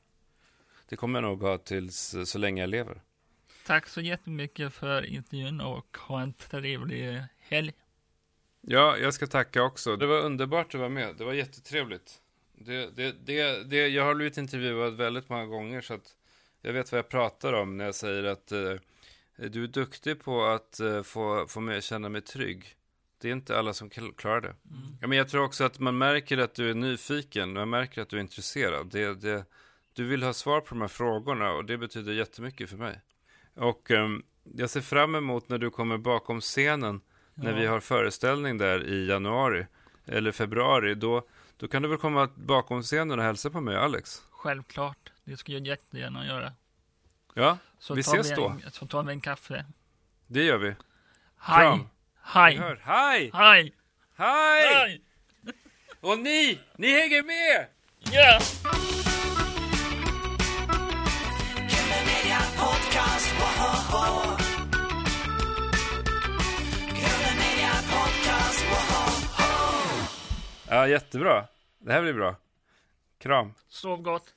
Det 0.88 0.96
kommer 0.96 1.22
jag 1.22 1.28
nog 1.28 1.42
ha 1.42 1.58
tills 1.58 2.16
så 2.24 2.38
länge 2.38 2.62
jag 2.62 2.70
lever. 2.70 3.02
Tack 3.66 3.88
så 3.88 4.00
jättemycket 4.00 4.74
för 4.74 5.06
intervjun 5.06 5.60
och 5.60 5.98
ha 5.98 6.22
en 6.22 6.32
trevlig 6.32 7.22
helg. 7.38 7.72
Ja, 8.60 8.96
jag 8.96 9.14
ska 9.14 9.26
tacka 9.26 9.62
också. 9.62 9.96
Det 9.96 10.06
var 10.06 10.20
underbart 10.20 10.74
att 10.74 10.78
vara 10.80 10.88
med. 10.88 11.16
Det 11.16 11.24
var 11.24 11.32
jättetrevligt. 11.32 12.20
Det, 12.52 12.96
det, 12.96 13.26
det, 13.26 13.64
det, 13.64 13.88
jag 13.88 14.04
har 14.04 14.14
blivit 14.14 14.36
intervjuad 14.36 14.96
väldigt 14.96 15.28
många 15.28 15.46
gånger 15.46 15.80
så 15.80 15.94
att 15.94 16.16
jag 16.62 16.72
vet 16.72 16.92
vad 16.92 16.98
jag 16.98 17.08
pratar 17.08 17.52
om 17.52 17.76
när 17.76 17.84
jag 17.84 17.94
säger 17.94 18.24
att 18.24 18.52
eh, 18.52 18.74
du 19.38 19.64
är 19.64 19.68
duktig 19.68 20.24
på 20.24 20.44
att 20.44 20.80
eh, 20.80 21.02
få, 21.02 21.46
få 21.46 21.60
mig 21.60 21.82
känna 21.82 22.08
mig 22.08 22.20
trygg. 22.20 22.74
Det 23.20 23.28
är 23.28 23.32
inte 23.32 23.58
alla 23.58 23.72
som 23.72 23.90
kl- 23.90 24.14
klarar 24.16 24.40
det. 24.40 24.54
Ja, 25.00 25.06
men 25.06 25.18
jag 25.18 25.28
tror 25.28 25.44
också 25.44 25.64
att 25.64 25.78
man 25.78 25.98
märker 25.98 26.38
att 26.38 26.54
du 26.54 26.70
är 26.70 26.74
nyfiken. 26.74 27.52
Man 27.52 27.70
märker 27.70 28.02
att 28.02 28.08
du 28.08 28.16
är 28.16 28.20
intresserad. 28.20 28.86
Det, 28.90 29.14
det, 29.20 29.44
du 29.92 30.04
vill 30.04 30.22
ha 30.22 30.32
svar 30.32 30.60
på 30.60 30.68
de 30.74 30.80
här 30.80 30.88
frågorna 30.88 31.52
och 31.52 31.64
det 31.64 31.78
betyder 31.78 32.12
jättemycket 32.12 32.70
för 32.70 32.76
mig. 32.76 33.00
Och 33.54 33.90
ehm, 33.90 34.22
jag 34.54 34.70
ser 34.70 34.80
fram 34.80 35.14
emot 35.14 35.48
när 35.48 35.58
du 35.58 35.70
kommer 35.70 35.98
bakom 35.98 36.40
scenen 36.40 37.00
när 37.34 37.52
vi 37.60 37.66
har 37.66 37.80
föreställning 37.80 38.58
där 38.58 38.84
i 38.86 39.06
januari 39.08 39.66
eller 40.06 40.32
februari. 40.32 40.94
Då, 40.94 41.26
då 41.56 41.68
kan 41.68 41.82
du 41.82 41.88
väl 41.88 41.98
komma 41.98 42.28
bakom 42.34 42.82
scenen 42.82 43.18
och 43.18 43.24
hälsa 43.24 43.50
på 43.50 43.60
mig 43.60 43.76
och 43.76 43.82
Alex? 43.84 44.22
Självklart, 44.30 45.12
det 45.24 45.36
ska 45.36 45.52
jag 45.52 45.66
jättegärna 45.66 46.26
göra. 46.26 46.52
Ja, 47.38 47.58
så 47.78 47.94
vi 47.94 48.00
ses 48.00 48.26
vi 48.26 48.30
en, 48.30 48.36
då. 48.36 48.70
Så 48.70 48.86
tar 48.86 49.02
vi 49.02 49.12
en 49.12 49.20
kaffe. 49.20 49.64
Det 50.26 50.42
gör 50.42 50.58
vi. 50.58 50.74
Hej! 51.38 51.86
Hej! 52.22 52.60
Hej! 52.82 53.30
Hej! 53.34 53.74
Hej! 54.16 55.02
Och 56.00 56.18
ni, 56.18 56.60
ni 56.76 56.92
hänger 56.92 57.22
med! 57.22 57.66
Ja! 58.00 58.20
Yeah. 58.20 58.42
Ja, 70.68 70.88
jättebra. 70.88 71.46
Det 71.78 71.92
här 71.92 72.02
blir 72.02 72.12
bra. 72.12 72.36
Kram. 73.18 73.54
Sov 73.68 74.02
gott. 74.02 74.34